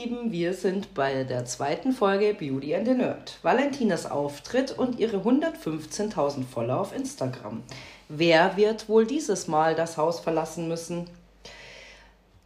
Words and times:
Lieben, 0.00 0.30
wir 0.30 0.54
sind 0.54 0.94
bei 0.94 1.24
der 1.24 1.44
zweiten 1.44 1.90
Folge 1.90 2.32
Beauty 2.32 2.72
and 2.76 2.86
the 2.86 2.94
Nerd. 2.94 3.36
Valentinas 3.42 4.08
Auftritt 4.08 4.70
und 4.70 5.00
ihre 5.00 5.16
115.000 5.16 6.44
Follower 6.44 6.78
auf 6.78 6.94
Instagram. 6.94 7.64
Wer 8.08 8.56
wird 8.56 8.88
wohl 8.88 9.06
dieses 9.06 9.48
Mal 9.48 9.74
das 9.74 9.96
Haus 9.96 10.20
verlassen 10.20 10.68
müssen? 10.68 11.10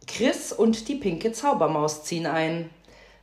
Chris 0.07 0.51
und 0.51 0.87
die 0.87 0.95
pinke 0.95 1.31
Zaubermaus 1.31 2.03
ziehen 2.03 2.25
ein. 2.25 2.71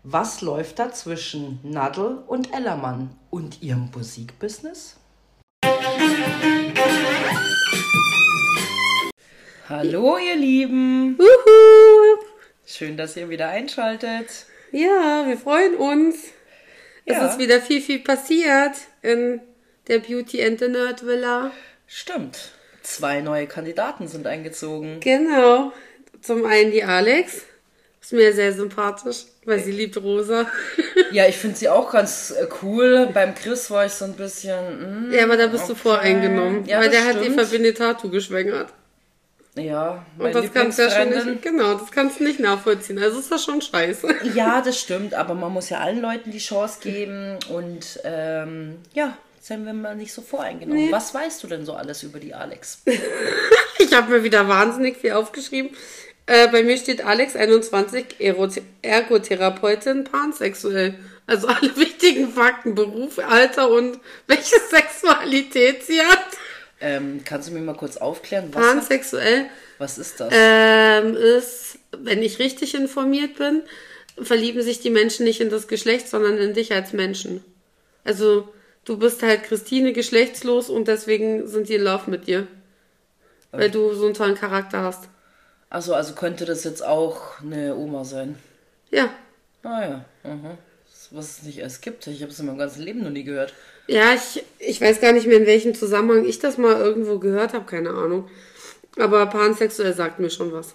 Was 0.05 0.43
läuft 0.43 0.79
da 0.79 0.93
zwischen 0.93 1.59
Nadel 1.65 2.19
und 2.29 2.55
Ellermann 2.55 3.11
und 3.31 3.61
ihrem 3.63 3.91
Musikbusiness? 3.93 4.95
Hallo, 9.69 10.19
ihr 10.19 10.37
Lieben. 10.37 11.19
Uhu. 11.19 12.30
Schön, 12.73 12.97
dass 12.97 13.17
ihr 13.17 13.29
wieder 13.29 13.49
einschaltet. 13.49 14.47
Ja, 14.71 15.25
wir 15.27 15.37
freuen 15.37 15.75
uns. 15.75 16.17
Ja. 17.05 17.27
Es 17.27 17.33
ist 17.33 17.39
wieder 17.41 17.61
viel, 17.61 17.81
viel 17.81 17.99
passiert 17.99 18.77
in 19.03 19.41
der 19.89 19.99
Beauty 19.99 20.45
and 20.45 20.61
the 20.61 20.69
Nerd 20.69 21.05
Villa. 21.05 21.51
Stimmt. 21.89 22.53
Zwei 22.83 23.23
neue 23.23 23.49
Kandidaten 23.49 24.07
sind 24.07 24.29
eingezogen. 24.29 25.01
Genau. 25.01 25.73
Zum 26.21 26.47
einen 26.47 26.71
die 26.71 26.85
Alex. 26.85 27.43
Ist 28.01 28.13
mir 28.13 28.33
sehr 28.33 28.53
sympathisch, 28.53 29.25
weil 29.45 29.59
sie 29.59 29.73
liebt 29.73 29.97
Rosa. 29.97 30.47
Ja, 31.13 31.27
ich 31.27 31.37
finde 31.39 31.57
sie 31.57 31.69
auch 31.69 31.91
ganz 31.91 32.31
äh, 32.31 32.47
cool. 32.63 33.09
Beim 33.13 33.35
Chris 33.35 33.69
war 33.73 33.85
ich 33.85 33.93
so 33.93 34.05
ein 34.05 34.13
bisschen. 34.13 35.09
mm, 35.09 35.13
ja, 35.13 35.25
aber 35.25 35.37
da 35.37 35.49
bist 35.49 35.69
du 35.69 35.73
okay. 35.73 35.83
voreingenommen, 35.83 36.65
Ja, 36.67 36.79
weil 36.79 36.89
der 36.89 37.05
hat 37.05 37.17
stimmt. 37.17 37.37
Eva 37.37 37.49
Benetatu 37.51 38.11
geschwängert. 38.11 38.73
Ja, 39.57 40.05
Und 40.17 40.35
das 40.35 40.53
kannst 40.53 40.79
du 40.79 40.83
ja 40.83 40.91
schon 40.91 41.09
nicht, 41.11 41.43
genau, 41.43 41.75
das 41.75 41.91
kannst 41.91 42.21
du 42.21 42.25
nicht 42.25 42.39
nachvollziehen. 42.39 42.99
Also 43.01 43.19
ist 43.19 43.33
das 43.33 43.45
schon 43.45 43.61
scheiße. 43.61 44.09
Ja, 44.35 44.61
das 44.61 44.79
stimmt, 44.79 45.13
aber 45.15 45.35
man 45.35 45.53
muss 45.53 45.69
ja 45.71 45.79
allen 45.79 46.01
Leuten 46.01 46.31
die 46.31 46.39
Chance 46.39 46.79
geben 46.83 47.37
und 47.49 47.99
ähm, 48.05 48.77
ja, 48.95 49.17
seien 49.41 49.67
wir 49.67 49.73
mal 49.73 49.97
nicht 49.97 50.13
so 50.13 50.23
voreingenommen. 50.23 50.85
Nee. 50.87 50.93
Was 50.93 51.13
weißt 51.15 51.43
du 51.43 51.49
denn 51.49 51.65
so 51.67 51.73
alles 51.75 52.03
über 52.05 52.19
die 52.21 52.35
Alex? 52.35 52.83
Ich 53.83 53.95
habe 53.95 54.13
mir 54.13 54.23
wieder 54.23 54.47
wahnsinnig 54.47 54.99
viel 54.99 55.13
aufgeschrieben. 55.13 55.75
Äh, 56.27 56.49
bei 56.49 56.63
mir 56.63 56.77
steht 56.77 57.03
Alex 57.05 57.35
21, 57.35 58.17
Erot- 58.21 58.61
Ergotherapeutin, 58.83 60.05
pansexuell. 60.05 60.95
Also 61.27 61.49
alle 61.49 61.75
wichtigen 61.77 62.31
Fakten, 62.31 62.75
Beruf, 62.75 63.19
Alter 63.19 63.71
und 63.71 63.99
welche 64.27 64.57
Sexualität 64.69 65.83
sie 65.85 66.01
hat. 66.03 66.20
Ähm, 66.81 67.23
kannst 67.25 67.49
du 67.49 67.53
mir 67.53 67.61
mal 67.61 67.77
kurz 67.77 67.97
aufklären, 67.99 68.49
was, 68.53 68.65
hat, 68.65 68.75
Pansexuell 68.75 69.47
was 69.79 69.99
ist 69.99 70.19
das? 70.19 70.33
ähm, 70.35 71.15
ist, 71.15 71.79
wenn 71.97 72.23
ich 72.23 72.39
richtig 72.39 72.75
informiert 72.75 73.37
bin, 73.37 73.63
verlieben 74.21 74.63
sich 74.63 74.81
die 74.81 74.91
Menschen 74.91 75.25
nicht 75.25 75.41
in 75.41 75.51
das 75.51 75.69
Geschlecht, 75.69 76.09
sondern 76.09 76.39
in 76.39 76.55
dich 76.55 76.73
als 76.73 76.93
Menschen. 76.93 77.45
Also 78.05 78.49
du 78.85 78.97
bist 78.97 79.23
halt 79.23 79.43
Christine 79.45 79.93
geschlechtslos 79.93 80.71
und 80.71 80.89
deswegen 80.89 81.47
sind 81.47 81.69
die 81.69 81.75
in 81.75 81.83
Love 81.83 82.11
mit 82.11 82.27
dir. 82.27 82.47
Weil 83.53 83.71
du 83.71 83.93
so 83.95 84.07
einen 84.07 84.15
tollen 84.15 84.37
Charakter 84.37 84.83
hast. 84.83 85.09
Achso, 85.69 85.93
also 85.93 86.15
könnte 86.15 86.45
das 86.45 86.65
jetzt 86.65 86.85
auch 86.85 87.41
eine 87.41 87.75
Oma 87.75 88.05
sein. 88.05 88.39
Ja, 88.91 89.11
Ah 89.63 89.83
ja, 89.83 90.05
mhm. 90.25 90.59
Was 91.13 91.39
es 91.39 91.43
nicht 91.43 91.59
erst 91.59 91.83
gibt. 91.83 92.07
Ich 92.07 92.23
habe 92.23 92.31
es 92.31 92.39
in 92.39 92.47
meinem 92.47 92.59
ganzen 92.59 92.83
Leben 92.83 93.03
noch 93.03 93.11
nie 93.11 93.25
gehört. 93.25 93.53
Ja, 93.89 94.15
ich, 94.15 94.45
ich 94.61 94.81
weiß 94.81 95.01
gar 95.01 95.13
nicht 95.13 95.27
mehr, 95.27 95.39
in 95.39 95.47
welchem 95.47 95.75
Zusammenhang 95.75 96.25
ich 96.25 96.39
das 96.39 96.57
mal 96.59 96.77
irgendwo 96.81 97.19
gehört 97.19 97.53
habe, 97.55 97.65
keine 97.67 97.91
Ahnung. 97.91 98.29
Aber 98.99 99.27
pansexuell 99.27 99.93
sagt 99.95 100.21
mir 100.21 100.31
schon 100.31 100.53
was. 100.53 100.75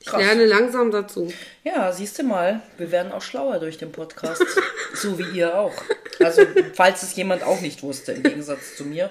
Ich 0.00 0.08
Krass. 0.08 0.20
lerne 0.20 0.44
langsam 0.44 0.90
dazu. 0.90 1.32
Ja, 1.64 1.90
siehst 1.92 2.18
du 2.18 2.22
mal, 2.22 2.60
wir 2.76 2.90
werden 2.92 3.12
auch 3.12 3.22
schlauer 3.22 3.58
durch 3.60 3.78
den 3.78 3.92
Podcast. 3.92 4.44
so 4.94 5.18
wie 5.18 5.38
ihr 5.38 5.58
auch. 5.58 5.72
Also, 6.20 6.42
falls 6.74 7.02
es 7.02 7.16
jemand 7.16 7.42
auch 7.42 7.60
nicht 7.60 7.82
wusste, 7.82 8.12
im 8.12 8.22
Gegensatz 8.22 8.76
zu 8.76 8.84
mir. 8.84 9.10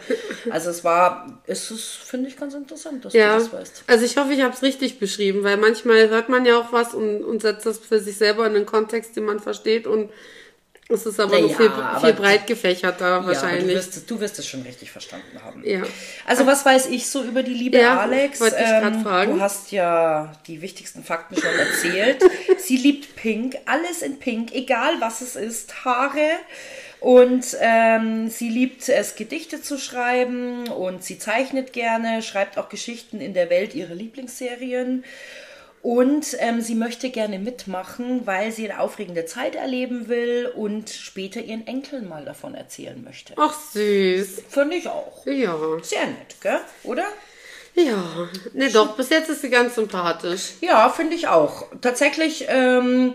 Also, 0.50 0.70
es 0.70 0.84
war, 0.84 1.42
es 1.48 1.72
ist, 1.72 1.86
finde 2.06 2.30
ich, 2.30 2.38
ganz 2.38 2.54
interessant, 2.54 3.04
dass 3.04 3.14
Ja, 3.14 3.38
du 3.38 3.44
das 3.44 3.54
weißt. 3.54 3.84
also 3.88 4.06
ich 4.06 4.16
hoffe, 4.18 4.34
ich 4.34 4.42
habe 4.42 4.54
es 4.54 4.62
richtig 4.62 5.00
beschrieben, 5.00 5.44
weil 5.44 5.58
manchmal 5.58 6.08
hört 6.10 6.30
man 6.30 6.46
ja 6.46 6.60
auch 6.60 6.72
was 6.72 6.94
und, 6.94 7.24
und 7.24 7.42
setzt 7.42 7.66
das 7.66 7.80
für 7.80 8.00
sich 8.00 8.18
selber 8.18 8.46
in 8.46 8.56
einen 8.56 8.66
Kontext, 8.66 9.16
den 9.16 9.26
man 9.26 9.40
versteht 9.40 9.88
und 9.88 10.12
es 10.88 11.06
ist 11.06 11.20
aber 11.20 11.40
noch 11.40 11.42
Naja, 11.42 11.58
viel, 11.58 11.68
aber 11.68 12.00
viel 12.02 12.14
breit 12.14 12.48
gefächerter 12.48 13.06
Ja, 13.08 13.16
aber 13.18 13.34
du 13.34 13.42
wahrscheinlich. 13.42 13.76
wirst, 13.76 14.10
du 14.10 14.20
wirst 14.20 14.38
es 14.40 14.48
schon 14.48 14.62
richtig 14.62 14.92
verstanden 14.92 15.42
haben. 15.44 15.64
Ja. 15.66 15.82
Also, 16.26 16.46
was 16.46 16.66
weiß 16.66 16.88
ich 16.88 17.08
so 17.08 17.24
über 17.24 17.42
die 17.42 17.54
liebe 17.54 17.80
Ja, 17.80 18.02
Alex? 18.02 18.40
Ähm, 18.40 18.46
wollte 18.46 18.58
ich 18.58 18.70
grad 18.70 19.02
fragen. 19.02 19.34
Du 19.36 19.42
hast 19.42 19.72
ja 19.72 20.32
die 20.48 20.62
wichtigsten 20.62 21.04
Fakten 21.04 21.36
schon 21.36 21.54
erzählt. 21.58 22.24
Sie 22.60 22.78
liebt 22.78 23.16
Pink, 23.16 23.58
alles 23.66 24.02
in 24.02 24.20
Pink, 24.20 24.54
egal 24.54 24.94
was 25.00 25.22
es 25.22 25.36
ist, 25.36 25.86
Haare. 25.86 26.30
Und 27.02 27.46
ähm, 27.60 28.30
sie 28.30 28.50
liebt 28.50 28.90
es, 28.90 29.16
Gedichte 29.16 29.62
zu 29.62 29.78
schreiben 29.78 30.68
und 30.70 31.04
sie 31.04 31.20
zeichnet 31.20 31.72
gerne, 31.72 32.24
schreibt 32.24 32.58
auch 32.58 32.68
Geschichten 32.68 33.22
in 33.22 33.36
der 33.36 33.52
Welt 33.52 33.76
ihrer 33.76 33.94
Lieblingsserien. 33.94 35.04
Und 35.86 36.36
ähm, 36.40 36.62
sie 36.62 36.74
möchte 36.74 37.12
gerne 37.12 37.38
mitmachen, 37.38 38.26
weil 38.26 38.52
sie 38.52 38.68
eine 38.68 38.80
aufregende 38.80 39.28
Zeit 39.28 39.54
erleben 39.54 40.08
will 40.08 40.52
und 40.56 40.90
später 40.90 41.40
ihren 41.42 41.68
Enkeln 41.68 42.10
mal 42.10 42.26
davon 42.26 42.56
erzählen 42.56 43.04
möchte. 43.04 43.36
Ach 43.38 43.54
süß. 43.54 44.42
Finde 44.50 44.78
ich 44.78 44.88
auch. 44.88 45.24
Ja. 45.28 45.56
Sehr 45.84 46.08
nett, 46.08 46.42
gell? 46.42 46.58
Oder? 46.86 47.06
Ja. 47.76 48.04
Ne, 48.54 48.72
doch, 48.72 48.98
bis 48.98 49.12
jetzt 49.12 49.30
ist 49.30 49.42
sie 49.44 49.52
ganz 49.52 49.76
sympathisch. 49.76 50.54
Ja, 50.60 50.90
finde 50.90 51.14
ich 51.16 51.28
auch. 51.28 51.68
Tatsächlich 51.82 52.46
ähm, 52.48 53.14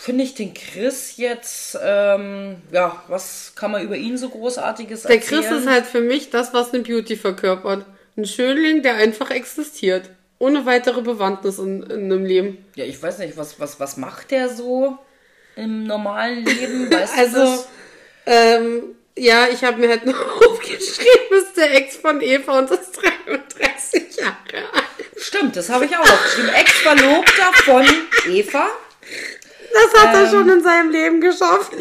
finde 0.00 0.24
ich 0.24 0.34
den 0.34 0.54
Chris 0.54 1.18
jetzt, 1.18 1.78
ähm, 1.78 2.62
ja, 2.72 3.02
was 3.08 3.52
kann 3.54 3.70
man 3.70 3.82
über 3.82 3.96
ihn 3.96 4.16
so 4.16 4.30
Großartiges 4.30 5.02
Der 5.02 5.16
erzählen? 5.16 5.42
Chris 5.42 5.60
ist 5.60 5.68
halt 5.68 5.84
für 5.84 6.00
mich 6.00 6.30
das, 6.30 6.54
was 6.54 6.72
eine 6.72 6.82
Beauty 6.82 7.16
verkörpert. 7.16 7.84
Ein 8.16 8.24
Schönling, 8.24 8.80
der 8.80 8.94
einfach 8.94 9.30
existiert. 9.30 10.08
Ohne 10.38 10.66
weitere 10.66 11.00
Bewandtnis 11.02 11.58
in, 11.58 11.82
in 11.84 12.12
einem 12.12 12.24
Leben. 12.24 12.64
Ja, 12.74 12.84
ich 12.84 13.02
weiß 13.02 13.18
nicht, 13.18 13.36
was, 13.36 13.58
was, 13.58 13.80
was 13.80 13.96
macht 13.96 14.30
der 14.30 14.48
so 14.50 14.98
im 15.56 15.84
normalen 15.84 16.44
Leben? 16.44 16.90
Weißt 16.92 17.14
du 17.16 17.18
Also, 17.20 17.38
das? 17.38 17.68
ähm, 18.26 18.82
ja, 19.16 19.48
ich 19.50 19.64
habe 19.64 19.78
mir 19.78 19.88
halt 19.88 20.04
noch 20.04 20.42
aufgeschrieben, 20.46 21.38
ist 21.38 21.56
der 21.56 21.74
Ex 21.74 21.96
von 21.96 22.20
Eva 22.20 22.58
und 22.58 22.70
ist 22.70 23.00
33 23.26 24.16
Jahre 24.16 24.34
alt. 24.74 24.84
Stimmt, 25.18 25.56
das 25.56 25.70
habe 25.70 25.86
ich 25.86 25.96
auch 25.96 26.00
aufgeschrieben. 26.00 26.50
Ex-Verlobter 26.54 27.52
von 27.64 27.86
Eva. 28.28 28.66
Das 29.72 30.02
hat 30.02 30.14
Ähm. 30.14 30.20
er 30.24 30.30
schon 30.30 30.48
in 30.50 30.62
seinem 30.62 30.90
Leben 30.90 31.20
geschafft. 31.22 31.72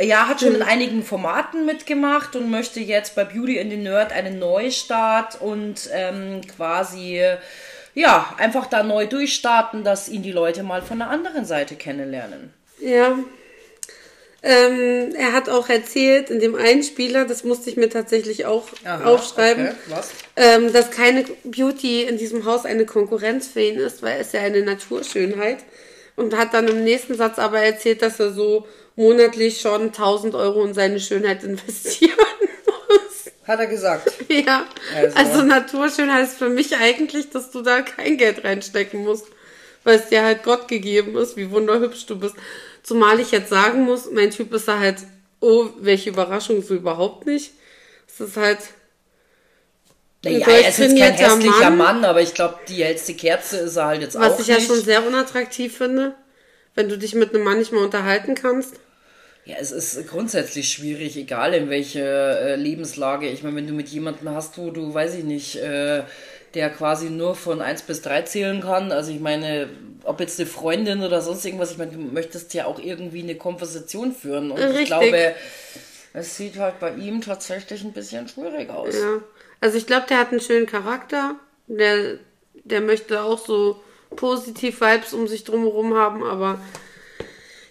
Ja, 0.00 0.26
hat 0.28 0.40
schon 0.40 0.56
in 0.56 0.62
einigen 0.62 1.04
Formaten 1.04 1.66
mitgemacht 1.66 2.34
und 2.34 2.50
möchte 2.50 2.80
jetzt 2.80 3.14
bei 3.14 3.24
Beauty 3.24 3.58
in 3.58 3.70
the 3.70 3.76
Nerd 3.76 4.12
einen 4.12 4.38
Neustart 4.38 5.40
und 5.40 5.88
ähm, 5.92 6.40
quasi, 6.56 7.22
ja, 7.94 8.34
einfach 8.38 8.66
da 8.66 8.82
neu 8.82 9.06
durchstarten, 9.06 9.84
dass 9.84 10.08
ihn 10.08 10.22
die 10.22 10.32
Leute 10.32 10.64
mal 10.64 10.82
von 10.82 10.98
der 10.98 11.10
anderen 11.10 11.44
Seite 11.44 11.76
kennenlernen. 11.76 12.52
Ja. 12.80 13.16
Ähm, 14.46 15.14
er 15.16 15.32
hat 15.32 15.48
auch 15.48 15.70
erzählt, 15.70 16.28
in 16.28 16.38
dem 16.38 16.54
Einspieler, 16.54 17.24
das 17.24 17.44
musste 17.44 17.70
ich 17.70 17.78
mir 17.78 17.88
tatsächlich 17.88 18.44
auch 18.44 18.68
aufschreiben, 19.04 19.68
okay. 19.68 19.76
Was? 19.88 20.10
ähm, 20.36 20.70
dass 20.70 20.90
keine 20.90 21.24
Beauty 21.44 22.02
in 22.02 22.18
diesem 22.18 22.44
Haus 22.44 22.66
eine 22.66 22.84
Konkurrenz 22.84 23.46
für 23.48 23.62
ihn 23.62 23.78
ist, 23.78 24.02
weil 24.02 24.20
es 24.20 24.32
ja 24.32 24.40
eine 24.40 24.62
Naturschönheit. 24.62 25.58
Und 26.16 26.36
hat 26.36 26.52
dann 26.52 26.68
im 26.68 26.84
nächsten 26.84 27.14
Satz 27.14 27.38
aber 27.38 27.60
erzählt, 27.60 28.02
dass 28.02 28.20
er 28.20 28.30
so 28.32 28.68
monatlich 28.96 29.60
schon 29.60 29.82
1000 29.86 30.34
Euro 30.34 30.64
in 30.64 30.74
seine 30.74 31.00
Schönheit 31.00 31.42
investieren 31.44 32.12
muss. 32.88 33.32
Hat 33.46 33.58
er 33.60 33.66
gesagt. 33.66 34.12
Ja, 34.28 34.64
Also. 34.96 35.16
also. 35.16 35.42
Naturschönheit 35.42 36.24
ist 36.24 36.38
für 36.38 36.48
mich 36.48 36.76
eigentlich, 36.76 37.30
dass 37.30 37.50
du 37.50 37.62
da 37.62 37.82
kein 37.82 38.16
Geld 38.16 38.44
reinstecken 38.44 39.02
musst, 39.04 39.26
weil 39.84 39.98
es 39.98 40.08
dir 40.08 40.22
halt 40.22 40.42
Gott 40.44 40.68
gegeben 40.68 41.16
ist, 41.16 41.36
wie 41.36 41.50
wunderhübsch 41.50 42.06
du 42.06 42.18
bist. 42.18 42.34
Zumal 42.82 43.20
ich 43.20 43.30
jetzt 43.32 43.50
sagen 43.50 43.82
muss, 43.84 44.10
mein 44.10 44.30
Typ 44.30 44.52
ist 44.54 44.68
da 44.68 44.78
halt, 44.78 44.98
oh, 45.40 45.66
welche 45.78 46.10
Überraschung, 46.10 46.62
so 46.62 46.74
überhaupt 46.74 47.26
nicht. 47.26 47.52
Es 48.06 48.20
ist 48.20 48.36
halt, 48.36 48.58
Naja, 50.24 50.46
er 50.46 50.68
ist 50.68 50.78
jetzt 50.78 50.96
kein 50.98 51.12
hässlicher 51.14 51.70
Mann, 51.70 51.76
Mann. 51.76 52.04
aber 52.04 52.22
ich 52.22 52.32
glaube, 52.34 52.58
die 52.68 52.82
hellste 52.84 53.14
Kerze 53.14 53.58
ist 53.58 53.76
er 53.76 53.86
halt 53.86 54.00
jetzt 54.02 54.18
was 54.18 54.34
auch 54.34 54.40
ich 54.40 54.46
ja 54.46 54.54
nicht. 54.56 54.68
schon 54.68 54.80
sehr 54.80 55.06
unattraktiv 55.06 55.76
finde, 55.76 56.14
wenn 56.74 56.88
du 56.88 56.96
dich 56.96 57.14
mit 57.14 57.34
einem 57.34 57.44
Mann 57.44 57.58
nicht 57.58 57.72
mal 57.72 57.84
unterhalten 57.84 58.34
kannst. 58.34 58.74
Ja, 59.46 59.56
es 59.60 59.72
ist 59.72 60.08
grundsätzlich 60.08 60.70
schwierig, 60.70 61.16
egal 61.16 61.52
in 61.52 61.68
welche 61.68 62.00
äh, 62.00 62.56
Lebenslage. 62.56 63.28
Ich 63.28 63.42
meine, 63.42 63.56
wenn 63.56 63.66
du 63.66 63.74
mit 63.74 63.88
jemandem 63.88 64.30
hast, 64.30 64.56
wo 64.56 64.70
du, 64.70 64.94
weiß 64.94 65.16
ich 65.16 65.24
nicht, 65.24 65.56
äh, 65.56 66.02
der 66.54 66.70
quasi 66.70 67.10
nur 67.10 67.34
von 67.34 67.60
1 67.60 67.82
bis 67.82 68.00
3 68.02 68.22
zählen 68.22 68.60
kann. 68.62 68.90
Also 68.90 69.10
ich 69.10 69.20
meine, 69.20 69.68
ob 70.04 70.20
jetzt 70.20 70.40
eine 70.40 70.48
Freundin 70.48 71.02
oder 71.02 71.20
sonst 71.20 71.44
irgendwas, 71.44 71.72
ich 71.72 71.78
meine, 71.78 71.92
du 71.92 71.98
möchtest 71.98 72.54
ja 72.54 72.64
auch 72.64 72.78
irgendwie 72.78 73.22
eine 73.22 73.34
Konversation 73.34 74.12
führen. 74.12 74.50
Und 74.50 74.60
ich 74.60 74.66
Richtig. 74.66 74.86
glaube, 74.86 75.34
es 76.14 76.36
sieht 76.36 76.56
halt 76.58 76.78
bei 76.80 76.94
ihm 76.94 77.20
tatsächlich 77.20 77.84
ein 77.84 77.92
bisschen 77.92 78.28
schwierig 78.28 78.70
aus. 78.70 78.94
Ja. 78.94 79.20
Also 79.60 79.76
ich 79.76 79.86
glaube, 79.86 80.06
der 80.08 80.18
hat 80.18 80.30
einen 80.30 80.40
schönen 80.40 80.66
Charakter. 80.66 81.36
Der, 81.66 82.18
der 82.62 82.80
möchte 82.80 83.22
auch 83.22 83.44
so 83.44 83.82
positiv 84.16 84.80
Vibes 84.80 85.12
um 85.12 85.26
sich 85.26 85.44
drumherum 85.44 85.94
haben, 85.94 86.22
aber 86.22 86.60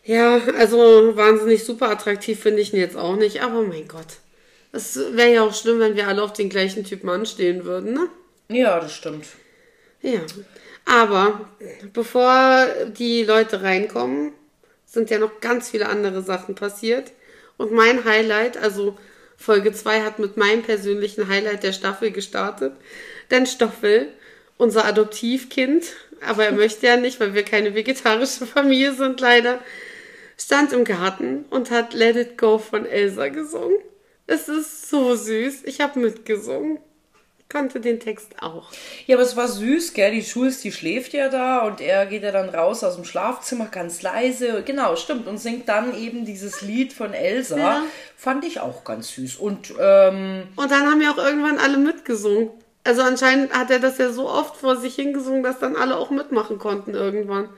ja, 0.04 0.42
also 0.58 1.16
wahnsinnig 1.16 1.64
super 1.64 1.90
attraktiv 1.90 2.40
finde 2.40 2.62
ich 2.62 2.74
ihn 2.74 2.80
jetzt 2.80 2.98
auch 2.98 3.16
nicht, 3.16 3.42
aber 3.42 3.62
mein 3.62 3.88
Gott. 3.88 4.18
Es 4.72 4.98
wäre 5.14 5.34
ja 5.34 5.44
auch 5.44 5.54
schlimm, 5.54 5.80
wenn 5.80 5.96
wir 5.96 6.08
alle 6.08 6.24
auf 6.24 6.34
den 6.34 6.50
gleichen 6.50 6.84
Typ 6.84 7.04
Mann 7.04 7.26
stehen 7.26 7.64
würden, 7.64 7.94
ne? 7.94 8.08
Ja, 8.50 8.80
das 8.80 8.94
stimmt. 8.94 9.26
Ja. 10.02 10.20
Aber 10.86 11.50
bevor 11.94 12.68
die 12.98 13.24
Leute 13.24 13.62
reinkommen, 13.62 14.34
sind 14.86 15.10
ja 15.10 15.20
noch 15.20 15.40
ganz 15.42 15.70
viele 15.70 15.88
andere 15.88 16.22
Sachen 16.22 16.56
passiert. 16.56 17.12
Und 17.58 17.72
mein 17.72 18.04
Highlight, 18.04 18.58
also 18.58 18.98
Folge 19.38 19.74
2 19.74 20.02
hat 20.02 20.20
mit 20.20 20.38
meinem 20.38 20.64
persönlichen 20.64 21.28
Highlight 21.28 21.64
der 21.64 21.74
Staffel 21.74 22.12
gestartet. 22.12 22.74
Denn 23.32 23.46
Stoffel, 23.46 24.10
unser 24.58 24.86
Adoptivkind, 24.86 25.86
aber 26.26 26.46
er 26.46 26.52
möchte 26.52 26.86
ja 26.88 26.98
nicht, 26.98 27.20
weil 27.20 27.34
wir 27.34 27.44
keine 27.44 27.76
vegetarische 27.76 28.46
Familie 28.46 28.94
sind, 28.94 29.20
leider, 29.20 29.60
stand 30.38 30.74
im 30.74 30.84
Garten 30.84 31.46
und 31.50 31.72
hat 31.72 31.94
Let 31.94 32.16
It 32.16 32.38
Go 32.38 32.58
von 32.58 32.86
Elsa 32.86 33.30
gesungen. 33.30 33.78
Es 34.28 34.48
ist 34.48 34.90
so 34.90 35.16
süß. 35.16 35.64
Ich 35.66 35.82
habe 35.82 36.00
mitgesungen. 36.00 36.80
Kannte 37.50 37.80
den 37.80 38.00
Text 38.00 38.42
auch. 38.42 38.72
Ja, 39.06 39.16
aber 39.16 39.24
es 39.24 39.36
war 39.36 39.48
süß, 39.48 39.94
gell? 39.94 40.12
Die 40.12 40.24
Schulz, 40.24 40.62
die 40.62 40.72
schläft 40.72 41.14
ja 41.14 41.30
da 41.30 41.60
und 41.60 41.82
er 41.82 42.08
geht 42.08 42.24
ja 42.24 42.32
dann 42.32 42.50
raus 42.50 42.84
aus 42.84 42.96
dem 42.96 43.06
Schlafzimmer 43.06 43.68
ganz 43.68 44.02
leise. 44.02 44.64
Genau, 44.66 44.96
stimmt. 44.96 45.28
Und 45.28 45.38
singt 45.38 45.70
dann 45.70 45.96
eben 45.96 46.26
dieses 46.26 46.62
Lied 46.62 46.94
von 46.94 47.14
Elsa. 47.14 47.58
Ja. 47.58 47.84
Fand 48.18 48.44
ich 48.44 48.60
auch 48.60 48.84
ganz 48.84 49.10
süß. 49.14 49.36
Und 49.36 49.72
ähm, 49.80 50.48
Und 50.56 50.72
dann 50.72 50.90
haben 50.90 51.02
ja 51.02 51.12
auch 51.12 51.18
irgendwann 51.20 51.60
alle 51.60 51.78
mitgesungen. 51.78 52.50
Also 52.86 53.04
anscheinend 53.04 53.54
hat 53.54 53.70
er 53.70 53.80
das 53.80 54.00
ja 54.00 54.12
so 54.12 54.28
oft 54.28 54.58
vor 54.58 54.76
sich 54.78 54.96
hingesungen, 54.96 55.44
dass 55.44 55.60
dann 55.60 55.76
alle 55.76 55.98
auch 55.98 56.10
mitmachen 56.10 56.58
konnten 56.58 56.96
irgendwann. 56.96 57.50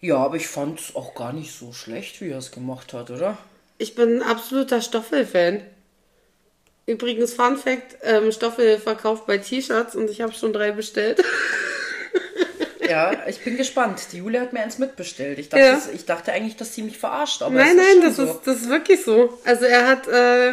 Ja, 0.00 0.16
aber 0.16 0.36
ich 0.36 0.48
fand 0.48 0.80
es 0.80 0.94
auch 0.96 1.14
gar 1.14 1.32
nicht 1.32 1.52
so 1.58 1.72
schlecht, 1.72 2.20
wie 2.20 2.28
er 2.30 2.38
es 2.38 2.50
gemacht 2.50 2.92
hat, 2.92 3.10
oder? 3.10 3.38
Ich 3.78 3.94
bin 3.94 4.16
ein 4.16 4.22
absoluter 4.22 4.80
Stoffel-Fan. 4.80 5.62
Übrigens, 6.86 7.32
Fun 7.34 7.56
Fact: 7.56 7.96
ähm, 8.02 8.30
Stoffel 8.30 8.78
verkauft 8.78 9.26
bei 9.26 9.38
T-Shirts 9.38 9.96
und 9.96 10.10
ich 10.10 10.20
habe 10.20 10.32
schon 10.32 10.52
drei 10.52 10.72
bestellt. 10.72 11.22
Ja, 12.86 13.26
ich 13.26 13.42
bin 13.42 13.56
gespannt. 13.56 14.08
Die 14.12 14.18
Julia 14.18 14.42
hat 14.42 14.52
mir 14.52 14.60
eins 14.60 14.78
mitbestellt. 14.78 15.38
Ich 15.38 15.48
dachte, 15.48 15.64
Ja. 15.64 15.72
das- 15.74 15.88
ich 15.88 16.04
dachte 16.04 16.32
eigentlich, 16.32 16.56
dass 16.56 16.74
sie 16.74 16.82
mich 16.82 16.98
verarscht. 16.98 17.40
Aber 17.42 17.54
nein, 17.54 17.76
nein, 17.76 18.02
das 18.02 18.16
so. 18.16 18.24
ist, 18.24 18.40
das 18.44 18.56
ist 18.60 18.68
wirklich 18.68 19.02
so. 19.02 19.38
Also 19.44 19.64
er 19.64 19.88
hat 19.88 20.06
äh, 20.06 20.50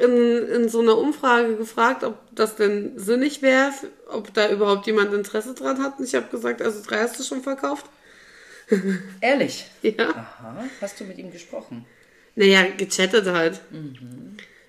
in, 0.00 0.48
in 0.48 0.68
so 0.68 0.80
einer 0.80 0.98
Umfrage 0.98 1.54
gefragt, 1.54 2.02
ob 2.02 2.16
das 2.32 2.56
denn 2.56 2.98
sinnig 2.98 3.42
wäre, 3.42 3.70
ob 4.08 4.34
da 4.34 4.50
überhaupt 4.50 4.86
jemand 4.88 5.14
Interesse 5.14 5.54
dran 5.54 5.80
hat. 5.84 6.00
Und 6.00 6.06
ich 6.06 6.16
habe 6.16 6.26
gesagt, 6.26 6.60
also 6.62 6.82
drei 6.84 6.98
hast 6.98 7.18
du 7.18 7.22
schon 7.22 7.42
verkauft. 7.42 7.86
Ehrlich. 9.20 9.66
Ja. 9.82 10.10
Aha, 10.10 10.64
hast 10.80 11.00
du 11.00 11.04
mit 11.04 11.18
ihm 11.18 11.30
gesprochen? 11.30 11.86
Naja, 12.34 12.66
gechattet 12.76 13.26
halt. 13.26 13.60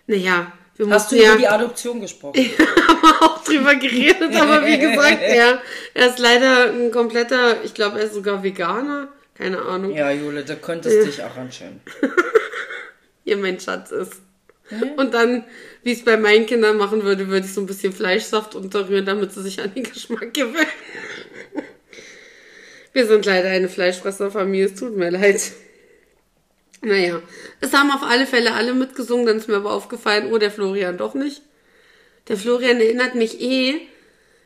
Naja, 0.06 0.52
wir 0.78 0.86
Mhm. 0.86 0.94
Hast 0.94 1.12
du 1.12 1.16
ja 1.16 1.32
über 1.32 1.40
die 1.40 1.48
Adoption 1.48 2.02
gesprochen? 2.02 2.40
haben 2.88 3.04
auch 3.22 3.44
drüber 3.44 3.76
geredet, 3.76 4.36
aber 4.36 4.66
wie 4.66 4.78
gesagt, 4.78 5.22
er, 5.22 5.62
er 5.94 6.08
ist 6.08 6.20
leider 6.20 6.72
ein 6.72 6.92
kompletter, 6.92 7.64
ich 7.64 7.74
glaube, 7.74 8.00
er 8.00 8.06
ist 8.06 8.14
sogar 8.14 8.44
Veganer. 8.44 9.10
Keine 9.36 9.62
Ahnung. 9.62 9.92
Ja, 9.92 10.10
Jule, 10.10 10.44
da 10.44 10.56
könntest 10.56 11.06
dich 11.06 11.24
arrangieren. 11.24 11.80
Ihr 13.24 13.38
mein 13.38 13.60
Schatz 13.60 13.92
ist. 13.92 14.14
Und 14.98 15.14
dann, 15.14 15.46
wie 15.84 15.92
ich 15.92 16.00
es 16.00 16.06
bei 16.06 16.18
meinen 16.18 16.48
Kindern 16.48 16.78
machen 16.78 17.04
würde, 17.04 17.28
würde 17.28 17.46
ich 17.46 17.54
so 17.54 17.62
ein 17.62 17.68
bisschen 17.68 17.94
Fleischsaft 17.94 18.56
unterrühren, 18.56 19.06
damit 19.06 19.32
sie 19.34 19.44
sich 19.44 19.62
an 19.62 19.74
den 19.76 19.84
Geschmack 19.84 20.34
gewöhnen. 20.34 20.66
Wir 22.98 23.06
sind 23.06 23.28
leider 23.28 23.50
eine 23.50 23.70
Fleischfresserfamilie, 23.70 24.66
es 24.66 24.74
tut 24.74 24.98
mir 24.98 25.12
leid. 25.12 25.40
Naja, 26.82 27.22
es 27.62 27.72
haben 27.72 27.92
auf 27.92 28.02
alle 28.02 28.26
Fälle 28.26 28.54
alle 28.56 28.74
mitgesungen, 28.74 29.28
dann 29.28 29.38
ist 29.38 29.48
mir 29.48 29.58
aber 29.58 29.72
aufgefallen, 29.72 30.34
oh, 30.34 30.40
der 30.40 30.50
Florian 30.50 30.98
doch 30.98 31.14
nicht. 31.14 31.44
Der 32.28 32.38
Florian 32.38 32.82
erinnert 32.82 33.14
mich 33.14 33.40
eh. 33.40 33.82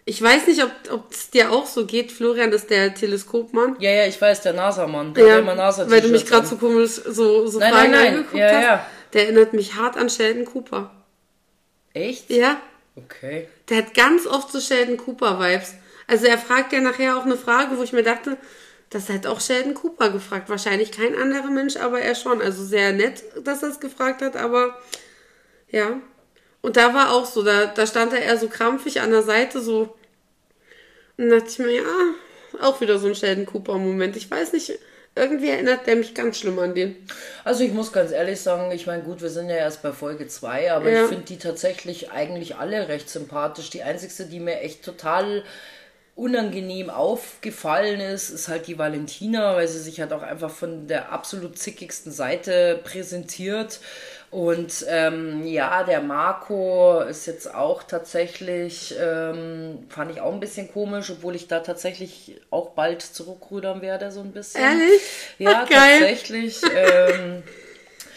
Ich 0.03 0.21
weiß 0.21 0.47
nicht, 0.47 0.61
ob 0.65 1.11
es 1.11 1.29
dir 1.29 1.49
auch 1.53 1.65
so 1.65 1.85
geht. 1.85 2.11
Florian 2.11 2.51
ist 2.51 2.69
der 2.69 2.93
Teleskopmann. 2.93 3.77
Ja, 3.79 3.89
ja, 3.91 4.05
ich 4.05 4.19
weiß, 4.19 4.41
der 4.41 4.51
NASA-Mann. 4.51 5.13
Der 5.13 5.25
Ja, 5.27 5.39
immer 5.39 5.55
NASA 5.55 5.89
weil 5.89 6.01
du 6.01 6.09
mich 6.09 6.25
gerade 6.25 6.45
so 6.45 6.57
komisch 6.57 6.95
so, 7.07 7.47
so 7.47 7.57
Nein, 7.59 7.71
Fragen 7.71 7.91
nein, 7.91 8.01
nein. 8.03 8.13
angeguckt 8.15 8.35
Ja, 8.37 8.49
hast. 8.51 8.63
ja. 8.65 8.85
Der 9.13 9.23
erinnert 9.23 9.53
mich 9.53 9.75
hart 9.75 9.95
an 9.95 10.09
Sheldon 10.09 10.43
Cooper. 10.43 10.91
Echt? 11.93 12.29
Ja, 12.29 12.59
Okay. 12.97 13.47
der 13.69 13.77
hat 13.77 13.93
ganz 13.93 14.27
oft 14.27 14.51
so 14.51 14.59
Sheldon 14.59 14.97
Cooper-Vibes. 14.97 15.75
Also 16.11 16.25
er 16.25 16.37
fragt 16.37 16.73
ja 16.73 16.81
nachher 16.81 17.17
auch 17.17 17.23
eine 17.25 17.37
Frage, 17.37 17.77
wo 17.77 17.83
ich 17.83 17.93
mir 17.93 18.03
dachte, 18.03 18.35
das 18.89 19.07
hat 19.07 19.25
auch 19.25 19.39
Sheldon 19.39 19.73
Cooper 19.73 20.09
gefragt. 20.09 20.49
Wahrscheinlich 20.49 20.91
kein 20.91 21.15
anderer 21.17 21.49
Mensch, 21.49 21.77
aber 21.77 22.01
er 22.01 22.15
schon. 22.15 22.41
Also 22.41 22.65
sehr 22.65 22.91
nett, 22.91 23.23
dass 23.45 23.63
er 23.63 23.69
es 23.69 23.79
gefragt 23.79 24.21
hat, 24.21 24.35
aber 24.35 24.77
ja. 25.69 26.01
Und 26.61 26.75
da 26.75 26.93
war 26.93 27.13
auch 27.13 27.25
so, 27.25 27.43
da, 27.43 27.67
da 27.67 27.87
stand 27.87 28.11
er 28.11 28.21
eher 28.21 28.37
so 28.37 28.49
krampfig 28.49 28.99
an 28.99 29.11
der 29.11 29.23
Seite, 29.23 29.61
so. 29.61 29.95
Und 31.17 31.29
dachte 31.29 31.47
ich 31.47 31.59
mir, 31.59 31.71
ja, 31.71 31.83
auch 32.59 32.81
wieder 32.81 32.99
so 32.99 33.07
ein 33.07 33.15
Sheldon 33.15 33.45
Cooper-Moment. 33.45 34.17
Ich 34.17 34.29
weiß 34.29 34.51
nicht, 34.51 34.77
irgendwie 35.15 35.49
erinnert 35.49 35.87
der 35.87 35.95
mich 35.95 36.13
ganz 36.13 36.39
schlimm 36.39 36.59
an 36.59 36.75
den. 36.75 36.95
Also 37.45 37.63
ich 37.63 37.71
muss 37.71 37.93
ganz 37.93 38.11
ehrlich 38.11 38.41
sagen, 38.41 38.69
ich 38.71 38.85
meine, 38.87 39.03
gut, 39.03 39.21
wir 39.21 39.29
sind 39.29 39.49
ja 39.49 39.55
erst 39.55 39.81
bei 39.81 39.93
Folge 39.93 40.27
2, 40.27 40.73
aber 40.73 40.89
Ja. 40.89 41.03
ich 41.03 41.09
finde 41.09 41.23
die 41.23 41.37
tatsächlich 41.37 42.11
eigentlich 42.11 42.57
alle 42.57 42.89
recht 42.89 43.09
sympathisch. 43.09 43.69
Die 43.69 43.83
einzigste, 43.83 44.25
die 44.25 44.41
mir 44.41 44.59
echt 44.59 44.83
total 44.83 45.43
unangenehm 46.21 46.91
aufgefallen 46.91 47.99
ist, 47.99 48.29
ist 48.29 48.47
halt 48.47 48.67
die 48.67 48.77
Valentina, 48.77 49.55
weil 49.55 49.67
sie 49.67 49.79
sich 49.79 49.99
halt 49.99 50.13
auch 50.13 50.21
einfach 50.21 50.51
von 50.51 50.85
der 50.87 51.11
absolut 51.11 51.57
zickigsten 51.57 52.11
Seite 52.11 52.79
präsentiert. 52.83 53.79
Und 54.29 54.85
ähm, 54.87 55.45
ja, 55.45 55.83
der 55.83 55.99
Marco 56.01 57.01
ist 57.01 57.25
jetzt 57.25 57.53
auch 57.53 57.81
tatsächlich, 57.83 58.95
ähm, 59.01 59.79
fand 59.89 60.11
ich 60.11 60.21
auch 60.21 60.31
ein 60.31 60.39
bisschen 60.39 60.71
komisch, 60.71 61.09
obwohl 61.09 61.35
ich 61.35 61.47
da 61.47 61.59
tatsächlich 61.59 62.39
auch 62.51 62.69
bald 62.69 63.01
zurückrudern 63.01 63.81
werde, 63.81 64.11
so 64.11 64.21
ein 64.21 64.31
bisschen. 64.31 64.61
Ehrlich? 64.61 65.01
Ja, 65.39 65.63
Ach, 65.65 65.69
tatsächlich. 65.69 66.61
Ähm, 66.73 67.43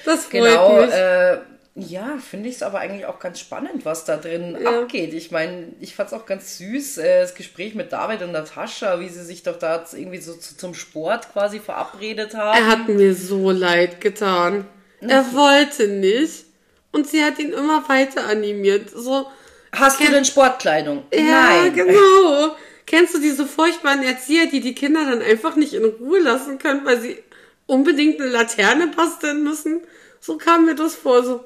Das 0.05 0.27
freut 0.27 0.33
Genau, 0.33 0.83
mich. 0.83 0.93
äh, 0.93 1.39
ja, 1.77 2.19
finde 2.19 2.49
ich 2.49 2.57
es 2.57 2.63
aber 2.63 2.79
eigentlich 2.79 3.07
auch 3.07 3.19
ganz 3.19 3.41
spannend, 3.41 3.85
was 3.85 4.05
da 4.05 4.17
drin 4.17 4.57
Ja. 4.61 4.83
abgeht. 4.83 5.13
Ich 5.13 5.31
meine, 5.33 5.73
ich 5.81 5.95
fand 5.97 6.09
es 6.09 6.13
auch 6.15 6.25
ganz 6.25 6.59
süß, 6.59 6.99
äh, 6.99 7.21
das 7.21 7.35
Gespräch 7.35 7.75
mit 7.75 7.93
David 7.93 8.23
und 8.23 8.31
Natascha, 8.33 9.01
wie 9.01 9.09
sie 9.09 9.25
sich 9.25 9.43
doch 9.43 9.59
da 9.59 9.85
irgendwie 9.93 10.21
so 10.21 10.35
zu, 10.35 10.57
zum 10.57 10.75
Sport 10.75 11.33
quasi 11.33 11.59
verabredet 11.59 12.35
haben. 12.35 12.57
Er 12.57 12.67
hat 12.69 12.89
mir 12.89 13.15
so 13.15 13.51
leid 13.51 14.01
getan. 14.01 14.67
Er 15.01 15.33
wollte 15.35 15.89
nicht. 15.89 16.45
Und 16.93 17.09
sie 17.09 17.25
hat 17.25 17.41
ihn 17.41 17.53
immer 17.53 17.89
weiter 17.89 18.25
animiert. 18.29 18.91
So, 18.91 19.27
Hast 19.73 19.99
du 19.99 20.05
denn 20.05 20.25
Sportkleidung? 20.25 21.03
ja, 21.13 21.21
Nein. 21.65 21.75
genau. 21.75 22.55
Kennst 22.87 23.15
du 23.15 23.19
diese 23.19 23.47
furchtbaren 23.47 24.05
Erzieher, 24.05 24.47
die 24.47 24.61
die 24.61 24.75
Kinder 24.77 25.01
dann 25.05 25.21
einfach 25.23 25.57
nicht 25.57 25.75
in 25.75 25.85
Ruhe 25.85 26.21
lassen 26.21 26.59
können, 26.59 26.85
weil 26.85 27.01
sie 27.01 27.19
unbedingt 27.67 28.21
eine 28.21 28.31
Laterne 28.31 28.87
basteln 28.89 29.43
müssen? 29.43 29.81
So 30.21 30.37
kam 30.39 30.67
mir 30.67 30.75
das 30.77 30.95
vor, 30.95 31.25
so, 31.25 31.45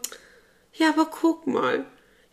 ja, 0.78 0.88
aber 0.90 1.06
guck 1.06 1.46
mal. 1.46 1.84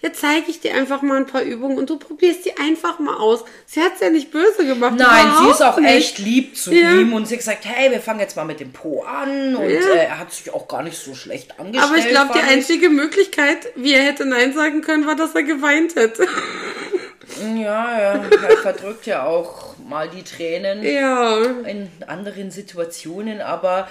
Jetzt 0.01 0.21
zeige 0.21 0.51
ich 0.51 0.59
dir 0.59 0.75
einfach 0.75 1.01
mal 1.01 1.17
ein 1.17 1.25
paar 1.25 1.41
Übungen 1.41 1.77
und 1.79 1.89
du 1.89 1.97
probierst 1.97 2.45
die 2.45 2.55
einfach 2.57 2.99
mal 2.99 3.15
aus. 3.17 3.43
Sie 3.65 3.81
hat's 3.81 4.01
ja 4.01 4.09
nicht 4.11 4.29
böse 4.29 4.65
gemacht. 4.67 4.95
Nein, 4.97 5.25
sie 5.41 5.49
ist 5.49 5.63
auch 5.63 5.77
nicht. 5.79 5.89
echt 5.89 6.17
lieb 6.19 6.55
zu 6.55 6.71
Ja. 6.73 6.91
ihm 6.91 7.13
und 7.13 7.27
sie 7.27 7.35
hat 7.35 7.39
gesagt, 7.39 7.65
hey, 7.65 7.89
wir 7.89 8.01
fangen 8.01 8.19
jetzt 8.19 8.35
mal 8.35 8.43
mit 8.45 8.59
dem 8.59 8.71
Po 8.71 9.01
an 9.03 9.55
und 9.55 9.67
Ja. 9.69 9.79
äh, 9.79 10.05
er 10.05 10.19
hat 10.19 10.31
sich 10.31 10.53
auch 10.53 10.67
gar 10.67 10.83
nicht 10.83 10.97
so 10.97 11.15
schlecht 11.15 11.59
angestellt. 11.59 11.89
Aber 11.89 11.97
ich 11.97 12.07
glaube, 12.09 12.33
die 12.35 12.41
einzige 12.41 12.89
Möglichkeit, 12.89 13.71
wie 13.75 13.93
er 13.93 14.03
hätte 14.03 14.25
Nein 14.25 14.53
sagen 14.53 14.81
können, 14.81 15.07
war, 15.07 15.15
dass 15.15 15.33
er 15.33 15.43
geweint 15.43 15.95
hätte. 15.95 16.27
Ja, 17.55 17.99
ja, 17.99 18.23
er 18.47 18.57
verdrückt 18.61 19.07
ja 19.07 19.25
auch 19.25 19.75
mal 19.89 20.07
die 20.09 20.23
Tränen. 20.23 20.83
ja. 20.83 21.37
in 21.65 21.89
anderen 22.07 22.51
Situationen, 22.51 23.41
aber 23.41 23.87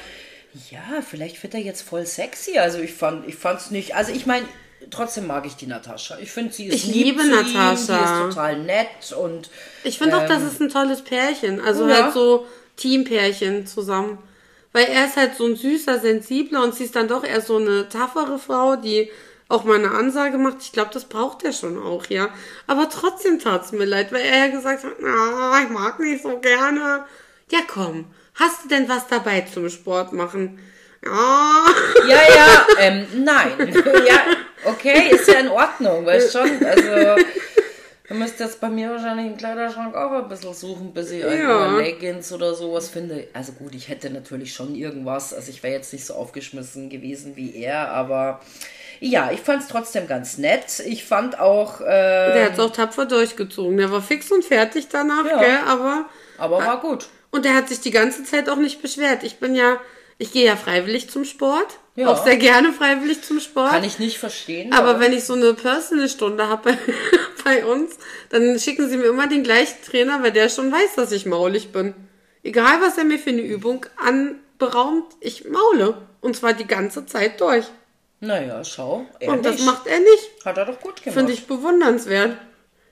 ja, 0.71 1.03
vielleicht 1.09 1.43
wird 1.43 1.55
er 1.55 1.61
jetzt 1.61 1.83
voll 1.83 2.07
sexy. 2.07 2.59
Also 2.59 2.79
ich 2.79 2.93
fand, 2.95 3.27
ich 3.29 3.37
fand's 3.37 3.71
nicht. 3.71 3.95
Also 3.95 4.13
ich 4.13 4.27
meine, 4.27 4.47
trotzdem 4.91 5.27
mag 5.27 5.47
ich 5.47 5.57
die 5.57 5.67
Natascha. 5.67 6.19
Ich 6.21 6.31
finde, 6.31 6.53
sie 6.53 6.67
ist 6.67 6.75
Ich 6.75 6.87
lieb 6.87 7.07
liebe 7.07 7.23
zu 7.23 7.31
Natascha. 7.31 7.99
Die 7.99 8.05
ist 8.05 8.35
total 8.35 8.59
nett 8.61 9.13
und 9.19 9.51
Ich 9.83 9.99
finde 9.99 10.19
auch, 10.19 10.27
das 10.27 10.43
ist 10.43 10.61
ein 10.61 10.69
tolles 10.69 11.03
Pärchen. 11.03 11.61
Also 11.61 11.89
Ja. 11.89 12.05
halt 12.05 12.15
so 12.15 12.47
Teampärchen 12.77 13.67
zusammen. 13.67 14.19
Weil 14.73 14.87
er 14.87 15.07
ist 15.07 15.17
halt 15.17 15.37
so 15.37 15.47
ein 15.47 15.55
süßer, 15.57 16.01
sensibler 16.01 16.65
und 16.65 16.75
sie 16.75 16.85
ist 16.85 16.97
dann 16.97 17.07
doch 17.07 17.23
eher 17.25 17.41
so 17.41 17.57
eine 17.59 17.89
taffere 17.89 18.39
Frau, 18.41 18.75
die 18.75 19.09
auch 19.49 19.63
mal 19.65 19.79
eine 19.79 19.93
Ansage 19.93 20.37
macht. 20.39 20.57
Ich 20.63 20.73
glaube, 20.73 20.91
das 20.93 21.05
braucht 21.05 21.45
er 21.45 21.53
schon 21.53 21.81
auch, 21.81 22.07
ja. 22.07 22.29
Aber 22.67 22.89
trotzdem 22.89 23.39
tat's 23.39 23.71
mir 23.71 23.85
leid, 23.85 24.11
weil 24.13 24.23
er 24.23 24.47
ja 24.47 24.49
gesagt 24.49 24.83
hat, 24.83 24.95
na, 25.01 25.63
ich 25.63 25.69
mag 25.69 26.01
nicht 26.01 26.23
so 26.23 26.39
gerne. 26.39 27.05
Ja, 27.51 27.61
komm. 27.69 28.07
Hast 28.35 28.65
du 28.65 28.69
denn 28.69 28.89
was 28.89 29.07
dabei 29.07 29.43
zum 29.43 29.69
Sport 29.71 30.13
machen? 30.13 30.59
Ja. 31.05 31.67
ja, 32.09 32.17
ja, 32.35 32.67
ähm, 32.81 33.07
nein, 33.25 33.53
ja, 34.09 34.23
okay, 34.65 35.11
ist 35.11 35.29
ja 35.29 35.41
in 35.41 35.49
Ordnung, 35.49 36.07
weißt 36.07 36.33
schon, 36.33 36.65
also 36.65 37.23
Du 38.07 38.13
müsst 38.15 38.39
jetzt 38.39 38.61
bei 38.61 38.69
mir 38.69 38.91
wahrscheinlich 38.91 39.27
im 39.27 39.37
Kleiderschrank 39.39 39.95
auch 39.95 40.13
ein 40.13 40.29
bisschen 40.29 40.53
suchen, 40.53 40.93
bis 40.93 41.11
ich 41.11 41.23
Ja. 41.23 41.31
irgendwo 41.31 41.79
Leggings 41.79 42.31
oder 42.33 42.55
sowas 42.55 42.91
finde. 42.91 43.29
Also 43.33 43.53
gut, 43.53 43.75
ich 43.75 43.89
hätte 43.89 44.11
natürlich 44.11 44.53
schon 44.53 44.75
irgendwas. 44.75 45.33
Also 45.33 45.49
ich 45.51 45.63
wäre 45.63 45.73
jetzt 45.73 45.91
nicht 45.95 46.05
so 46.05 46.13
aufgeschmissen 46.13 46.91
gewesen 46.91 47.35
wie 47.35 47.57
er, 47.57 47.89
aber 47.93 48.41
ja, 49.01 49.31
ich 49.33 49.41
fand 49.41 49.63
es 49.63 49.69
trotzdem 49.69 50.07
ganz 50.07 50.37
nett. 50.37 50.81
Ich 50.85 51.05
fand 51.07 51.41
auch, 51.41 51.81
äh, 51.81 51.85
Der 52.35 52.45
hat 52.45 52.53
es 52.53 52.59
auch 52.61 52.71
tapfer 52.73 53.07
durchgezogen. 53.07 53.79
Der 53.79 53.91
war 53.91 54.03
fix 54.03 54.31
und 54.31 54.45
fertig 54.45 54.89
danach, 54.93 55.25
Ja. 55.25 55.39
gell? 55.41 55.59
Aber. 55.67 56.05
aber 56.37 56.59
war 56.59 56.81
gut. 56.83 57.09
Und 57.35 57.45
der 57.45 57.55
hat 57.55 57.69
sich 57.69 57.81
die 57.81 57.91
ganze 57.91 58.23
Zeit 58.23 58.49
auch 58.49 58.59
nicht 58.59 58.81
beschwert. 58.81 59.25
Ich 59.25 59.39
bin 59.39 59.57
ja. 59.57 59.81
Ich 60.19 60.31
gehe 60.31 60.47
ja 60.47 60.55
freiwillig 60.55 61.11
zum 61.11 61.25
Sport. 61.25 61.67
Ja. 61.97 62.07
Auch 62.07 62.23
sehr 62.23 62.37
gerne 62.37 62.73
freiwillig 62.73 63.23
zum 63.23 63.41
Sport. 63.41 63.71
Kann 63.71 63.83
ich 63.83 63.99
nicht 63.99 64.19
verstehen. 64.19 64.73
Aber 64.73 65.01
wenn 65.01 65.13
ich 65.13 65.25
so 65.25 65.33
eine 65.33 65.53
Personal-Stunde 65.53 66.47
habe 66.47 66.71
bei, 66.71 66.79
bei 67.45 67.67
uns, 67.67 67.99
dann 68.31 68.57
schicken 68.61 68.89
sie 68.89 68.97
mir 68.97 69.07
immer 69.07 69.27
den 69.27 69.43
gleichen 69.43 69.83
Trainer, 69.85 70.23
weil 70.23 70.31
der 70.31 70.49
schon 70.49 70.71
weiß, 70.71 70.95
dass 70.95 71.11
ich 71.11 71.27
maulig 71.27 71.73
bin. 71.73 71.95
Egal, 72.45 72.81
was 72.81 72.99
er 72.99 73.05
mir 73.05 73.19
für 73.19 73.31
eine 73.31 73.43
Übung 73.43 73.85
anberaumt, 73.97 75.07
ich 75.19 75.45
maule. 75.49 76.07
Und 76.21 76.37
zwar 76.37 76.53
die 76.53 76.69
ganze 76.69 77.05
Zeit 77.05 77.41
durch. 77.41 77.65
Naja, 78.21 78.63
schau. 78.63 79.07
Er 79.19 79.33
Und 79.33 79.45
das 79.45 79.65
macht 79.65 79.89
er 79.89 79.99
nicht. 79.99 80.31
Hat 80.45 80.57
er 80.57 80.67
doch 80.67 80.79
gut 80.79 81.03
gemacht. 81.03 81.19
Finde 81.19 81.33
ich 81.33 81.49
bewundernswert. 81.49 82.37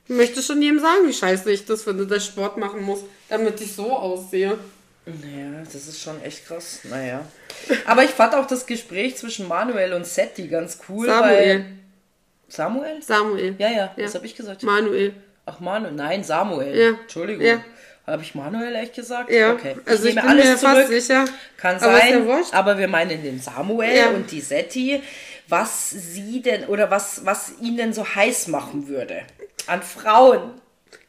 Ich 0.08 0.16
möchte 0.16 0.42
schon 0.42 0.60
jedem 0.60 0.80
sagen, 0.80 1.06
wie 1.06 1.12
scheiße 1.12 1.50
ich 1.52 1.64
das 1.64 1.84
finde, 1.84 2.08
dass 2.08 2.24
ich 2.24 2.30
Sport 2.30 2.56
machen 2.56 2.82
muss, 2.82 3.04
damit 3.32 3.60
ich 3.60 3.72
so 3.74 3.90
aussehe. 3.92 4.58
Naja, 5.04 5.62
das 5.64 5.74
ist 5.74 6.00
schon 6.00 6.22
echt 6.22 6.46
krass. 6.46 6.80
Naja. 6.84 7.24
Aber 7.86 8.04
ich 8.04 8.10
fand 8.10 8.34
auch 8.34 8.46
das 8.46 8.66
Gespräch 8.66 9.16
zwischen 9.16 9.48
Manuel 9.48 9.94
und 9.94 10.06
Setti 10.06 10.46
ganz 10.46 10.78
cool. 10.88 11.06
Samuel. 11.06 11.32
Weil 11.34 11.64
Samuel? 12.48 13.02
Samuel. 13.02 13.54
Ja, 13.58 13.68
ja, 13.70 13.90
was 13.96 14.14
habe 14.14 14.26
ich 14.26 14.36
gesagt? 14.36 14.62
Manuel. 14.62 15.14
Ach, 15.46 15.58
Manuel. 15.58 15.92
Nein, 15.92 16.22
Samuel. 16.22 16.76
Ja. 16.76 16.88
Entschuldigung. 17.00 17.44
Ja. 17.44 17.64
Habe 18.06 18.22
ich 18.22 18.34
Manuel 18.34 18.74
echt 18.76 18.94
gesagt? 18.94 19.30
Ja, 19.30 19.52
Okay. 19.52 19.76
also 19.86 20.06
ich 20.06 20.14
nehme 20.14 20.26
bin 20.28 20.36
mir 20.38 20.56
fast 20.56 20.88
sicher. 20.88 21.24
Kann 21.56 21.76
Aber 21.76 22.04
ja 22.04 22.24
sein. 22.24 22.44
aber 22.52 22.78
wir 22.78 22.88
meinen 22.88 23.22
den 23.22 23.40
Samuel 23.40 23.96
Ja. 23.96 24.08
und 24.10 24.30
die 24.30 24.40
Setti, 24.40 25.02
was 25.48 25.90
sie 25.90 26.42
denn 26.42 26.64
oder 26.66 26.90
was, 26.90 27.24
was 27.24 27.52
ihn 27.60 27.76
denn 27.76 27.92
so 27.92 28.04
heiß 28.04 28.48
machen 28.48 28.88
würde. 28.88 29.22
An 29.66 29.82
Frauen. 29.82 30.60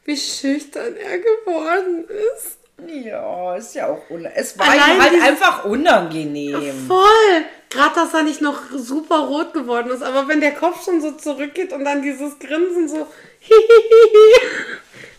Wie 0.04 0.16
schüchtern 0.16 0.96
er 0.96 1.18
geworden 1.18 2.04
ist. 2.36 2.58
Ja, 2.86 3.54
ist 3.56 3.74
ja 3.74 3.88
auch 3.88 4.10
un 4.10 4.26
Es 4.26 4.58
war 4.58 4.68
Allein 4.68 4.96
ihm 4.96 5.02
halt 5.02 5.22
einfach 5.22 5.64
unangenehm. 5.64 6.86
Voll! 6.86 7.44
Gerade, 7.70 7.94
dass 7.94 8.14
er 8.14 8.22
nicht 8.22 8.40
noch 8.40 8.70
super 8.72 9.20
rot 9.20 9.52
geworden 9.52 9.90
ist, 9.90 10.02
aber 10.02 10.28
wenn 10.28 10.40
der 10.40 10.52
Kopf 10.52 10.84
schon 10.84 11.00
so 11.00 11.12
zurückgeht 11.12 11.72
und 11.72 11.84
dann 11.84 12.02
dieses 12.02 12.38
Grinsen 12.38 12.88
so, 12.88 13.06
hihihihi, 13.40 14.40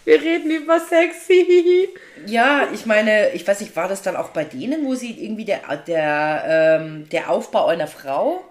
wir 0.06 0.22
reden 0.22 0.52
über 0.52 0.80
Sex, 0.80 1.28
hihihi. 1.28 1.90
Ja, 2.28 2.68
ich 2.74 2.86
meine, 2.86 3.32
ich 3.32 3.48
weiß 3.48 3.62
nicht, 3.62 3.76
war 3.76 3.88
das 3.88 4.02
dann 4.02 4.16
auch 4.16 4.30
bei 4.30 4.44
denen, 4.44 4.86
wo 4.86 4.96
sie 4.96 5.24
irgendwie 5.24 5.46
der, 5.46 5.62
der, 5.88 6.80
ähm, 6.80 7.10
der 7.10 7.30
Aufbau 7.30 7.68
einer 7.68 7.88
Frau? 7.88 8.44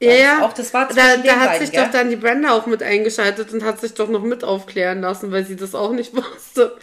Ja, 0.00 0.12
ja. 0.12 0.44
auch- 0.44 0.52
das 0.52 0.72
war 0.74 0.86
da, 0.88 1.16
da 1.16 1.32
hat 1.40 1.48
beiden, 1.48 1.66
sich 1.66 1.72
gell? 1.74 1.84
doch 1.84 1.90
dann 1.90 2.08
die 2.10 2.16
Brenda 2.16 2.52
auch 2.52 2.66
mit 2.66 2.82
eingeschaltet 2.82 3.52
und 3.52 3.64
hat 3.64 3.80
sich 3.80 3.94
doch 3.94 4.08
noch 4.08 4.22
mit 4.22 4.44
aufklären 4.44 5.00
lassen, 5.00 5.32
weil 5.32 5.44
sie 5.44 5.56
das 5.56 5.74
auch 5.74 5.92
nicht 5.92 6.14
wusste. 6.16 6.76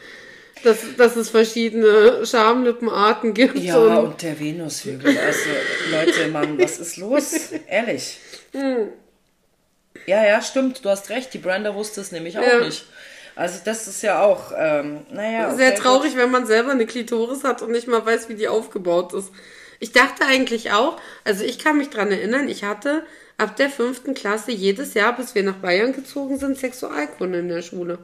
Dass, 0.64 0.80
dass 0.98 1.16
es 1.16 1.30
verschiedene 1.30 2.26
Schamlippenarten 2.26 3.34
gibt. 3.36 3.58
Ja, 3.60 3.78
und, 3.78 3.98
und 3.98 4.22
der 4.24 4.40
Venushügel. 4.40 5.16
Also, 5.18 5.50
Leute, 5.92 6.28
Mann, 6.30 6.58
was 6.60 6.80
ist 6.80 6.98
los? 6.98 7.52
Ehrlich. 7.68 8.18
Ja, 10.08 10.24
ja, 10.26 10.42
stimmt, 10.42 10.84
du 10.84 10.90
hast 10.90 11.10
recht. 11.10 11.34
Die 11.34 11.38
Brenda 11.40 11.76
wusste 11.76 12.02
es 12.02 12.12
nämlich 12.12 12.38
auch 12.40 12.44
Ja. 12.44 12.60
nicht. 12.62 12.86
Also, 13.36 13.60
das 13.66 13.88
ist 13.88 14.02
ja 14.02 14.24
auch, 14.24 14.54
ähm, 14.58 15.06
naja. 15.12 15.54
Sehr 15.54 15.76
traurig, 15.76 16.16
wenn 16.16 16.32
man 16.32 16.46
selber 16.48 16.72
eine 16.72 16.86
Klitoris 16.86 17.44
hat 17.44 17.62
und 17.62 17.72
nicht 17.72 17.88
mal 17.88 18.06
weiß, 18.06 18.30
wie 18.30 18.36
die 18.36 18.48
aufgebaut 18.48 19.14
ist. 19.14 19.30
Ich 19.80 19.92
dachte 19.92 20.26
eigentlich 20.26 20.72
auch, 20.72 21.00
also 21.24 21.44
ich 21.44 21.60
kann 21.60 21.78
mich 21.78 21.90
dran 21.90 22.12
erinnern, 22.12 22.48
ich 22.48 22.64
hatte 22.64 23.04
ab 23.38 23.56
der 23.56 23.70
fünften 23.70 24.14
Klasse 24.14 24.52
jedes 24.52 24.94
Jahr, 24.94 25.16
bis 25.16 25.36
wir 25.36 25.44
nach 25.44 25.56
Bayern 25.56 25.94
gezogen 25.94 26.38
sind, 26.38 26.58
Sexualkunde 26.58 27.40
in 27.40 27.50
der 27.50 27.62
Schule. 27.62 28.00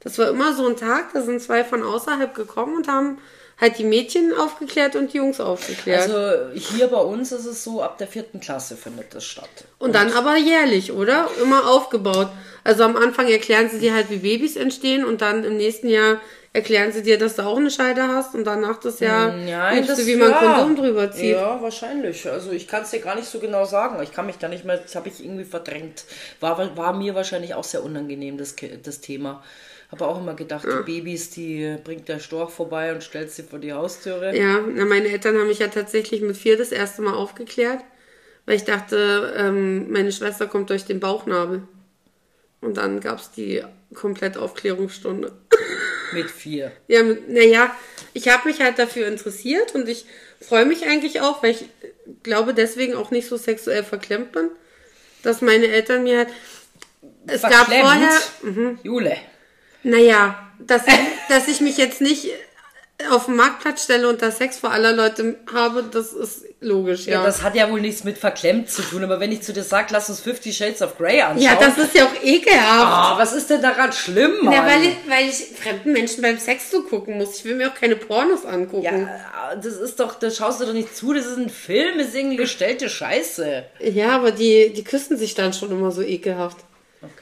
Das 0.00 0.18
war 0.18 0.28
immer 0.28 0.54
so 0.54 0.66
ein 0.66 0.76
Tag, 0.76 1.12
da 1.12 1.22
sind 1.22 1.42
zwei 1.42 1.64
von 1.64 1.82
außerhalb 1.82 2.34
gekommen 2.34 2.76
und 2.76 2.88
haben 2.88 3.18
halt 3.60 3.78
die 3.78 3.84
Mädchen 3.84 4.32
aufgeklärt 4.32 4.96
und 4.96 5.12
die 5.12 5.18
Jungs 5.18 5.38
aufgeklärt. 5.38 6.10
Also, 6.10 6.54
hier 6.54 6.86
bei 6.86 7.00
uns 7.00 7.30
ist 7.30 7.44
es 7.44 7.62
so, 7.62 7.82
ab 7.82 7.98
der 7.98 8.06
vierten 8.06 8.40
Klasse 8.40 8.76
findet 8.76 9.14
das 9.14 9.24
statt. 9.26 9.50
und 9.78 9.94
dann 9.94 10.12
aber 10.12 10.36
jährlich, 10.36 10.92
oder? 10.92 11.28
Immer 11.42 11.68
aufgebaut. 11.68 12.28
Also 12.64 12.84
am 12.84 12.96
Anfang 12.96 13.28
erklären 13.28 13.68
sie 13.70 13.78
dir 13.78 13.94
halt, 13.94 14.10
wie 14.10 14.18
Babys 14.18 14.56
entstehen 14.56 15.04
und 15.04 15.20
dann 15.20 15.44
im 15.44 15.56
nächsten 15.56 15.88
Jahr 15.88 16.20
erklären 16.52 16.90
sie 16.92 17.02
dir, 17.02 17.18
dass 17.18 17.36
du 17.36 17.42
auch 17.42 17.56
eine 17.56 17.70
Scheide 17.70 18.08
hast 18.08 18.34
und 18.34 18.44
danach 18.44 18.78
das 18.80 19.00
Jahr 19.00 19.36
Ja, 19.38 19.76
übst 19.76 19.90
das, 19.90 19.98
du, 19.98 20.06
wie 20.06 20.16
man 20.16 20.30
ja. 20.30 20.38
Kondom 20.38 20.76
drüber 20.76 21.10
zieht. 21.12 21.36
Ja, 21.36 21.62
wahrscheinlich. 21.62 22.28
Also 22.28 22.50
ich 22.50 22.66
kann 22.66 22.82
es 22.82 22.90
dir 22.90 23.00
gar 23.00 23.14
nicht 23.14 23.28
so 23.28 23.38
genau 23.38 23.64
sagen. 23.64 24.02
Ich 24.02 24.12
kann 24.12 24.26
mich 24.26 24.36
da 24.38 24.48
nicht 24.48 24.64
mehr, 24.64 24.78
das 24.78 24.94
habe 24.96 25.08
ich 25.08 25.24
irgendwie 25.24 25.44
verdrängt. 25.44 26.04
War, 26.40 26.76
war 26.76 26.92
mir 26.92 27.14
wahrscheinlich 27.14 27.54
auch 27.54 27.64
sehr 27.64 27.84
unangenehm, 27.84 28.36
das, 28.36 28.56
das 28.82 29.00
Thema. 29.00 29.42
Habe 29.92 30.06
auch 30.06 30.20
immer 30.20 30.34
gedacht, 30.34 30.66
die 30.66 30.84
Babys, 30.84 31.30
die 31.30 31.76
bringt 31.82 32.08
der 32.08 32.20
Storch 32.20 32.50
vorbei 32.50 32.92
und 32.92 33.02
stellt 33.02 33.30
sie 33.32 33.42
vor 33.42 33.58
die 33.58 33.72
Haustüre. 33.72 34.36
Ja, 34.36 34.60
na, 34.60 34.84
meine 34.84 35.08
Eltern 35.08 35.36
haben 35.36 35.48
mich 35.48 35.58
ja 35.58 35.66
tatsächlich 35.66 36.20
mit 36.20 36.36
vier 36.36 36.56
das 36.56 36.70
erste 36.70 37.02
Mal 37.02 37.14
aufgeklärt, 37.14 37.80
weil 38.46 38.54
ich 38.54 38.64
dachte, 38.64 39.34
ähm, 39.36 39.90
meine 39.90 40.12
Schwester 40.12 40.46
kommt 40.46 40.70
durch 40.70 40.84
den 40.84 41.00
Bauchnabel. 41.00 41.62
Und 42.60 42.76
dann 42.76 43.00
gab's 43.00 43.32
die 43.32 43.64
Komplettaufklärungsstunde. 43.94 45.32
Mit 46.12 46.30
vier. 46.30 46.72
Ja, 46.88 47.02
naja, 47.28 47.74
ich 48.14 48.28
habe 48.28 48.48
mich 48.48 48.60
halt 48.60 48.78
dafür 48.78 49.06
interessiert 49.06 49.74
und 49.74 49.88
ich 49.88 50.04
freue 50.40 50.64
mich 50.64 50.86
eigentlich 50.86 51.20
auch, 51.20 51.42
weil 51.42 51.52
ich 51.52 51.64
glaube 52.22 52.54
deswegen 52.54 52.94
auch 52.94 53.10
nicht 53.10 53.28
so 53.28 53.36
sexuell 53.36 53.84
verklemmt 53.84 54.32
bin, 54.32 54.48
dass 55.22 55.40
meine 55.42 55.66
Eltern 55.68 56.02
mir 56.04 56.18
halt. 56.18 56.28
Es 57.26 57.42
gab 57.42 57.52
Verklemmt. 57.68 57.84
vorher, 57.84 58.20
Mhm. 58.42 58.78
Jule. 58.82 59.16
naja, 59.82 60.50
dass, 60.58 60.82
dass 61.28 61.48
ich 61.48 61.60
mich 61.60 61.76
jetzt 61.76 62.00
nicht 62.00 62.28
auf 63.10 63.26
den 63.26 63.36
Marktplatz 63.36 63.84
stelle 63.84 64.08
und 64.08 64.20
da 64.22 64.30
Sex 64.30 64.58
vor 64.58 64.70
aller 64.72 64.92
Leute 64.92 65.36
habe, 65.52 65.84
das 65.90 66.12
ist 66.12 66.44
logisch, 66.60 67.06
Ja. 67.06 67.14
ja. 67.14 67.24
das 67.24 67.42
hat 67.42 67.54
ja 67.54 67.70
wohl 67.70 67.80
nichts 67.80 68.04
mit 68.04 68.18
verklemmt 68.18 68.68
zu 68.68 68.82
tun, 68.82 69.02
aber 69.02 69.18
wenn 69.20 69.32
ich 69.32 69.40
zu 69.42 69.52
dir 69.52 69.62
sage, 69.62 69.88
lass 69.92 70.10
uns 70.10 70.20
Fifty 70.20 70.52
Shades 70.52 70.82
of 70.82 70.98
Grey 70.98 71.20
anschauen. 71.22 71.42
Ja, 71.42 71.56
das 71.58 71.78
ist 71.78 71.94
ja 71.94 72.04
auch 72.04 72.22
ekelhaft. 72.22 72.86
Ah, 72.86 73.14
was 73.18 73.32
ist 73.32 73.48
denn 73.48 73.62
daran 73.62 73.92
schlimm, 73.92 74.32
Mann? 74.42 74.52
Ja, 74.52 74.66
weil 74.66 74.82
ich, 74.82 74.96
weil 75.08 75.28
ich 75.28 75.58
fremden 75.58 75.92
Menschen 75.92 76.22
beim 76.22 76.38
Sex 76.38 76.70
zugucken 76.70 77.16
muss. 77.18 77.36
Ich 77.38 77.44
will 77.44 77.54
mir 77.54 77.70
auch 77.70 77.74
keine 77.74 77.96
Pornos 77.96 78.44
angucken. 78.44 78.84
ja, 78.84 79.54
das 79.56 79.76
ist 79.76 79.98
doch, 80.00 80.14
das 80.18 80.36
schaust 80.36 80.60
du 80.60 80.66
doch 80.66 80.74
nicht 80.74 80.94
zu, 80.94 81.12
das 81.14 81.26
ist 81.26 81.38
ein 81.38 81.50
Film, 81.50 81.98
ist 81.98 82.14
irgendwie 82.14 82.36
gestellte 82.36 82.88
Scheiße. 82.90 83.64
Ja, 83.80 84.10
aber 84.10 84.30
die, 84.30 84.72
die 84.74 84.84
küssen 84.84 85.16
sich 85.16 85.34
dann 85.34 85.52
schon 85.52 85.70
immer 85.70 85.90
so 85.90 86.02
ekelhaft. 86.02 86.58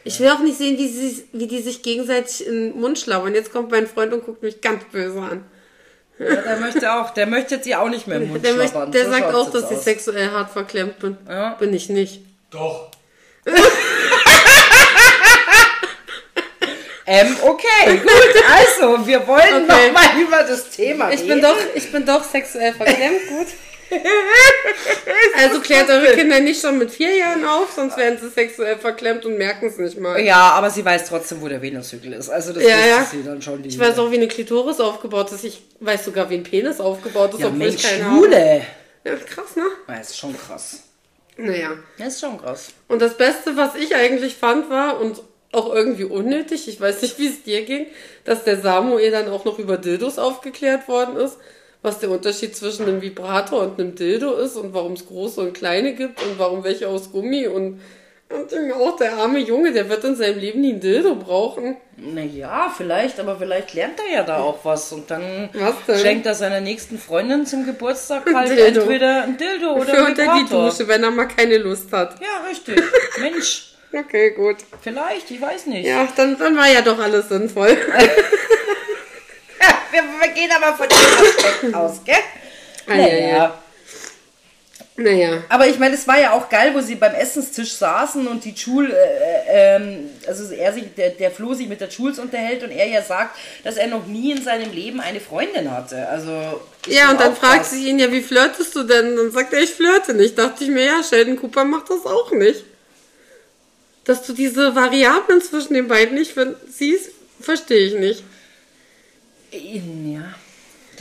Ich 0.03 0.19
will 0.19 0.29
auch 0.31 0.41
nicht 0.41 0.59
sehen, 0.59 0.77
wie, 0.77 0.89
sie, 0.89 1.25
wie 1.33 1.47
die 1.47 1.63
sich 1.63 1.83
gegenseitig 1.83 2.45
in 2.45 2.73
den 2.73 2.81
Mund 2.81 2.99
schlabbern. 2.99 3.33
Jetzt 3.35 3.53
kommt 3.53 3.71
mein 3.71 3.87
Freund 3.87 4.13
und 4.13 4.25
guckt 4.25 4.43
mich 4.43 4.61
ganz 4.61 4.83
böse 4.91 5.21
an. 5.21 5.45
Ja, 6.19 6.35
der 6.35 6.57
möchte 6.57 6.93
auch, 6.93 7.11
der 7.11 7.27
möchte 7.27 7.55
jetzt 7.57 7.65
sie 7.65 7.77
auch 7.77 7.89
nicht 7.89 8.07
mehr 8.09 8.17
im 8.19 8.29
Mund 8.29 8.45
Der, 8.45 8.55
möchte, 8.55 8.89
der 8.91 9.05
So 9.07 9.11
sagt 9.13 9.35
auch, 9.35 9.51
dass 9.51 9.71
ich 9.71 9.77
aus. 9.79 9.85
sexuell 9.85 10.31
hart 10.31 10.51
verklemmt 10.51 10.99
bin. 10.99 11.17
Ja. 11.29 11.51
Bin 11.55 11.73
ich 11.73 11.89
nicht. 11.89 12.23
Doch. 12.51 12.91
Ähm, 17.11 17.35
okay, 17.43 17.97
gut, 18.03 18.43
also, 18.55 19.07
wir 19.07 19.27
wollen 19.27 19.65
Okay. 19.65 19.91
noch 19.91 19.93
mal 19.95 20.21
über 20.21 20.43
das 20.43 20.69
Thema 20.69 21.11
Ich 21.11 21.21
reden. 21.21 21.29
bin 21.29 21.41
doch, 21.43 21.57
ich 21.75 21.91
bin 21.91 22.05
doch 22.05 22.23
sexuell 22.23 22.75
verklemmt, 22.75 23.29
gut. 23.31 23.47
Also 25.37 25.61
klärt 25.61 25.89
eure 25.89 26.15
Kinder 26.15 26.41
nicht 26.41 26.61
schon 26.61 26.79
mit 26.79 26.91
vier 26.91 27.15
Jahren 27.15 27.45
auf, 27.45 27.73
sonst 27.75 27.97
werden 27.97 28.19
sie 28.21 28.29
sexuell 28.29 28.77
verklemmt 28.77 29.25
und 29.25 29.39
merken 29.39 29.67
es 29.67 29.79
nicht 29.79 29.99
mal. 29.99 30.21
Ja, 30.21 30.51
aber 30.51 30.71
sie 30.71 30.85
weiß 30.85 31.07
trotzdem, 31.09 31.41
wo 31.41 31.49
der 31.49 31.63
Venushügel 31.63 32.13
ist. 32.13 32.29
Also 32.29 32.53
das 32.53 32.63
Ja, 32.63 32.85
ja. 32.87 33.05
sie 33.05 33.23
dann 33.23 33.41
schon. 33.41 33.63
Die 33.63 33.69
Ich 33.69 33.79
weiß 33.79 33.99
auch, 33.99 34.11
wie 34.11 34.17
eine 34.17 34.29
Klitoris 34.29 34.81
aufgebaut 34.81 35.31
ist. 35.33 35.45
Ich 35.45 35.63
weiß 35.81 36.05
sogar, 36.05 36.29
wie 36.31 36.35
ein 36.35 36.43
Penis 36.43 36.81
aufgebaut 36.81 37.35
ist, 37.35 37.41
ja, 37.41 37.47
obwohl 37.47 37.59
Mensch, 37.59 37.77
ich 37.77 37.83
keine 37.83 38.05
habe. 38.05 38.17
Schwule. 38.17 38.63
Ja, 39.05 39.15
krass, 39.17 39.57
ne? 39.57 39.65
Das 39.87 40.11
ist 40.11 40.19
schon 40.19 40.37
krass. 40.37 40.83
Naja. 41.37 41.71
Das 41.99 42.09
ist 42.09 42.21
schon 42.21 42.39
krass. 42.41 42.71
Und 42.89 43.01
das 43.01 43.17
Beste, 43.17 43.57
was 43.57 43.77
ich 43.77 43.95
eigentlich 43.95 44.35
fand, 44.35 44.71
war, 44.71 45.01
und 45.01 45.23
auch 45.53 45.73
irgendwie 45.73 46.05
unnötig, 46.05 46.69
ich 46.69 46.81
weiß 46.81 47.01
nicht, 47.03 47.19
wie 47.19 47.29
es 47.29 47.43
dir 47.43 47.65
ging, 47.65 47.87
dass 48.25 48.45
der 48.45 48.61
Samuel 48.61 49.11
dann 49.11 49.29
auch 49.29 49.45
noch 49.45 49.59
über 49.59 49.79
Dildos 49.79 50.19
aufgeklärt 50.19 50.89
worden 50.89 51.17
ist, 51.17 51.39
was 51.83 52.01
der 52.01 52.11
Unterschied 52.11 52.57
zwischen 52.57 52.87
einem 52.87 53.01
Vibrator 53.03 53.63
und 53.63 53.79
einem 53.79 53.95
Dildo 53.95 54.35
ist 54.35 54.57
und 54.57 54.75
warum 54.75 54.95
es 54.95 55.07
große 55.07 55.41
und 55.41 55.53
kleine 55.55 55.95
gibt 55.95 56.23
und 56.23 56.39
warum 56.39 56.65
welche 56.65 56.89
aus 56.89 57.13
Gummi 57.13 57.47
und, 57.47 57.81
und 58.31 58.73
auch 58.73 58.97
der 58.97 59.15
arme 59.15 59.39
Junge, 59.39 59.73
der 59.73 59.89
wird 59.89 60.03
in 60.05 60.17
seinem 60.17 60.39
Leben 60.39 60.61
nie 60.61 60.73
ein 60.73 60.81
Dildo 60.81 61.15
brauchen. 61.15 61.77
Naja, 61.97 62.73
vielleicht, 62.77 63.19
aber 63.21 63.37
vielleicht 63.37 63.75
lernt 63.75 63.99
er 64.07 64.19
ja 64.19 64.23
da 64.25 64.39
auch 64.39 64.65
was 64.65 64.93
und 64.93 65.11
dann 65.11 65.49
schenkt 66.01 66.27
er 66.27 66.35
seiner 66.35 66.61
nächsten 66.61 66.99
Freundin 66.99 67.47
zum 67.47 67.65
Geburtstag 67.65 68.23
halt 68.35 68.51
Dildo. 68.51 68.81
entweder 68.81 69.23
ein 69.23 69.37
Dildo 69.37 69.73
oder 69.75 69.85
Für 69.87 69.99
ein 69.99 70.07
unter 70.09 70.23
die 70.23 70.29
Vibrator. 70.29 70.71
Dusche, 70.71 70.89
wenn 70.89 71.03
er 71.03 71.11
mal 71.11 71.27
keine 71.27 71.59
Lust 71.59 71.93
hat. 71.93 72.17
Ja, 72.21 72.49
richtig. 72.49 72.83
Mensch. 73.21 73.65
Okay, 73.91 74.33
gut. 74.33 74.57
Vielleicht, 74.83 75.31
ich 75.31 75.41
weiß 75.41 75.65
nicht. 75.65 75.87
Ja, 75.87 76.07
dann, 76.15 76.39
dann 76.39 76.55
war 76.59 76.69
ja 76.71 76.83
doch 76.83 76.99
alles 76.99 77.31
sinnvoll. 77.31 77.75
wir, 79.91 80.03
wir 80.03 80.29
gehen 80.35 80.51
aber 80.51 80.77
von 80.77 80.89
dem 80.89 80.97
Aspekt 80.97 81.75
aus, 81.75 82.01
gell? 82.05 82.17
Ah, 82.87 82.97
ja, 82.97 83.07
ja. 83.07 83.63
Naja. 85.01 85.45
Aber 85.49 85.69
ich 85.69 85.79
meine, 85.79 85.95
es 85.95 86.09
war 86.09 86.19
ja 86.19 86.33
auch 86.33 86.49
geil, 86.49 86.73
wo 86.75 86.81
sie 86.81 86.97
beim 86.97 87.15
Essenstisch 87.15 87.75
saßen 87.75 88.27
und 88.27 88.45
die 88.45 88.57
Schul, 88.57 88.91
äh, 88.91 89.77
ähm, 89.77 90.11
also 90.27 90.53
er 90.53 90.73
sich, 90.73 90.93
der, 90.97 91.11
der 91.11 91.31
Flo 91.31 91.55
sich 91.55 91.69
mit 91.69 91.81
der 91.81 91.89
Jules 91.89 92.19
unterhält 92.19 92.65
und 92.65 92.73
er 92.73 92.89
ja 92.89 93.01
sagt, 93.01 93.39
dass 93.63 93.77
er 93.77 93.87
noch 93.87 94.07
nie 94.07 94.33
in 94.33 94.43
seinem 94.43 94.73
Leben 94.73 94.99
eine 94.99 95.21
Freundin 95.21 95.71
hatte. 95.71 96.09
Also. 96.09 96.61
Ja, 96.89 97.13
und 97.13 97.21
dann 97.21 97.37
fragt 97.37 97.67
sie 97.67 97.89
ihn 97.89 98.01
ja, 98.01 98.11
wie 98.11 98.23
flirtest 98.23 98.75
du 98.75 98.83
denn? 98.83 99.15
Dann 99.17 99.31
sagt 99.31 99.53
er, 99.53 99.61
ich 99.61 99.71
flirte 99.71 100.15
nicht. 100.15 100.37
Dachte 100.37 100.65
ich 100.65 100.71
mir, 100.71 100.85
ja, 100.85 101.01
Sheldon 101.09 101.37
Cooper 101.37 101.63
macht 101.63 101.91
das 101.91 102.05
auch 102.05 102.33
nicht. 102.33 102.65
Dass 104.05 104.25
du 104.25 104.33
diese 104.33 104.75
Variablen 104.75 105.41
zwischen 105.43 105.75
den 105.75 105.87
beiden 105.87 106.17
nicht 106.17 106.35
siehst, 106.69 107.11
verstehe 107.41 107.87
ich 107.87 107.95
nicht. 107.95 108.25
Ja. 109.53 110.35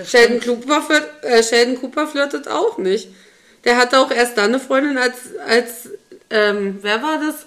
Sheldon. 0.05 0.39
Cooper, 0.41 0.81
flirt, 0.81 1.23
äh, 1.23 1.41
Sheldon 1.43 1.79
Cooper 1.79 2.07
flirtet 2.07 2.47
auch 2.47 2.77
nicht. 2.77 3.09
Der 3.63 3.77
hatte 3.77 3.99
auch 3.99 4.11
erst 4.11 4.37
dann 4.37 4.45
eine 4.53 4.59
Freundin, 4.59 4.97
als, 4.97 5.15
als 5.47 5.89
ähm, 6.29 6.79
wer 6.81 7.01
war 7.01 7.19
das? 7.19 7.45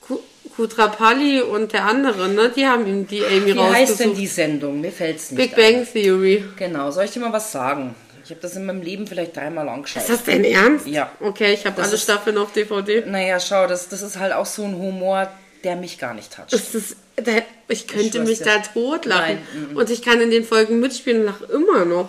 Ku- 0.00 0.20
Kutrapali 0.56 1.42
und 1.42 1.72
der 1.72 1.84
andere, 1.84 2.28
ne? 2.28 2.50
Die 2.54 2.66
haben 2.66 2.86
ihm 2.86 3.06
die 3.06 3.24
Amy 3.24 3.54
Wie 3.54 3.60
heißt 3.60 4.00
denn 4.00 4.08
rausgesucht. 4.08 4.18
die 4.18 4.26
Sendung? 4.26 4.80
Mir 4.80 4.92
fällt's 4.92 5.30
nicht 5.30 5.54
Big 5.54 5.56
Bang 5.56 5.86
Theory. 5.90 6.38
Ein. 6.38 6.54
Genau, 6.56 6.90
soll 6.90 7.04
ich 7.04 7.10
dir 7.10 7.20
mal 7.20 7.32
was 7.32 7.52
sagen? 7.52 7.94
Ich 8.24 8.30
habe 8.30 8.40
das 8.40 8.56
in 8.56 8.64
meinem 8.64 8.80
Leben 8.80 9.06
vielleicht 9.06 9.36
dreimal 9.36 9.68
angeschaut. 9.68 10.02
Ist 10.02 10.08
das 10.10 10.24
dein 10.24 10.44
Ernst? 10.44 10.86
Ja. 10.86 11.10
Okay, 11.20 11.52
ich 11.52 11.66
habe 11.66 11.82
alle 11.82 11.92
ist- 11.94 12.02
Staffeln 12.04 12.38
auf 12.38 12.52
DVD. 12.52 13.04
Naja, 13.06 13.38
schau, 13.38 13.66
das, 13.66 13.88
das 13.90 14.00
ist 14.00 14.18
halt 14.18 14.32
auch 14.32 14.46
so 14.46 14.64
ein 14.64 14.74
Humor, 14.76 15.30
der 15.64 15.76
mich 15.76 15.98
gar 15.98 16.14
nicht 16.14 16.32
toucht. 16.34 16.52
Das 16.52 16.74
ist, 16.74 16.96
der, 17.18 17.42
ich 17.68 17.86
könnte 17.88 18.18
schwör's 18.18 18.28
mich 18.28 18.38
dir. 18.38 18.44
da 18.44 18.58
totlachen. 18.58 19.38
Nein, 19.68 19.76
Und 19.76 19.90
ich 19.90 20.02
kann 20.02 20.20
in 20.20 20.30
den 20.30 20.44
Folgen 20.44 20.80
mitspielen 20.80 21.20
und 21.20 21.26
lache 21.26 21.44
immer 21.52 21.84
noch. 21.84 22.08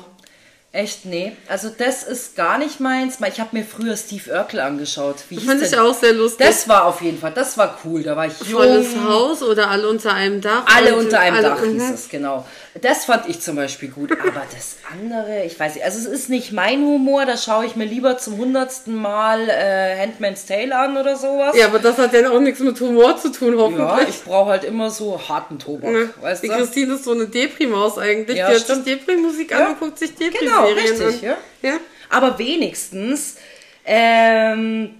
Echt, 0.71 1.05
nee. 1.05 1.31
Also 1.47 1.69
das 1.69 2.03
ist 2.03 2.35
gar 2.35 2.57
nicht 2.57 2.81
meins. 2.81 3.17
Ich 3.25 3.39
habe 3.39 3.55
mir 3.55 3.63
früher 3.63 3.95
Steve 3.95 4.29
Urkel 4.37 4.59
angeschaut. 4.59 5.15
Wie 5.29 5.35
hieß 5.37 5.45
Fand 5.45 5.61
ich 5.61 5.77
auch 5.77 5.93
sehr 5.97 6.11
lustig. 6.11 6.45
Das 6.45 6.67
war 6.67 6.83
auf 6.83 6.99
jeden 7.01 7.17
Fall, 7.17 7.31
das 7.33 7.57
war 7.57 7.79
cool. 7.85 8.03
Da 8.03 8.17
war 8.17 8.27
ich 8.27 8.33
jung. 8.41 8.59
Volles 8.59 8.87
Haus 9.07 9.41
oder 9.41 9.69
alle 9.69 9.87
unter 9.87 10.13
einem 10.13 10.41
Dach. 10.41 10.65
Alle 10.75 10.95
unter 10.97 11.21
einem 11.21 11.37
alle- 11.37 11.47
Dach 11.47 11.63
hieß 11.63 11.81
Mhm. 11.81 11.93
es, 11.93 12.09
genau. 12.09 12.45
Das 12.81 13.05
fand 13.05 13.29
ich 13.29 13.39
zum 13.39 13.55
Beispiel 13.55 13.87
gut. 13.89 14.11
Aber 14.11 14.43
das 14.53 14.75
andere, 14.91 15.45
ich 15.45 15.57
weiß 15.57 15.75
nicht, 15.75 15.85
also 15.85 15.97
es 15.97 16.05
ist 16.05 16.29
nicht 16.29 16.51
mein 16.51 16.81
Humor, 16.81 17.25
da 17.25 17.37
schaue 17.37 17.65
ich 17.65 17.77
mir 17.77 17.85
lieber 17.85 18.17
zum 18.17 18.37
hundertsten 18.37 18.95
Mal 18.95 19.47
äh, 19.49 19.97
Handmaid's 19.97 20.45
Tale 20.45 20.75
an 20.77 20.97
oder 20.97 21.15
sowas. 21.15 21.55
Ja, 21.57 21.67
aber 21.67 21.79
das 21.79 21.97
hat 21.97 22.11
ja 22.13 22.29
auch 22.29 22.39
nichts 22.41 22.59
mit 22.59 22.77
Humor 22.81 23.17
zu 23.17 23.31
tun, 23.31 23.53
Ja, 23.57 23.59
hoffentlich. 23.63 24.09
ich 24.09 24.23
brauche 24.23 24.49
halt 24.51 24.65
immer 24.65 24.89
so 24.89 25.17
harten 25.29 25.57
Tobak, 25.57 25.89
Ja, 25.93 26.09
weißt 26.21 26.43
die 26.43 26.49
du? 26.49 26.53
Christine 26.55 26.95
ist 26.95 27.05
so 27.05 27.13
eine 27.13 27.27
Depri-Maus 27.27 27.97
eigentlich. 27.97 28.37
Ja, 28.37 28.47
die 28.47 28.53
hört 28.53 28.63
stimmt. 28.63 28.83
sich 28.85 28.97
Depri-Musik 28.97 29.51
Ja. 29.51 29.57
an 29.57 29.67
und 29.73 29.79
guckt 29.79 29.97
sich 29.97 30.13
Genau, 30.15 30.67
Depri-Serien 30.67 30.95
an. 31.01 31.07
richtig, 31.07 31.21
ja. 31.21 31.37
ja. 31.61 31.77
Aber 32.09 32.37
wenigstens 32.37 33.37
ähm, 33.85 34.95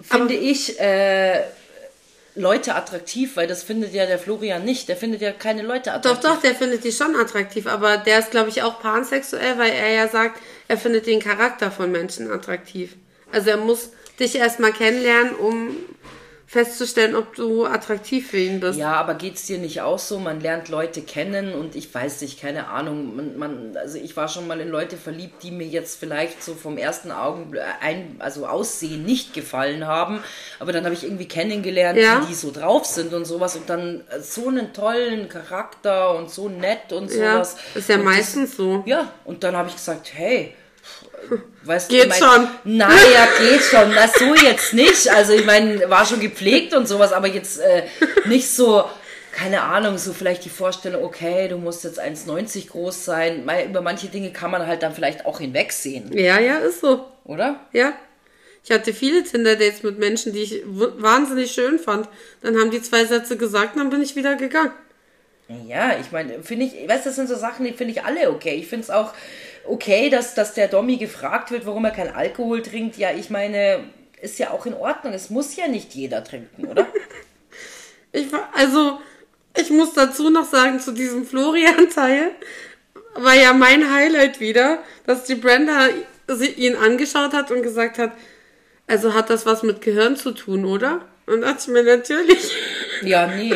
finde 0.00 0.34
ich 0.34 0.80
äh, 0.80 1.42
Leute 2.40 2.74
attraktiv, 2.74 3.36
weil 3.36 3.46
das 3.46 3.62
findet 3.62 3.92
ja 3.94 4.06
der 4.06 4.18
Florian 4.18 4.64
nicht. 4.64 4.88
Der 4.88 4.96
findet 4.96 5.20
ja 5.20 5.32
keine 5.32 5.62
Leute 5.62 5.90
Doch, 5.90 5.96
attraktiv. 5.96 6.30
doch, 6.30 6.40
der 6.40 6.54
findet 6.54 6.84
die 6.84 6.92
schon 6.92 7.14
attraktiv, 7.14 7.66
aber 7.66 7.98
der 7.98 8.18
ist, 8.18 8.30
glaube 8.30 8.48
ich, 8.48 8.62
auch 8.62 8.80
pansexuell, 8.80 9.58
weil 9.58 9.70
er 9.72 9.90
ja 9.90 10.08
sagt, 10.08 10.40
er 10.68 10.76
findet 10.76 11.06
den 11.06 11.20
Charakter 11.20 11.70
von 11.70 11.92
Menschen 11.92 12.30
attraktiv. 12.30 12.96
Also 13.32 13.50
er 13.50 13.58
muss 13.58 13.90
dich 14.18 14.34
erstmal 14.36 14.72
kennenlernen, 14.72 15.34
um 15.36 15.76
festzustellen, 16.50 17.14
ob 17.14 17.36
du 17.36 17.64
attraktiv 17.64 18.28
für 18.30 18.38
ihn 18.38 18.58
bist. 18.58 18.76
Ja, 18.76 18.94
aber 18.94 19.14
geht's 19.14 19.46
dir 19.46 19.58
nicht 19.58 19.82
auch 19.82 20.00
so? 20.00 20.18
Man 20.18 20.40
lernt 20.40 20.68
Leute 20.68 21.00
kennen 21.00 21.54
und 21.54 21.76
ich 21.76 21.94
weiß 21.94 22.22
nicht, 22.22 22.40
keine 22.40 22.66
Ahnung. 22.66 23.14
Man, 23.14 23.38
man, 23.38 23.76
also 23.76 23.98
ich 23.98 24.16
war 24.16 24.26
schon 24.26 24.48
mal 24.48 24.58
in 24.60 24.68
Leute 24.68 24.96
verliebt, 24.96 25.44
die 25.44 25.52
mir 25.52 25.68
jetzt 25.68 26.00
vielleicht 26.00 26.42
so 26.42 26.54
vom 26.54 26.76
ersten 26.76 27.12
Augenblick 27.12 27.62
ein, 27.80 28.16
also 28.18 28.48
Aussehen 28.48 29.04
nicht 29.04 29.32
gefallen 29.32 29.86
haben. 29.86 30.24
Aber 30.58 30.72
dann 30.72 30.82
habe 30.84 30.92
ich 30.94 31.04
irgendwie 31.04 31.28
kennengelernt, 31.28 31.96
Ja. 32.00 32.20
wie 32.22 32.26
die 32.26 32.34
so 32.34 32.50
drauf 32.50 32.84
sind 32.84 33.14
und 33.14 33.26
sowas 33.26 33.54
und 33.54 33.70
dann 33.70 34.02
so 34.20 34.48
einen 34.48 34.72
tollen 34.72 35.28
Charakter 35.28 36.16
und 36.16 36.30
so 36.30 36.48
nett 36.48 36.92
und 36.92 37.12
Ja, 37.14 37.44
sowas. 37.44 37.56
ist 37.76 37.88
ja 37.88 37.94
und 37.94 38.04
das- 38.06 38.12
meistens 38.16 38.56
so. 38.56 38.82
Ja, 38.86 39.12
und 39.24 39.44
dann 39.44 39.56
habe 39.56 39.68
ich 39.68 39.76
gesagt, 39.76 40.10
hey, 40.14 40.52
weißt 41.64 41.88
Geht 41.88 42.06
du, 42.06 42.14
schon. 42.14 42.48
Naja, 42.64 43.28
geht 43.38 43.62
schon. 43.62 43.92
Na, 43.94 44.08
so 44.08 44.34
jetzt 44.34 44.72
nicht. 44.74 45.08
Also 45.10 45.32
ich 45.32 45.44
meine, 45.44 45.88
war 45.90 46.04
schon 46.06 46.20
gepflegt 46.20 46.74
und 46.74 46.86
sowas, 46.86 47.12
aber 47.12 47.28
jetzt 47.28 47.60
äh, 47.60 47.82
nicht 48.26 48.50
so, 48.50 48.84
keine 49.32 49.62
Ahnung, 49.62 49.98
so 49.98 50.12
vielleicht 50.12 50.44
die 50.44 50.50
Vorstellung, 50.50 51.04
okay, 51.04 51.48
du 51.48 51.56
musst 51.58 51.84
jetzt 51.84 52.00
1,90 52.00 52.68
groß 52.68 53.04
sein. 53.04 53.48
Über 53.68 53.80
manche 53.80 54.08
Dinge 54.08 54.32
kann 54.32 54.50
man 54.50 54.66
halt 54.66 54.82
dann 54.82 54.94
vielleicht 54.94 55.26
auch 55.26 55.38
hinwegsehen, 55.40 56.12
Ja, 56.16 56.38
ja, 56.40 56.58
ist 56.58 56.80
so. 56.80 57.06
oder? 57.24 57.60
Ja. 57.72 57.92
Ich 58.62 58.70
hatte 58.70 58.92
viele 58.92 59.24
Tinder-Dates 59.24 59.82
mit 59.82 59.98
Menschen, 59.98 60.34
die 60.34 60.40
ich 60.42 60.62
wahnsinnig 60.66 61.50
schön 61.50 61.78
fand. 61.78 62.08
Dann 62.42 62.58
haben 62.58 62.70
die 62.70 62.82
zwei 62.82 63.06
Sätze 63.06 63.38
gesagt 63.38 63.74
und 63.74 63.80
dann 63.80 63.90
bin 63.90 64.02
ich 64.02 64.16
wieder 64.16 64.36
gegangen. 64.36 64.72
Ja, 65.66 65.96
ich 65.98 66.12
meine, 66.12 66.42
finde 66.42 66.66
ich, 66.66 66.88
weißt 66.88 67.06
du, 67.06 67.08
das 67.08 67.16
sind 67.16 67.28
so 67.28 67.36
Sachen, 67.36 67.64
die 67.64 67.72
finde 67.72 67.92
ich 67.94 68.04
alle 68.04 68.30
okay. 68.30 68.54
Ich 68.54 68.66
finde 68.68 68.84
es 68.84 68.90
auch 68.90 69.12
okay, 69.66 70.10
dass, 70.10 70.34
dass 70.34 70.54
der 70.54 70.68
Dommy 70.68 70.96
gefragt 70.96 71.50
wird, 71.50 71.66
warum 71.66 71.84
er 71.84 71.90
kein 71.90 72.14
Alkohol 72.14 72.62
trinkt. 72.62 72.96
Ja, 72.96 73.10
ich 73.12 73.30
meine, 73.30 73.84
ist 74.20 74.38
ja 74.38 74.50
auch 74.50 74.66
in 74.66 74.74
Ordnung. 74.74 75.12
Es 75.12 75.30
muss 75.30 75.56
ja 75.56 75.68
nicht 75.68 75.94
jeder 75.94 76.24
trinken, 76.24 76.66
oder? 76.66 76.86
Ich 78.12 78.26
also, 78.56 79.00
ich 79.56 79.70
muss 79.70 79.92
dazu 79.92 80.30
noch 80.30 80.44
sagen, 80.44 80.80
zu 80.80 80.90
diesem 80.90 81.24
Florian-Teil 81.24 82.32
war 83.14 83.34
ja 83.34 83.52
mein 83.52 83.92
Highlight 83.94 84.40
wieder, 84.40 84.82
dass 85.06 85.22
die 85.26 85.36
Brenda 85.36 85.88
ihn 86.56 86.74
angeschaut 86.74 87.32
hat 87.32 87.52
und 87.52 87.62
gesagt 87.62 87.98
hat, 87.98 88.10
also 88.88 89.14
hat 89.14 89.30
das 89.30 89.46
was 89.46 89.62
mit 89.62 89.80
Gehirn 89.80 90.16
zu 90.16 90.32
tun, 90.32 90.64
oder? 90.64 91.02
Und 91.26 91.44
ich 91.44 91.68
mir 91.68 91.84
natürlich. 91.84 92.52
Ja, 93.02 93.28
nee. 93.28 93.54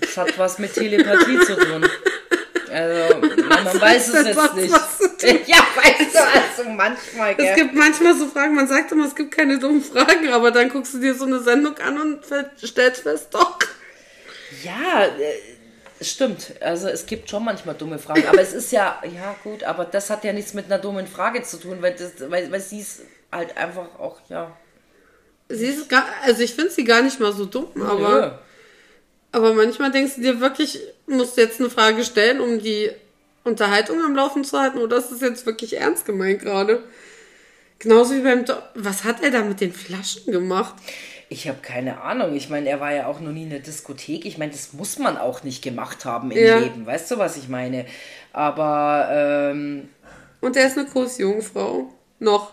Das 0.00 0.16
hat 0.16 0.38
was 0.38 0.60
mit 0.60 0.72
Telepathie 0.72 1.40
zu 1.40 1.56
tun. 1.56 1.84
Also, 2.70 3.18
man 3.48 3.64
Was 3.64 3.80
weiß 3.80 4.08
es 4.08 4.14
hat 4.14 4.26
jetzt 4.26 4.54
nicht. 4.54 4.74
Ja, 5.46 5.66
weißt 5.74 6.14
du, 6.14 6.18
also 6.18 6.70
manchmal, 6.70 7.32
Es 7.32 7.36
gell? 7.38 7.54
gibt 7.56 7.74
manchmal 7.74 8.16
so 8.16 8.26
Fragen, 8.28 8.54
man 8.54 8.68
sagt 8.68 8.92
immer, 8.92 9.06
es 9.06 9.14
gibt 9.14 9.32
keine 9.32 9.58
dummen 9.58 9.82
Fragen, 9.82 10.28
aber 10.28 10.50
dann 10.50 10.68
guckst 10.68 10.94
du 10.94 10.98
dir 10.98 11.14
so 11.14 11.24
eine 11.24 11.40
Sendung 11.40 11.76
an 11.78 12.00
und 12.00 12.24
stellst 12.64 13.02
fest, 13.02 13.28
doch. 13.32 13.58
Ja, 14.62 15.04
äh, 15.04 16.04
stimmt. 16.04 16.54
Also 16.60 16.88
es 16.88 17.06
gibt 17.06 17.28
schon 17.28 17.44
manchmal 17.44 17.74
dumme 17.74 17.98
Fragen. 17.98 18.26
Aber 18.26 18.40
es 18.40 18.52
ist 18.52 18.72
ja, 18.72 19.02
ja 19.04 19.36
gut, 19.42 19.64
aber 19.64 19.84
das 19.84 20.10
hat 20.10 20.24
ja 20.24 20.32
nichts 20.32 20.54
mit 20.54 20.66
einer 20.66 20.78
dummen 20.78 21.06
Frage 21.06 21.42
zu 21.42 21.58
tun, 21.58 21.78
weil, 21.80 21.94
das, 21.94 22.12
weil, 22.30 22.50
weil 22.50 22.60
sie 22.60 22.80
ist 22.80 23.00
halt 23.32 23.56
einfach 23.56 23.98
auch, 23.98 24.20
ja. 24.28 24.56
Sie 25.48 25.66
ist 25.66 25.88
gar, 25.88 26.04
also 26.24 26.42
ich 26.42 26.54
finde 26.54 26.70
sie 26.70 26.84
gar 26.84 27.02
nicht 27.02 27.20
mal 27.20 27.32
so 27.32 27.46
dumm, 27.46 27.68
aber, 27.82 28.40
aber 29.32 29.54
manchmal 29.54 29.90
denkst 29.90 30.16
du 30.16 30.20
dir 30.20 30.40
wirklich, 30.40 30.78
musst 31.06 31.36
du 31.36 31.40
jetzt 31.40 31.58
eine 31.58 31.70
Frage 31.70 32.04
stellen, 32.04 32.40
um 32.40 32.58
die 32.58 32.90
Unterhaltung 33.48 34.00
am 34.04 34.14
Laufen 34.14 34.44
zu 34.44 34.58
halten, 34.58 34.78
oder 34.78 34.98
ist 34.98 35.10
das 35.10 35.20
jetzt 35.20 35.46
wirklich 35.46 35.76
ernst 35.78 36.04
gemeint 36.06 36.40
gerade? 36.40 36.82
Genauso 37.80 38.14
wie 38.14 38.20
beim, 38.20 38.44
Do 38.44 38.54
was 38.74 39.04
hat 39.04 39.22
er 39.22 39.30
da 39.30 39.42
mit 39.42 39.60
den 39.60 39.72
Flaschen 39.72 40.32
gemacht? 40.32 40.74
Ich 41.30 41.46
habe 41.46 41.58
keine 41.60 42.00
Ahnung. 42.00 42.34
Ich 42.34 42.48
meine, 42.48 42.68
er 42.68 42.80
war 42.80 42.92
ja 42.94 43.06
auch 43.06 43.20
noch 43.20 43.32
nie 43.32 43.42
in 43.44 43.50
der 43.50 43.58
Diskothek. 43.58 44.24
Ich 44.24 44.38
meine, 44.38 44.50
das 44.52 44.72
muss 44.72 44.98
man 44.98 45.18
auch 45.18 45.42
nicht 45.44 45.62
gemacht 45.62 46.04
haben 46.04 46.30
im 46.30 46.38
Ja. 46.38 46.58
Leben. 46.58 46.86
Weißt 46.86 47.10
du, 47.10 47.18
was 47.18 47.36
ich 47.36 47.48
meine? 47.48 47.84
Aber, 48.32 49.08
ähm, 49.12 49.88
Und 50.40 50.56
er 50.56 50.66
ist 50.66 50.78
eine 50.78 50.86
Kursjungfrau. 50.88 51.92
Noch. 52.20 52.52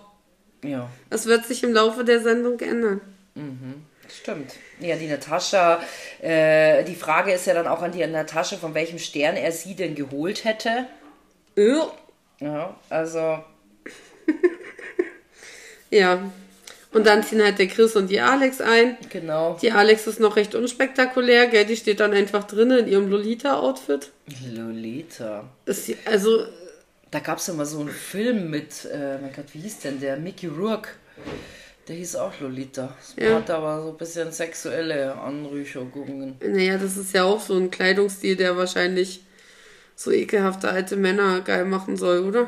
ja. 0.64 0.90
Das 1.10 1.26
wird 1.26 1.46
sich 1.46 1.64
im 1.64 1.74
Laufe 1.74 2.04
der 2.04 2.22
Sendung 2.22 2.60
ändern. 2.60 3.02
Stimmt. 4.26 4.54
Ja, 4.80 4.96
die 4.96 5.06
Natascha, 5.06 5.80
äh, 6.20 6.84
die 6.84 6.96
Frage 6.96 7.32
ist 7.32 7.46
ja 7.46 7.54
dann 7.54 7.68
auch 7.68 7.84
an 7.84 7.92
die 7.92 8.04
Natascha, 8.08 8.56
von 8.58 8.74
welchem 8.74 8.98
Stern 8.98 9.36
er 9.36 9.52
sie 9.52 9.76
denn 9.76 9.94
geholt 9.94 10.44
hätte. 10.46 10.88
Äh, 11.56 11.76
Ja, 12.40 12.76
also, 12.90 13.44
Ja. 15.92 16.32
Und 16.92 17.06
dann 17.06 17.22
ziehen 17.24 17.44
halt 17.44 17.60
der 17.60 17.68
Chris 17.68 17.96
und 17.96 18.10
die 18.10 18.20
Alex 18.22 18.62
ein. 18.62 18.98
genau. 19.10 19.58
Die 19.62 19.72
Alex 19.72 20.08
ist 20.08 20.20
noch 20.20 20.38
recht 20.38 20.56
unspektakulär, 20.56 21.46
gell? 21.48 21.66
Die 21.66 21.76
steht 21.76 22.00
dann 22.00 22.14
einfach 22.14 22.46
drinnen 22.46 22.80
in 22.80 22.88
ihrem 22.88 23.10
Lolita-Outfit. 23.10 24.10
Lolita. 24.52 25.44
Ist 25.66 25.86
sie- 25.86 25.98
Also, 26.06 26.46
Da 27.12 27.20
gab 27.20 27.38
es 27.38 27.48
immer 27.48 27.66
so 27.66 27.80
einen 27.80 27.90
Film 27.92 28.50
mit, 28.50 28.86
äh, 28.92 29.18
mein 29.22 29.32
Gott, 29.34 29.46
wie 29.54 29.60
hieß 29.60 29.80
denn 29.80 30.00
der? 30.02 30.18
Mickey 30.18 30.48
Rourke. 30.48 30.90
Der 31.88 31.96
hieß 31.96 32.16
auch 32.16 32.40
Lolita. 32.40 32.96
Das 32.98 33.16
Ja. 33.24 33.36
hat 33.36 33.50
aber 33.52 33.84
so 33.84 33.90
ein 33.92 33.98
bisschen 33.98 34.32
sexuelle 34.32 35.14
Anrüchungen. 35.16 36.36
naja, 36.42 36.78
das 36.78 36.98
ist 36.98 37.14
ja 37.14 37.24
auch 37.24 37.40
so 37.40 37.56
ein 37.56 37.70
Kleidungsstil, 37.72 38.36
der 38.36 38.58
wahrscheinlich 38.58 39.22
so 39.96 40.12
ekelhafte 40.12 40.70
alte 40.70 40.96
Männer 40.96 41.42
geil 41.42 41.66
machen 41.66 41.96
soll, 41.98 42.20
oder? 42.26 42.48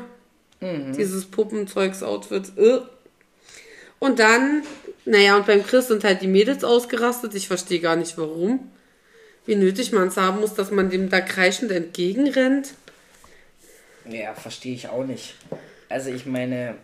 Dieses 0.60 1.24
Puppenzeugs-Outfit. 1.26 2.52
Äh. 2.58 2.80
Und 4.00 4.18
dann 4.18 4.62
Naja, 5.04 5.36
und 5.36 5.46
beim 5.46 5.64
Chris 5.64 5.88
sind 5.88 6.04
halt 6.04 6.20
die 6.20 6.26
Mädels 6.26 6.64
ausgerastet. 6.64 7.34
Ich 7.34 7.46
verstehe 7.48 7.80
gar 7.80 7.96
nicht 7.96 8.18
warum. 8.18 8.70
Wie 9.46 9.54
nötig 9.56 9.90
man 9.92 10.08
es 10.08 10.18
haben 10.18 10.40
muss, 10.40 10.52
dass 10.52 10.70
man 10.70 10.90
dem 10.90 11.08
da 11.08 11.22
kreischend 11.22 11.70
entgegenrennt. 11.70 12.74
Ja, 14.06 14.34
verstehe 14.34 14.74
ich 14.74 14.88
auch 14.88 15.04
nicht. 15.04 15.36
Also 15.88 16.10
ich 16.10 16.26
meine, 16.26 16.74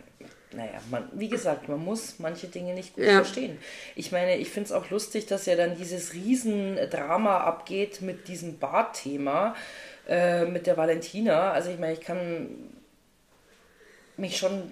naja, 0.55 0.79
man, 0.89 1.09
wie 1.13 1.29
gesagt, 1.29 1.67
man 1.69 1.83
muss 1.83 2.19
manche 2.19 2.47
Dinge 2.47 2.73
nicht 2.73 2.93
gut 2.95 3.03
Ja. 3.03 3.17
verstehen. 3.23 3.57
Ich 3.95 4.11
meine, 4.11 4.37
ich 4.37 4.49
finde 4.49 4.67
es 4.67 4.71
auch 4.71 4.89
lustig, 4.89 5.25
dass 5.25 5.45
ja 5.45 5.55
dann 5.55 5.75
dieses 5.77 6.13
Riesendrama 6.13 7.41
abgeht 7.41 8.01
mit 8.01 8.27
diesem 8.27 8.57
Bart-Thema, 8.59 9.55
äh, 10.07 10.45
mit 10.45 10.67
der 10.67 10.77
Valentina. 10.77 11.51
Also 11.51 11.71
ich 11.71 11.79
meine, 11.79 11.93
ich 11.93 12.01
kann 12.01 12.47
mich 14.17 14.37
schon, 14.37 14.71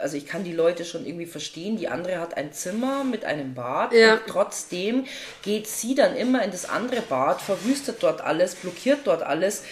also 0.00 0.16
ich 0.16 0.26
kann 0.26 0.44
die 0.44 0.52
Leute 0.52 0.84
schon 0.84 1.06
irgendwie 1.06 1.26
verstehen. 1.26 1.76
Die 1.76 1.88
andere 1.88 2.18
hat 2.18 2.36
ein 2.36 2.52
Zimmer 2.52 3.04
mit 3.04 3.24
einem 3.24 3.54
Bad 3.54 3.92
Ja. 3.92 4.14
und 4.14 4.20
trotzdem 4.28 5.04
geht 5.42 5.66
sie 5.68 5.94
dann 5.94 6.16
immer 6.16 6.42
in 6.44 6.50
das 6.50 6.68
andere 6.68 7.00
Bad, 7.02 7.40
verwüstet 7.40 7.96
dort 8.02 8.20
alles, 8.20 8.54
blockiert 8.54 9.00
dort 9.04 9.22
alles. 9.22 9.62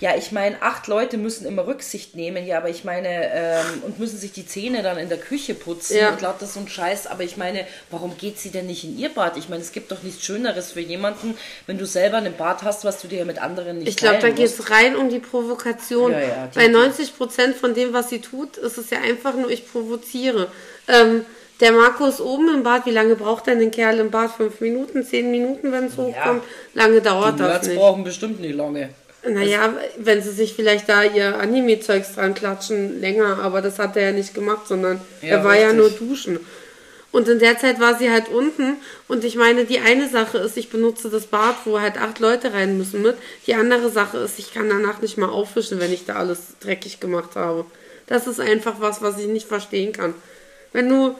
Ja, 0.00 0.16
ich 0.16 0.32
meine, 0.32 0.62
acht 0.62 0.86
Leute 0.86 1.16
müssen 1.18 1.46
immer 1.46 1.66
Rücksicht 1.66 2.14
nehmen, 2.16 2.46
ja, 2.46 2.58
aber 2.58 2.68
ich 2.70 2.84
meine, 2.84 3.08
ähm, 3.32 3.82
und 3.84 3.98
müssen 3.98 4.18
sich 4.18 4.32
die 4.32 4.46
Zähne 4.46 4.82
dann 4.82 4.98
in 4.98 5.08
der 5.08 5.18
Küche 5.18 5.54
putzen 5.54 5.96
Ja. 5.96 6.10
und 6.10 6.20
lauter 6.20 6.46
so 6.46 6.60
ein 6.60 6.68
Scheiß. 6.68 7.06
Aber 7.06 7.22
ich 7.22 7.36
meine, 7.36 7.66
warum 7.90 8.16
geht 8.16 8.38
sie 8.38 8.50
denn 8.50 8.66
nicht 8.66 8.84
in 8.84 8.98
ihr 8.98 9.08
Bad? 9.10 9.36
Ich 9.36 9.48
meine, 9.48 9.62
es 9.62 9.72
gibt 9.72 9.90
doch 9.92 10.02
nichts 10.02 10.24
Schöneres 10.24 10.72
für 10.72 10.80
jemanden, 10.80 11.36
wenn 11.66 11.78
du 11.78 11.86
selber 11.86 12.18
ein 12.18 12.36
Bad 12.36 12.62
hast, 12.62 12.84
was 12.84 13.00
du 13.02 13.08
dir 13.08 13.24
mit 13.24 13.40
anderen 13.40 13.78
nicht 13.78 13.88
Ich 13.88 13.96
glaube, 13.96 14.18
da 14.20 14.30
geht 14.30 14.46
es 14.46 14.70
rein 14.70 14.96
um 14.96 15.08
die 15.10 15.18
Provokation. 15.18 16.12
Ja, 16.12 16.20
ja, 16.20 16.46
die- 16.46 16.58
Bei 16.58 16.68
90 16.68 17.16
Prozent 17.16 17.56
von 17.56 17.74
dem, 17.74 17.92
was 17.92 18.08
sie 18.10 18.20
tut, 18.20 18.56
ist 18.56 18.78
es 18.78 18.90
ja 18.90 18.98
einfach 19.00 19.34
nur, 19.34 19.50
ich 19.50 19.64
provoziere. 19.70 19.79
Ähm, 20.88 21.24
der 21.60 21.72
Marco 21.72 22.06
ist 22.06 22.20
oben 22.20 22.48
im 22.54 22.62
Bad. 22.62 22.86
Wie 22.86 22.90
lange 22.90 23.16
braucht 23.16 23.46
denn 23.46 23.60
ein 23.60 23.70
Kerl 23.70 23.98
im 23.98 24.10
Bad? 24.10 24.30
Fünf 24.32 24.60
Minuten, 24.60 25.04
zehn 25.04 25.30
Minuten, 25.30 25.72
wenn 25.72 25.84
es 25.86 25.96
hochkommt? 25.96 26.42
Lange 26.74 27.00
dauert 27.00 27.38
Die 27.38 27.42
das 27.42 27.66
nicht. 27.66 27.76
brauchen 27.78 28.04
bestimmt 28.04 28.40
nicht 28.40 28.54
lange. 28.54 28.90
Naja, 29.28 29.74
wenn 29.98 30.22
sie 30.22 30.30
sich 30.30 30.54
vielleicht 30.54 30.88
da 30.88 31.04
ihr 31.04 31.38
Anime-Zeugs 31.38 32.14
dran 32.14 32.32
klatschen, 32.32 33.00
länger, 33.02 33.38
aber 33.42 33.60
das 33.60 33.78
hat 33.78 33.94
er 33.96 34.04
ja 34.04 34.12
nicht 34.12 34.32
gemacht, 34.32 34.66
sondern 34.66 34.98
Ja, 35.20 35.28
er 35.36 35.44
war 35.44 35.58
ja 35.58 35.74
nur 35.74 35.86
richtig. 35.90 36.08
duschen. 36.08 36.40
Und 37.12 37.28
in 37.28 37.38
der 37.40 37.58
Zeit 37.58 37.80
war 37.80 37.98
sie 37.98 38.10
halt 38.10 38.28
unten 38.28 38.76
und 39.08 39.24
ich 39.24 39.34
meine, 39.34 39.64
die 39.66 39.80
eine 39.80 40.08
Sache 40.08 40.38
ist, 40.38 40.56
ich 40.56 40.70
benutze 40.70 41.10
das 41.10 41.26
Bad, 41.26 41.56
wo 41.64 41.80
halt 41.80 41.98
acht 42.00 42.20
Leute 42.20 42.52
rein 42.54 42.78
müssen 42.78 43.02
mit. 43.02 43.16
Die 43.46 43.54
andere 43.54 43.90
Sache 43.90 44.18
ist, 44.18 44.38
ich 44.38 44.54
kann 44.54 44.68
danach 44.70 45.02
nicht 45.02 45.18
mal 45.18 45.28
aufwischen, 45.28 45.80
wenn 45.80 45.92
ich 45.92 46.06
da 46.06 46.14
alles 46.14 46.38
dreckig 46.60 47.00
gemacht 47.00 47.30
habe. 47.34 47.66
Das 48.10 48.26
ist 48.26 48.40
einfach 48.40 48.80
was, 48.80 49.00
was 49.02 49.18
ich 49.18 49.28
nicht 49.28 49.46
verstehen 49.46 49.92
kann. 49.92 50.14
Wenn 50.72 50.88
du, 50.88 51.14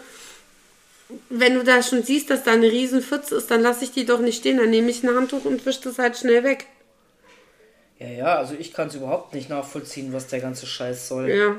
wenn 1.29 1.55
du 1.55 1.63
da 1.63 1.85
schon 1.85 2.03
siehst, 2.03 2.31
dass 2.31 2.43
da 2.43 2.51
eine 2.51 2.67
riesen 2.67 3.01
Pfütze 3.01 3.37
ist, 3.37 3.49
dann 3.51 3.63
lasse 3.63 3.85
ich 3.85 3.93
die 3.93 4.05
doch 4.05 4.19
nicht 4.19 4.39
stehen. 4.39 4.59
Dann 4.59 4.71
nehme 4.71 4.91
ich 4.91 5.05
ein 5.05 5.15
Handtuch 5.15 5.45
und 5.45 5.65
wische 5.65 5.83
das 5.85 6.01
halt 6.01 6.19
schnell 6.19 6.43
weg. 6.43 6.67
Ja, 8.01 8.09
ja, 8.09 8.37
also 8.37 8.55
ich 8.59 8.73
kann 8.73 8.89
es 8.89 8.97
überhaupt 8.97 9.35
nicht 9.35 9.49
nachvollziehen, 9.49 10.13
was 10.13 10.27
der 10.27 10.41
ganze 10.41 10.67
Scheiß 10.67 11.07
soll. 11.07 11.31
Ja. 11.31 11.57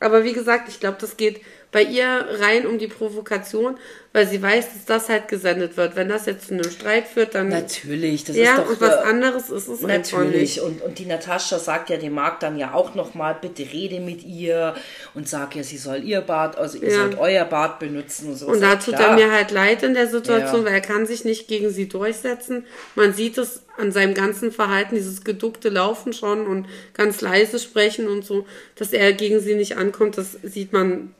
Aber 0.00 0.24
wie 0.24 0.32
gesagt, 0.32 0.70
ich 0.70 0.80
glaube, 0.80 0.96
das 0.98 1.18
geht 1.18 1.42
bei 1.72 1.82
ihr 1.82 2.26
rein 2.38 2.66
um 2.66 2.78
die 2.78 2.86
Provokation, 2.86 3.78
weil 4.12 4.26
sie 4.28 4.42
weiß, 4.42 4.66
dass 4.74 4.84
das 4.84 5.08
halt 5.08 5.28
gesendet 5.28 5.78
wird. 5.78 5.96
Wenn 5.96 6.10
das 6.10 6.26
jetzt 6.26 6.48
zu 6.48 6.54
einem 6.54 6.70
Streit 6.70 7.08
führt, 7.08 7.34
dann. 7.34 7.48
Natürlich, 7.48 8.24
das 8.24 8.36
ja, 8.36 8.56
ist 8.56 8.58
doch. 8.58 8.68
und 8.68 8.80
was 8.82 8.96
äh, 8.96 9.08
anderes 9.08 9.48
ist 9.48 9.68
es 9.68 9.82
einfach 9.82 10.18
Natürlich, 10.18 10.60
und, 10.60 10.82
und 10.82 10.98
die 10.98 11.06
Natascha 11.06 11.58
sagt 11.58 11.88
ja 11.88 11.96
dem 11.96 12.12
Marc 12.12 12.40
dann 12.40 12.58
ja 12.58 12.74
auch 12.74 12.94
nochmal, 12.94 13.38
bitte 13.40 13.62
rede 13.62 14.00
mit 14.00 14.22
ihr 14.22 14.74
und 15.14 15.26
sag 15.26 15.56
ja, 15.56 15.62
sie 15.62 15.78
soll 15.78 16.04
ihr 16.04 16.20
Bad, 16.20 16.58
also 16.58 16.76
ihr 16.76 16.90
Ja. 16.90 16.98
sollt 16.98 17.18
euer 17.18 17.46
Bad 17.46 17.78
benutzen 17.78 18.28
und 18.28 18.36
so. 18.36 18.48
Und 18.48 18.60
da 18.60 18.76
tut 18.76 18.94
er 18.94 19.14
mir 19.14 19.32
halt 19.32 19.50
leid 19.50 19.82
in 19.82 19.94
der 19.94 20.08
Situation, 20.08 20.60
Ja. 20.60 20.66
weil 20.66 20.74
er 20.74 20.80
kann 20.82 21.06
sich 21.06 21.24
nicht 21.24 21.48
gegen 21.48 21.70
sie 21.70 21.88
durchsetzen. 21.88 22.66
Man 22.96 23.14
sieht 23.14 23.38
es 23.38 23.62
an 23.78 23.92
seinem 23.92 24.12
ganzen 24.12 24.52
Verhalten, 24.52 24.94
dieses 24.94 25.24
geduckte 25.24 25.70
Laufen 25.70 26.12
schon 26.12 26.46
und 26.46 26.66
ganz 26.92 27.22
leise 27.22 27.58
sprechen 27.58 28.08
und 28.08 28.26
so, 28.26 28.44
dass 28.76 28.92
er 28.92 29.14
gegen 29.14 29.40
sie 29.40 29.54
nicht 29.54 29.78
ankommt, 29.78 30.18
das 30.18 30.36
sieht 30.42 30.74
man, 30.74 31.14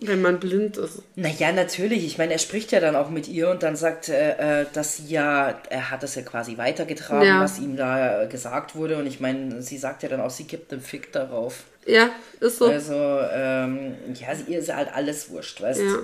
wenn 0.00 0.20
man 0.20 0.38
blind 0.40 0.76
ist. 0.76 1.02
Naja, 1.14 1.52
natürlich. 1.52 2.04
Ich 2.04 2.18
meine, 2.18 2.32
er 2.34 2.38
spricht 2.38 2.70
ja 2.72 2.80
dann 2.80 2.96
auch 2.96 3.08
mit 3.10 3.28
ihr 3.28 3.48
und 3.48 3.62
dann 3.62 3.76
sagt, 3.76 4.08
äh, 4.10 4.62
äh, 4.62 4.66
dass 4.72 4.98
sie 4.98 5.06
ja, 5.08 5.58
er 5.70 5.90
hat 5.90 6.02
das 6.02 6.14
ja 6.16 6.22
quasi 6.22 6.58
weitergetragen, 6.58 7.26
Ja. 7.26 7.40
was 7.40 7.58
ihm 7.58 7.76
da 7.76 8.22
äh, 8.24 8.26
gesagt 8.28 8.74
wurde. 8.74 8.98
Und 8.98 9.06
ich 9.06 9.20
meine, 9.20 9.62
sie 9.62 9.78
sagt 9.78 10.02
ja 10.02 10.08
dann 10.08 10.20
auch, 10.20 10.30
sie 10.30 10.44
gibt 10.44 10.72
einen 10.72 10.82
Fick 10.82 11.12
darauf. 11.12 11.64
Ja, 11.86 12.10
ist 12.40 12.58
so. 12.58 12.66
Also, 12.66 12.94
ähm, 13.32 13.94
ja, 14.20 14.34
sie- 14.34 14.52
ihr 14.52 14.58
ist 14.58 14.74
halt 14.74 14.88
alles 14.94 15.30
wurscht, 15.30 15.60
weißt 15.62 15.80
Ja. 15.80 15.98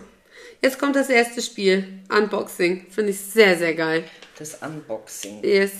Jetzt 0.62 0.78
kommt 0.78 0.96
das 0.96 1.08
erste 1.10 1.42
Spiel. 1.42 1.84
Unboxing. 2.08 2.86
Finde 2.88 3.10
ich 3.10 3.20
sehr, 3.20 3.56
sehr 3.58 3.74
geil. 3.74 4.04
Das 4.38 4.54
Unboxing. 4.62 5.42
Yes. 5.44 5.72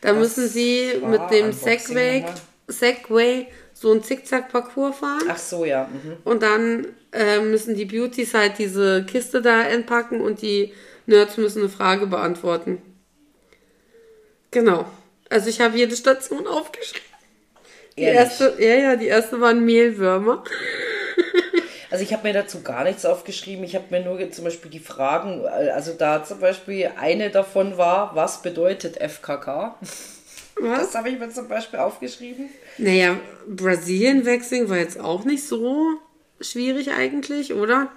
Da 0.00 0.10
Was 0.10 0.16
müssen 0.18 0.48
sie 0.48 0.92
mit 1.06 1.20
dem 1.30 1.52
Segway? 1.52 2.24
Segway 2.66 3.46
so 3.72 3.92
einen 3.92 4.02
Zickzack-Parcours 4.02 4.96
fahren. 4.96 5.22
Ach 5.28 5.38
so, 5.38 5.64
ja. 5.64 5.84
Mhm. 5.92 6.16
Und 6.24 6.42
dann 6.42 6.86
äh, 7.14 7.40
müssen 7.40 7.74
die 7.74 7.84
Beauties 7.84 8.34
halt 8.34 8.58
diese 8.58 9.04
Kiste 9.04 9.40
da 9.40 9.62
entpacken 9.62 10.20
und 10.20 10.42
die 10.42 10.72
Nerds 11.06 11.36
müssen 11.36 11.60
eine 11.60 11.68
Frage 11.68 12.06
beantworten. 12.06 12.82
Genau. 14.50 14.86
Also 15.30 15.48
ich 15.48 15.60
habe 15.60 15.76
jede 15.76 15.96
Station 15.96 16.46
aufgeschrieben. 16.46 17.06
Die 17.96 18.02
Ehrlich? 18.02 18.20
erste, 18.20 18.56
ja, 18.58 18.74
ja, 18.74 18.96
die 18.96 19.06
erste 19.06 19.40
waren 19.40 19.64
Mehlwürmer. 19.64 20.44
Also 21.90 22.02
ich 22.02 22.12
habe 22.12 22.26
mir 22.26 22.34
dazu 22.34 22.62
gar 22.62 22.82
nichts 22.82 23.04
aufgeschrieben. 23.04 23.62
Ich 23.62 23.76
habe 23.76 23.84
mir 23.90 24.00
nur 24.00 24.28
zum 24.32 24.42
Beispiel 24.42 24.68
die 24.68 24.80
Fragen, 24.80 25.46
also 25.46 25.92
da 25.92 26.24
zum 26.24 26.40
Beispiel 26.40 26.90
eine 26.98 27.30
davon 27.30 27.78
war, 27.78 28.16
was 28.16 28.42
bedeutet 28.42 28.96
FKK? 28.96 29.76
Was? 30.56 30.78
Das 30.78 30.94
habe 30.96 31.10
ich 31.10 31.20
mir 31.20 31.30
zum 31.30 31.46
Beispiel 31.46 31.78
aufgeschrieben. 31.78 32.48
Naja, 32.78 33.16
Brasilien-Waxing 33.46 34.68
war 34.68 34.78
jetzt 34.78 34.98
auch 34.98 35.24
nicht 35.24 35.46
so 35.46 36.00
schwierig 36.40 36.90
eigentlich, 36.92 37.54
oder? 37.54 37.88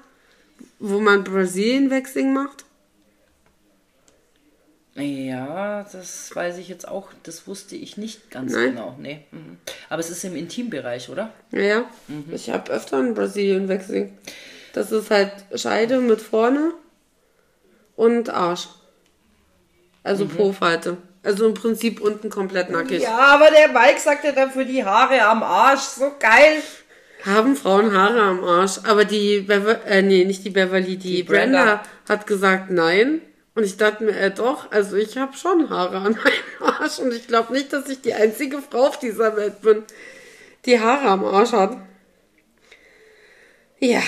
Wo 0.80 1.00
man 1.00 1.24
Brasilien-Waxing 1.24 2.34
macht. 2.34 2.66
Ja, 4.96 5.84
das 5.92 6.36
weiß 6.36 6.58
ich 6.58 6.70
jetzt 6.70 6.88
auch. 6.88 7.10
Das 7.22 7.46
wusste 7.46 7.76
ich 7.76 7.98
nicht 7.98 8.32
ganz 8.32 8.54
Nein. 8.54 8.70
genau. 8.72 8.96
Nee. 9.00 9.20
Mhm. 9.32 9.58
Aber 9.90 10.00
es 10.00 10.10
ist 10.10 10.24
im 10.26 10.36
Intimbereich, 10.36 11.10
oder? 11.10 11.32
Ja. 11.52 11.86
Mhm. 12.08 12.26
Ich 12.34 12.50
habe 12.50 12.72
öfter 12.72 12.98
ein 12.98 13.14
Brasilien-Waxing. 13.14 14.18
Das 14.74 14.92
ist 14.92 15.12
halt 15.12 15.32
Scheide 15.54 16.00
mit 16.00 16.20
vorne 16.22 16.72
und 17.96 18.30
Arsch. 18.30 18.70
Also 20.04 20.26
Mhm. 20.26 20.30
Po-Falte. 20.30 20.98
Also 21.22 21.46
im 21.46 21.54
Prinzip 21.54 22.02
unten 22.02 22.30
komplett 22.32 22.70
nackig. 22.72 23.04
Ja, 23.04 23.18
aber 23.18 23.52
der 23.52 23.68
Mike 23.68 24.00
sagt 24.00 24.24
ja 24.24 24.32
dann 24.32 24.50
für 24.50 24.66
die 24.66 24.84
Haare 24.84 25.22
am 25.24 25.44
Arsch. 25.44 25.82
So 25.82 26.12
geil. 26.20 26.64
Haben 27.26 27.56
Frauen 27.56 27.94
Haare 27.94 28.22
am 28.22 28.44
Arsch. 28.44 28.80
Aber 28.84 29.06
die 29.06 29.42
Bever 29.42 29.86
äh, 29.86 30.02
nee, 30.02 30.24
nicht 30.26 30.46
die 30.46 30.50
Beverly, 30.50 30.98
die, 30.98 31.18
Die 31.18 31.24
Brenda. 31.24 31.64
Brenda. 31.64 31.84
hat 32.08 32.28
gesagt 32.28 32.70
nein. 32.70 33.22
Und 33.56 33.64
ich 33.64 33.76
dachte 33.76 34.04
mir, 34.04 34.16
äh, 34.16 34.30
doch, 34.30 34.72
also 34.72 34.98
ich 34.98 35.18
habe 35.18 35.36
schon 35.36 35.70
Haare 35.70 35.98
an 35.98 36.16
meinem 36.24 36.74
Arsch. 36.80 37.00
Und 37.00 37.12
ich 37.14 37.28
glaube 37.28 37.54
nicht, 37.54 37.74
dass 37.74 37.90
ich 37.90 38.02
die 38.02 38.14
einzige 38.14 38.62
Frau 38.62 38.88
auf 38.88 39.00
dieser 39.00 39.36
Welt 39.36 39.62
bin, 39.62 39.84
die 40.66 40.80
Haare 40.80 41.10
am 41.10 41.26
Arsch 41.26 41.54
hat. 41.54 41.78
Ja. 43.80 44.02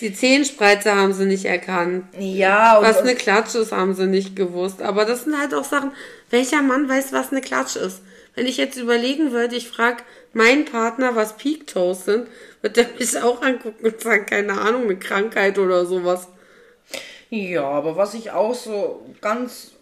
Die 0.00 0.12
Zehenspreize 0.14 0.94
haben 0.94 1.12
sie 1.12 1.24
nicht 1.24 1.44
erkannt. 1.44 2.04
Ja, 2.18 2.78
und, 2.78 2.84
Was 2.84 2.98
eine 2.98 3.14
Klatsche 3.14 3.58
ist, 3.58 3.72
haben 3.72 3.94
sie 3.94 4.06
nicht 4.06 4.36
gewusst. 4.36 4.80
Aber 4.80 5.04
das 5.04 5.24
sind 5.24 5.38
halt 5.38 5.54
auch 5.54 5.64
Sachen, 5.64 5.92
welcher 6.30 6.62
Mann 6.62 6.88
weiß, 6.88 7.12
was 7.12 7.32
eine 7.32 7.40
Klatsche 7.40 7.80
ist? 7.80 8.02
Wenn 8.34 8.46
ich 8.46 8.56
jetzt 8.56 8.76
überlegen 8.76 9.32
würde, 9.32 9.56
ich 9.56 9.68
frage 9.68 10.02
meinen 10.38 10.64
Partner, 10.64 11.14
was 11.16 11.36
Peak 11.36 11.66
Toes 11.66 12.06
sind, 12.06 12.28
wird 12.62 12.76
der 12.76 12.86
mich 12.98 13.20
auch 13.20 13.42
angucken 13.42 13.84
und 13.84 14.00
sagen, 14.00 14.24
keine 14.24 14.58
Ahnung, 14.58 14.84
eine 14.84 14.98
Krankheit 14.98 15.58
oder 15.58 15.84
sowas. 15.84 16.28
Ja, 17.28 17.64
aber 17.64 17.96
was 17.96 18.14
ich 18.14 18.30
auch 18.30 18.54
so 18.54 19.04
ganz 19.20 19.72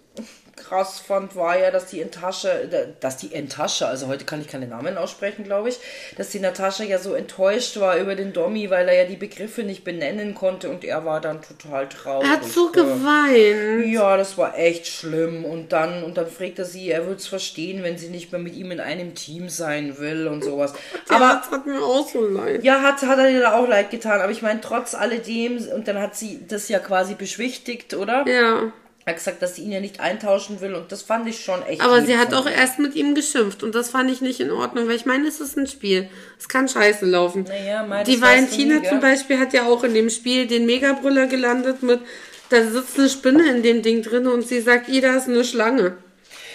krass 0.68 0.98
fand, 0.98 1.36
war 1.36 1.58
ja, 1.58 1.70
dass 1.70 1.86
die 1.86 2.00
Entasche, 2.00 2.68
dass 3.00 3.16
die 3.16 3.34
Entasche, 3.34 3.86
also 3.86 4.06
heute 4.08 4.24
kann 4.24 4.40
ich 4.40 4.48
keine 4.48 4.66
Namen 4.66 4.96
aussprechen, 4.98 5.44
glaube 5.44 5.68
ich, 5.68 5.78
dass 6.16 6.30
die 6.30 6.40
Natascha 6.40 6.84
ja 6.84 6.98
so 6.98 7.14
enttäuscht 7.14 7.78
war 7.78 7.96
über 7.96 8.14
den 8.14 8.32
Dommy, 8.32 8.70
weil 8.70 8.88
er 8.88 9.02
ja 9.02 9.04
die 9.04 9.16
Begriffe 9.16 9.62
nicht 9.62 9.84
benennen 9.84 10.34
konnte 10.34 10.68
und 10.70 10.84
er 10.84 11.04
war 11.04 11.20
dann 11.20 11.40
total 11.42 11.88
traurig. 11.88 12.26
Er 12.28 12.32
hat 12.34 12.44
so 12.44 12.70
geweint. 12.70 13.86
Ja, 13.92 14.16
das 14.16 14.36
war 14.38 14.58
echt 14.58 14.86
schlimm. 14.86 15.44
Und 15.44 15.72
dann, 15.72 16.02
und 16.02 16.16
dann 16.16 16.26
fragt 16.26 16.58
er 16.58 16.64
sie, 16.64 16.90
er 16.90 17.04
würde 17.06 17.16
es 17.16 17.26
verstehen, 17.26 17.82
wenn 17.82 17.98
sie 17.98 18.08
nicht 18.08 18.32
mehr 18.32 18.40
mit 18.40 18.54
ihm 18.54 18.70
in 18.70 18.80
einem 18.80 19.14
Team 19.14 19.48
sein 19.48 19.98
will 19.98 20.26
und 20.26 20.42
sowas. 20.42 20.72
Aber 21.08 21.16
Aber 21.26 21.40
das 21.42 21.50
hat 21.50 21.66
mir 21.66 21.82
auch 21.82 22.08
so 22.08 22.26
leid. 22.26 22.62
ja, 22.64 22.82
hat, 22.82 23.02
hat 23.02 23.18
er 23.18 23.30
dir 23.30 23.54
auch 23.54 23.68
leid 23.68 23.90
getan. 23.90 24.20
Aber 24.20 24.32
ich 24.32 24.42
meine, 24.42 24.60
trotz 24.60 24.94
alledem, 24.94 25.58
und 25.74 25.88
dann 25.88 26.00
hat 26.00 26.16
sie 26.16 26.40
das 26.46 26.68
ja 26.68 26.78
quasi 26.78 27.14
beschwichtigt, 27.14 27.94
oder? 27.94 28.24
Ja. 28.28 28.72
Er 29.08 29.12
hat 29.12 29.18
gesagt, 29.18 29.40
dass 29.40 29.54
sie 29.54 29.62
ihn 29.62 29.70
ja 29.70 29.78
nicht 29.78 30.00
eintauschen 30.00 30.60
will 30.60 30.74
und 30.74 30.90
das 30.90 31.02
fand 31.02 31.28
ich 31.28 31.44
schon 31.44 31.62
echt. 31.64 31.80
Aber 31.80 32.02
sie 32.02 32.18
hat 32.18 32.34
auch 32.34 32.44
erst 32.48 32.80
mit 32.80 32.96
ihm 32.96 33.14
geschimpft 33.14 33.62
und 33.62 33.72
das 33.76 33.88
fand 33.90 34.10
ich 34.10 34.20
nicht 34.20 34.40
in 34.40 34.50
Ordnung, 34.50 34.88
weil 34.88 34.96
ich 34.96 35.06
meine, 35.06 35.28
es 35.28 35.40
ist 35.40 35.56
ein 35.56 35.68
Spiel. 35.68 36.08
Es 36.40 36.48
kann 36.48 36.68
scheiße 36.68 37.06
laufen. 37.06 37.44
Naja, 37.44 37.84
mei, 37.84 38.02
das 38.02 38.08
Die 38.12 38.20
Valentina 38.20 38.82
zum 38.82 38.98
Beispiel 38.98 39.38
hat 39.38 39.52
ja 39.52 39.64
auch 39.68 39.84
in 39.84 39.94
dem 39.94 40.10
Spiel 40.10 40.48
den 40.48 40.66
Megabrüller 40.66 41.28
gelandet 41.28 41.84
mit, 41.84 42.00
da 42.48 42.64
sitzt 42.64 42.98
eine 42.98 43.08
Spinne 43.08 43.48
in 43.48 43.62
dem 43.62 43.82
Ding 43.82 44.02
drin 44.02 44.26
und 44.26 44.44
sie 44.44 44.60
sagt, 44.60 44.88
Ida 44.88 45.14
ist 45.16 45.28
eine 45.28 45.44
Schlange. 45.44 45.98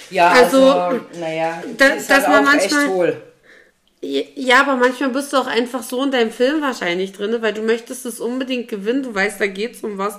Ja, 0.10 0.32
Also, 0.32 0.66
also, 0.74 1.00
naja, 1.22 1.64
da- 1.78 1.90
die 1.92 1.98
ist 2.00 2.10
dass 2.10 2.28
halt 2.28 2.44
man 2.44 2.48
auch 2.48 2.52
manchmal- 2.54 2.82
echt 2.84 2.90
hohl. 2.92 3.22
Ja, 4.02 4.60
aber 4.60 4.76
manchmal 4.76 5.12
bist 5.12 5.32
du 5.32 5.38
auch 5.38 5.48
einfach 5.48 5.84
so 5.84 6.04
in 6.04 6.12
deinem 6.12 6.32
Film 6.32 6.60
wahrscheinlich 6.62 7.14
drin, 7.14 7.38
weil 7.40 7.54
du 7.54 7.62
möchtest 7.62 8.06
es 8.06 8.20
unbedingt 8.20 8.68
gewinnen, 8.68 9.04
du 9.04 9.16
weißt, 9.16 9.40
da 9.40 9.48
geht's 9.48 9.82
um 9.84 9.98
was. 9.98 10.16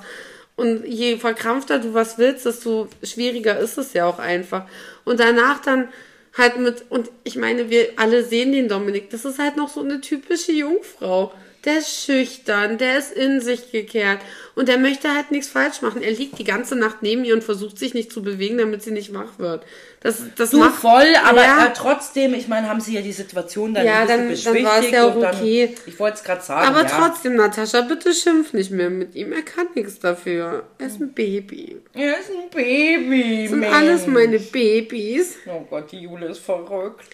Und 0.56 0.84
je 0.86 1.16
verkrampfter 1.16 1.78
du 1.78 1.94
was 1.94 2.18
willst, 2.18 2.46
desto 2.46 2.88
schwieriger 3.02 3.58
ist 3.58 3.78
es 3.78 3.94
ja 3.94 4.06
auch 4.06 4.18
einfach. 4.18 4.66
Und 5.04 5.18
danach 5.18 5.60
dann 5.60 5.88
halt 6.36 6.58
mit, 6.58 6.84
und 6.90 7.10
ich 7.24 7.36
meine, 7.36 7.70
wir 7.70 7.90
alle 7.96 8.24
sehen 8.24 8.52
den 8.52 8.68
Dominik, 8.68 9.10
das 9.10 9.24
ist 9.24 9.38
halt 9.38 9.56
noch 9.56 9.68
so 9.68 9.80
eine 9.80 10.00
typische 10.00 10.52
Jungfrau. 10.52 11.32
Der 11.64 11.78
ist 11.78 12.04
schüchtern, 12.04 12.76
der 12.76 12.98
ist 12.98 13.12
in 13.12 13.40
sich 13.40 13.70
gekehrt 13.70 14.18
und 14.56 14.66
der 14.68 14.78
möchte 14.78 15.14
halt 15.14 15.30
nichts 15.30 15.46
falsch 15.48 15.80
machen. 15.80 16.02
Er 16.02 16.10
liegt 16.10 16.36
die 16.38 16.44
ganze 16.44 16.74
Nacht 16.74 16.96
neben 17.02 17.24
ihr 17.24 17.34
und 17.34 17.44
versucht 17.44 17.78
sich 17.78 17.94
nicht 17.94 18.10
zu 18.12 18.20
bewegen, 18.20 18.58
damit 18.58 18.82
sie 18.82 18.90
nicht 18.90 19.14
wach 19.14 19.38
wird. 19.38 19.64
Das, 20.00 20.20
das 20.36 20.50
Du 20.50 20.58
macht 20.58 20.80
voll, 20.80 21.06
aber 21.24 21.42
Ja. 21.44 21.66
äh, 21.66 21.72
trotzdem, 21.72 22.34
ich 22.34 22.48
meine, 22.48 22.68
haben 22.68 22.80
sie 22.80 22.94
ja 22.96 23.00
die 23.00 23.12
Situation 23.12 23.74
dann 23.74 23.86
Ja, 23.86 24.00
ein 24.04 24.26
bisschen 24.28 24.54
dann- 24.54 24.64
dann 24.64 24.72
war 24.72 24.80
es 24.80 24.90
ja 24.90 25.04
auch 25.06 25.14
und 25.14 25.20
dann, 25.20 25.36
okay. 25.36 25.72
ich 25.86 25.98
wollte 26.00 26.16
es 26.16 26.24
gerade 26.24 26.42
sagen, 26.42 26.66
Aber 26.66 26.82
ja. 26.82 26.88
trotzdem, 26.88 27.36
Natascha, 27.36 27.82
bitte 27.82 28.12
schimpf 28.12 28.52
nicht 28.52 28.72
mehr 28.72 28.90
mit 28.90 29.14
ihm. 29.14 29.32
Er 29.32 29.42
kann 29.42 29.68
nichts 29.76 30.00
dafür. 30.00 30.64
Er 30.78 30.86
ist 30.88 31.00
ein 31.00 31.12
Baby. 31.14 31.76
Er 31.92 32.18
ist 32.18 32.30
ein 32.30 32.50
Baby, 32.50 33.42
Das 33.42 33.50
sind 33.50 33.60
Mensch. 33.60 33.72
alles 33.76 34.06
meine 34.08 34.40
Babys. 34.40 35.36
Oh 35.46 35.60
Gott, 35.70 35.92
die 35.92 36.00
Jule 36.00 36.26
ist 36.26 36.40
verrückt. 36.40 37.04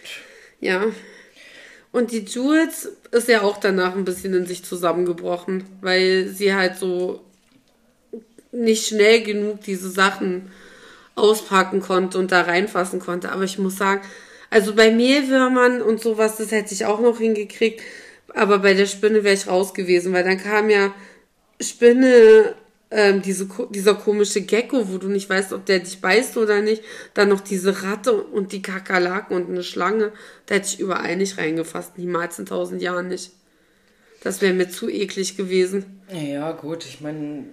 Ja. 0.60 0.84
Und 1.92 2.12
die 2.12 2.24
Jules 2.24 2.90
ist 3.10 3.28
ja 3.28 3.42
auch 3.42 3.58
danach 3.58 3.96
ein 3.96 4.04
bisschen 4.04 4.34
in 4.34 4.46
sich 4.46 4.64
zusammengebrochen, 4.64 5.64
weil 5.80 6.28
sie 6.28 6.54
halt 6.54 6.76
so 6.76 7.20
nicht 8.52 8.86
schnell 8.86 9.22
genug 9.22 9.62
diese 9.62 9.90
Sachen 9.90 10.50
auspacken 11.14 11.80
konnte 11.80 12.18
und 12.18 12.32
da 12.32 12.42
reinfassen 12.42 13.00
konnte. 13.00 13.32
Aber 13.32 13.44
ich 13.44 13.58
muss 13.58 13.76
sagen, 13.76 14.02
also 14.50 14.74
bei 14.74 14.90
Mehlwürmern 14.90 15.82
und 15.82 16.00
sowas, 16.00 16.36
das 16.36 16.52
hätte 16.52 16.74
ich 16.74 16.86
auch 16.86 17.00
noch 17.00 17.18
hingekriegt. 17.18 17.82
Aber 18.34 18.58
bei 18.60 18.74
der 18.74 18.86
Spinne 18.86 19.24
wäre 19.24 19.34
ich 19.34 19.46
raus 19.46 19.74
gewesen, 19.74 20.12
weil 20.12 20.24
dann 20.24 20.38
kam 20.38 20.70
ja 20.70 20.94
Spinne, 21.60 22.54
ähm, 22.90 23.20
diese, 23.22 23.48
dieser 23.70 23.94
komische 23.94 24.40
Gecko, 24.40 24.88
wo 24.88 24.98
du 24.98 25.08
nicht 25.08 25.28
weißt, 25.28 25.52
ob 25.52 25.66
der 25.66 25.80
dich 25.80 26.00
beißt 26.00 26.36
oder 26.36 26.62
nicht. 26.62 26.82
Dann 27.14 27.28
noch 27.28 27.40
diese 27.40 27.82
Ratte 27.82 28.14
und 28.14 28.52
die 28.52 28.62
Kakerlaken 28.62 29.36
und 29.36 29.50
eine 29.50 29.62
Schlange. 29.62 30.12
Da 30.46 30.54
hätte 30.54 30.68
ich 30.68 30.80
überall 30.80 31.16
nicht 31.16 31.38
reingefasst. 31.38 31.98
Niemals 31.98 32.38
in 32.38 32.46
tausend 32.46 32.80
Jahren 32.80 33.08
nicht. 33.08 33.32
Das 34.22 34.40
wäre 34.40 34.54
mir 34.54 34.68
zu 34.68 34.88
eklig 34.88 35.36
gewesen. 35.36 36.00
Ja, 36.12 36.52
gut, 36.52 36.84
ich 36.84 37.00
meine, 37.00 37.44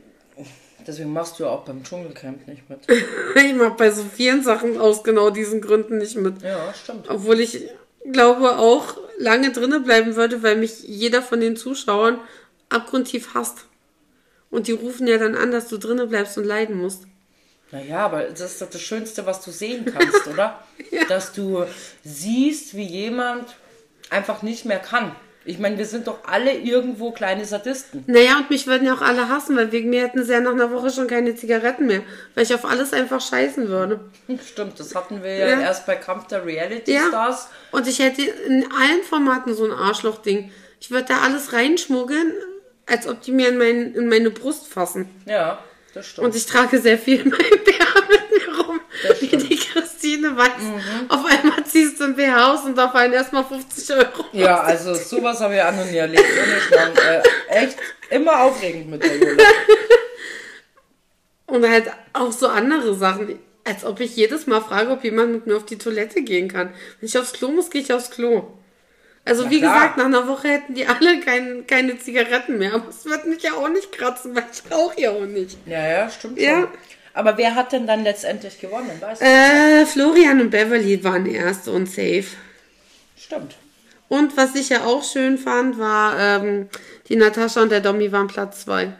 deswegen 0.88 1.14
machst 1.14 1.38
du 1.38 1.44
ja 1.44 1.50
auch 1.50 1.66
beim 1.66 1.84
Dschungelcamp 1.84 2.48
nicht 2.48 2.70
mit. 2.70 2.80
Ich 3.36 3.54
mache 3.54 3.76
bei 3.78 3.92
so 3.92 4.04
vielen 4.04 4.44
Sachen 4.44 4.78
aus 4.78 5.04
genau 5.04 5.30
diesen 5.30 5.62
Gründen 5.62 5.98
nicht 5.98 6.16
mit. 6.16 6.42
Ja, 6.42 6.74
stimmt. 6.74 7.10
Obwohl 7.10 7.42
ich 7.42 7.68
glaube 8.12 8.58
auch 8.58 8.98
lange 9.18 9.52
drinnen 9.52 9.84
bleiben 9.84 10.16
würde, 10.16 10.42
weil 10.42 10.56
mich 10.56 10.84
jeder 10.84 11.22
von 11.22 11.42
den 11.42 11.56
Zuschauern 11.58 12.20
abgrundtief 12.70 13.34
hasst. 13.34 13.66
Und 14.56 14.68
die 14.68 14.72
rufen 14.72 15.06
ja 15.08 15.18
dann 15.18 15.36
an, 15.36 15.52
dass 15.52 15.68
du 15.68 15.78
drinnen 15.78 16.08
bleibst 16.10 16.38
und 16.38 16.46
leiden 16.46 16.78
musst. 16.78 17.04
Naja, 17.72 18.06
aber 18.06 18.24
das 18.24 18.54
ist 18.54 18.62
doch 18.62 18.70
das 18.70 18.82
Schönste, 18.82 19.26
was 19.26 19.44
du 19.44 19.52
sehen 19.52 19.86
kannst, 19.86 20.28
oder? 20.28 20.64
Dass 21.10 21.34
du 21.34 21.66
siehst, 22.04 22.76
wie 22.76 22.84
jemand 22.86 23.56
einfach 24.10 24.44
nicht 24.44 24.66
mehr 24.66 24.80
kann. 24.80 25.14
Ich 25.48 25.60
meine, 25.60 25.78
wir 25.78 25.86
sind 25.86 26.08
doch 26.08 26.20
alle 26.26 26.54
irgendwo 26.54 27.12
kleine 27.12 27.44
Sadisten. 27.46 28.04
Naja, 28.08 28.38
und 28.38 28.50
mich 28.50 28.66
würden 28.66 28.88
ja 28.88 28.94
auch 28.96 29.02
alle 29.02 29.30
hassen, 29.30 29.56
weil 29.58 29.72
wegen 29.72 29.90
mir 29.90 30.04
hätten 30.04 30.24
sie 30.24 30.32
ja 30.32 30.40
nach 30.40 30.54
einer 30.54 30.72
Woche 30.72 30.90
schon 30.90 31.08
keine 31.08 31.36
Zigaretten 31.36 31.86
mehr, 31.88 32.02
weil 32.34 32.44
ich 32.46 32.54
auf 32.54 32.66
alles 32.66 32.94
einfach 32.94 33.20
scheißen 33.22 33.68
würde. 33.68 34.00
Stimmt, 34.48 34.80
das 34.80 34.96
hatten 34.96 35.22
wir 35.22 35.36
ja, 35.36 35.48
Ja. 35.50 35.60
erst 35.62 35.86
bei 35.86 35.96
Kampf 35.96 36.28
der 36.28 36.46
Reality 36.46 36.94
Ja. 36.94 37.08
Stars. 37.10 37.50
Und 37.72 37.88
ich 37.88 38.00
hätte 38.00 38.22
in 38.24 38.64
allen 38.72 39.04
Formaten 39.04 39.54
so 39.54 39.66
ein 39.66 39.72
Arschloch-Ding. 39.72 40.52
Ich 40.80 40.92
würde 40.92 41.08
da 41.10 41.22
alles 41.22 41.52
reinschmuggeln, 41.54 42.32
als 42.86 43.08
ob 43.08 43.22
die 43.22 43.32
mir 43.32 43.50
in, 43.50 43.58
mein, 43.58 43.94
in 43.94 44.08
meine 44.08 44.30
Brust 44.30 44.68
fassen. 44.68 45.10
Ja, 45.26 45.64
das 45.94 46.08
stimmt. 46.08 46.28
Und 46.28 46.36
ich 46.36 46.46
trage 46.46 46.80
sehr 46.80 46.98
viel 46.98 47.22
in 47.22 47.30
meinem 47.30 47.64
BH 47.64 48.02
mit 48.10 48.32
mir 48.32 48.66
rum. 48.66 48.80
Wie. 49.20 49.36
Mhm. 49.36 49.50
die 49.50 49.58
Christine 49.58 50.38
weiß. 50.38 50.52
Auf 51.10 51.26
einmal 51.26 51.64
ziehst 51.66 52.00
du 52.00 52.06
ein 52.06 52.16
BH 52.16 52.54
aus 52.54 52.66
und 52.66 52.78
da 52.78 52.90
fallen 52.90 53.14
erstmal 53.14 53.44
50 53.44 53.96
Euro. 53.96 54.26
ja, 54.34 54.62
also 54.62 54.94
sowas 54.94 55.40
habe 55.40 55.56
ich 55.56 55.62
auch 55.62 55.72
noch 55.72 55.86
nie 55.86 55.98
erlebt. 55.98 56.26
Schmarrn. 56.68 56.92
Äh, 56.98 57.22
echt 57.48 57.78
immer 58.10 58.44
aufregend 58.44 58.90
mit 58.90 59.04
der 59.04 59.18
Jule. 59.18 59.44
Und 61.48 61.68
halt 61.70 61.92
auch 62.14 62.32
so 62.32 62.48
andere 62.48 62.96
Sachen. 62.96 63.40
Als 63.64 63.84
ob 63.84 64.00
ich 64.00 64.16
jedes 64.16 64.46
Mal 64.46 64.62
frage, 64.62 64.92
ob 64.92 65.04
jemand 65.04 65.32
mit 65.32 65.48
mir 65.48 65.58
auf 65.58 65.66
die 65.66 65.78
Toilette 65.78 66.22
gehen 66.22 66.50
kann. 66.50 66.74
Wenn 67.00 67.08
ich 67.08 67.18
aufs 67.18 67.34
Klo 67.34 67.50
muss, 67.50 67.72
gehe 67.72 67.82
ich 67.82 67.92
aufs 67.94 68.12
Klo. 68.12 68.52
Also 69.28 69.46
Na 69.46 69.50
wie 69.50 69.60
klar. 69.60 69.74
gesagt, 69.74 69.98
nach 69.98 70.06
einer 70.06 70.28
Woche 70.28 70.48
hätten 70.50 70.76
die 70.76 70.86
alle 70.86 71.20
kein, 71.20 71.66
keine 71.66 71.98
Zigaretten 71.98 72.60
mehr. 72.60 72.76
Aber 72.76 72.90
es 72.90 73.06
wird 73.06 73.26
mich 73.26 73.42
ja 73.42 73.54
auch 73.54 73.70
nicht 73.70 73.92
kratzen, 73.92 74.36
weil 74.36 74.46
ich 74.54 74.72
rauche 74.72 75.02
ja 75.02 75.12
auch 75.12 75.26
nicht. 75.26 75.58
Ja, 75.66 75.86
ja, 75.88 76.10
stimmt 76.10 76.40
Ja. 76.40 76.62
schon. 76.62 76.68
Aber 77.14 77.38
wer 77.38 77.56
hat 77.56 77.72
denn 77.72 77.88
dann 77.88 78.04
letztendlich 78.04 78.60
gewonnen? 78.60 78.92
Weißt 79.00 79.22
du? 79.22 79.26
Äh, 79.26 79.86
Florian 79.86 80.42
und 80.42 80.50
Beverly 80.52 81.04
waren 81.04 81.26
erste 81.26 81.72
und 81.72 81.88
safe. 81.88 82.26
Stimmt. 83.18 83.56
Und 84.10 84.38
was 84.38 84.54
ich 84.54 84.70
ja 84.70 84.84
auch 84.84 85.04
schön 85.04 85.38
fand, 85.38 85.80
war, 85.80 86.20
ähm, 86.20 86.70
die 87.08 87.16
Natascha 87.16 87.62
und 87.62 87.72
der 87.72 87.80
Domi 87.82 88.12
waren 88.12 88.28
Platz 88.28 88.66
zwei. 88.66 88.94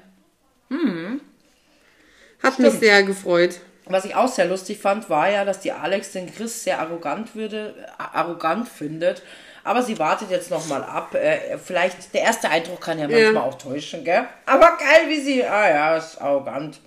Hat 2.42 2.60
mich 2.60 2.68
Stimmt. 2.70 2.80
sehr 2.84 3.04
gefreut. 3.04 3.60
Was 3.86 4.06
ich 4.06 4.16
auch 4.16 4.28
sehr 4.28 4.46
lustig 4.46 4.80
fand, 4.80 5.10
war 5.10 5.30
ja, 5.30 5.46
dass 5.46 5.60
die 5.60 5.72
Alex 5.72 6.12
den 6.12 6.34
Chris 6.34 6.64
sehr 6.64 6.80
arrogant 6.80 7.36
würde, 7.36 7.76
arrogant 7.98 8.68
findet. 8.68 9.22
Aber 9.66 9.82
sie 9.82 9.98
wartet 9.98 10.30
jetzt 10.30 10.52
nochmal 10.52 10.84
ab. 10.84 11.16
Äh, 11.16 11.58
vielleicht, 11.58 12.14
der 12.14 12.22
erste 12.22 12.50
Eindruck 12.50 12.82
kann 12.82 13.00
ja 13.00 13.08
manchmal 13.08 13.50
auch 13.50 13.58
täuschen, 13.58 14.04
gell? 14.04 14.28
Aber 14.46 14.78
geil, 14.78 15.10
wie 15.10 15.20
sie, 15.20 15.44
ah 15.44 15.68
ja, 15.68 15.98
ist 15.98 16.22
arrogant. 16.22 16.80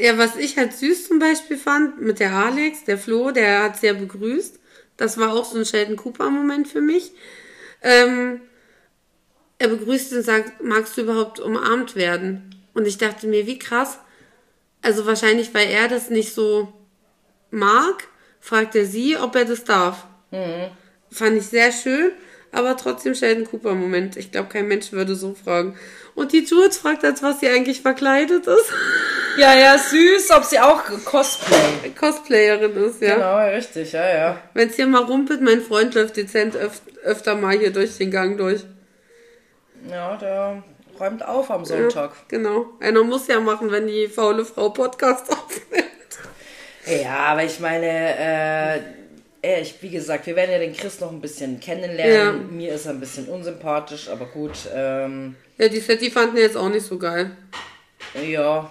Ja, 0.00 0.16
was 0.16 0.34
ich 0.36 0.56
halt 0.56 0.72
süß 0.72 1.06
zum 1.06 1.18
Beispiel 1.18 1.58
fand, 1.58 2.00
mit 2.00 2.20
der 2.20 2.32
Alex, 2.32 2.84
der 2.84 2.96
Flo, 2.96 3.32
der 3.32 3.64
hat 3.64 3.76
sehr 3.76 3.92
begrüßt. 3.92 4.58
Das 4.96 5.18
war 5.18 5.34
auch 5.34 5.44
so 5.44 5.58
ein 5.58 5.66
Sheldon 5.66 5.96
Cooper-Moment 5.96 6.68
für 6.68 6.80
mich. 6.80 7.12
Ähm, 7.82 8.40
er 9.58 9.68
begrüßt 9.68 10.14
und 10.14 10.22
sagt, 10.22 10.64
magst 10.64 10.96
du 10.96 11.02
überhaupt 11.02 11.38
umarmt 11.38 11.96
werden? 11.96 12.64
Und 12.72 12.86
ich 12.86 12.96
dachte 12.96 13.26
mir, 13.26 13.46
wie 13.46 13.58
krass. 13.58 13.98
Also 14.80 15.04
wahrscheinlich, 15.04 15.52
weil 15.52 15.68
er 15.68 15.88
das 15.88 16.08
nicht 16.08 16.32
so 16.32 16.72
mag, 17.50 18.08
fragt 18.40 18.74
er 18.74 18.86
sie, 18.86 19.18
ob 19.18 19.36
er 19.36 19.44
das 19.44 19.64
darf. 19.64 20.06
Fand 21.14 21.38
ich 21.38 21.46
sehr 21.46 21.70
schön, 21.70 22.10
aber 22.50 22.76
trotzdem 22.76 23.14
Sheldon 23.14 23.44
Cooper-Moment. 23.44 24.16
Ich 24.16 24.32
glaube, 24.32 24.48
kein 24.48 24.66
Mensch 24.66 24.90
würde 24.90 25.14
so 25.14 25.34
fragen. 25.34 25.78
Und 26.16 26.32
die 26.32 26.44
Jules 26.44 26.76
fragt, 26.78 27.04
als 27.04 27.22
was 27.22 27.38
sie 27.38 27.48
eigentlich 27.48 27.82
verkleidet 27.82 28.46
ist. 28.46 28.72
Ja, 29.36 29.52
ja, 29.52 29.76
süß, 29.76 30.30
ob 30.30 30.44
sie 30.44 30.60
auch 30.60 30.84
Cosplay. 31.04 31.90
Cosplayerin 31.98 32.76
ist, 32.84 33.02
ja. 33.02 33.16
Genau, 33.16 33.36
richtig, 33.48 33.90
ja, 33.90 34.08
ja. 34.08 34.40
Wenn 34.54 34.68
es 34.68 34.76
hier 34.76 34.86
mal 34.86 35.02
rumpelt, 35.02 35.40
mein 35.40 35.60
Freund 35.60 35.92
läuft 35.96 36.16
dezent 36.16 36.54
öf 36.54 36.80
öfter 37.02 37.34
mal 37.34 37.58
hier 37.58 37.72
durch 37.72 37.98
den 37.98 38.12
Gang 38.12 38.38
durch. 38.38 38.62
Ja, 39.90 40.16
der 40.18 40.62
räumt 41.00 41.24
auf 41.26 41.50
am 41.50 41.64
Sonntag. 41.64 42.12
Genau. 42.28 42.66
Einer 42.78 43.02
muss 43.02 43.26
ja 43.26 43.40
machen, 43.40 43.72
wenn 43.72 43.88
die 43.88 44.06
faule 44.06 44.44
Frau 44.44 44.68
Podcast 44.68 45.28
aufnimmt. 45.32 45.90
Ja, 46.86 47.16
aber 47.32 47.42
ich 47.42 47.58
meine, 47.58 48.16
äh, 48.16 48.80
äh, 49.44 49.60
ich, 49.60 49.74
wie 49.82 49.90
gesagt, 49.90 50.26
wir 50.26 50.34
werden 50.36 50.52
ja 50.52 50.58
den 50.58 50.72
Chris 50.74 51.00
noch 51.00 51.12
ein 51.12 51.20
bisschen 51.20 51.60
kennenlernen. 51.60 52.56
Mir 52.56 52.74
ist 52.74 52.86
er 52.86 52.92
ein 52.92 53.00
bisschen 53.00 53.26
unsympathisch, 53.28 54.08
aber 54.08 54.26
gut, 54.26 54.52
ähm, 54.74 55.36
Ja, 55.58 55.68
die 55.68 55.80
Setti 55.80 56.10
fanden 56.10 56.36
jetzt 56.38 56.56
auch 56.56 56.68
nicht 56.68 56.86
so 56.86 56.98
geil. 56.98 57.30
ja, 58.26 58.70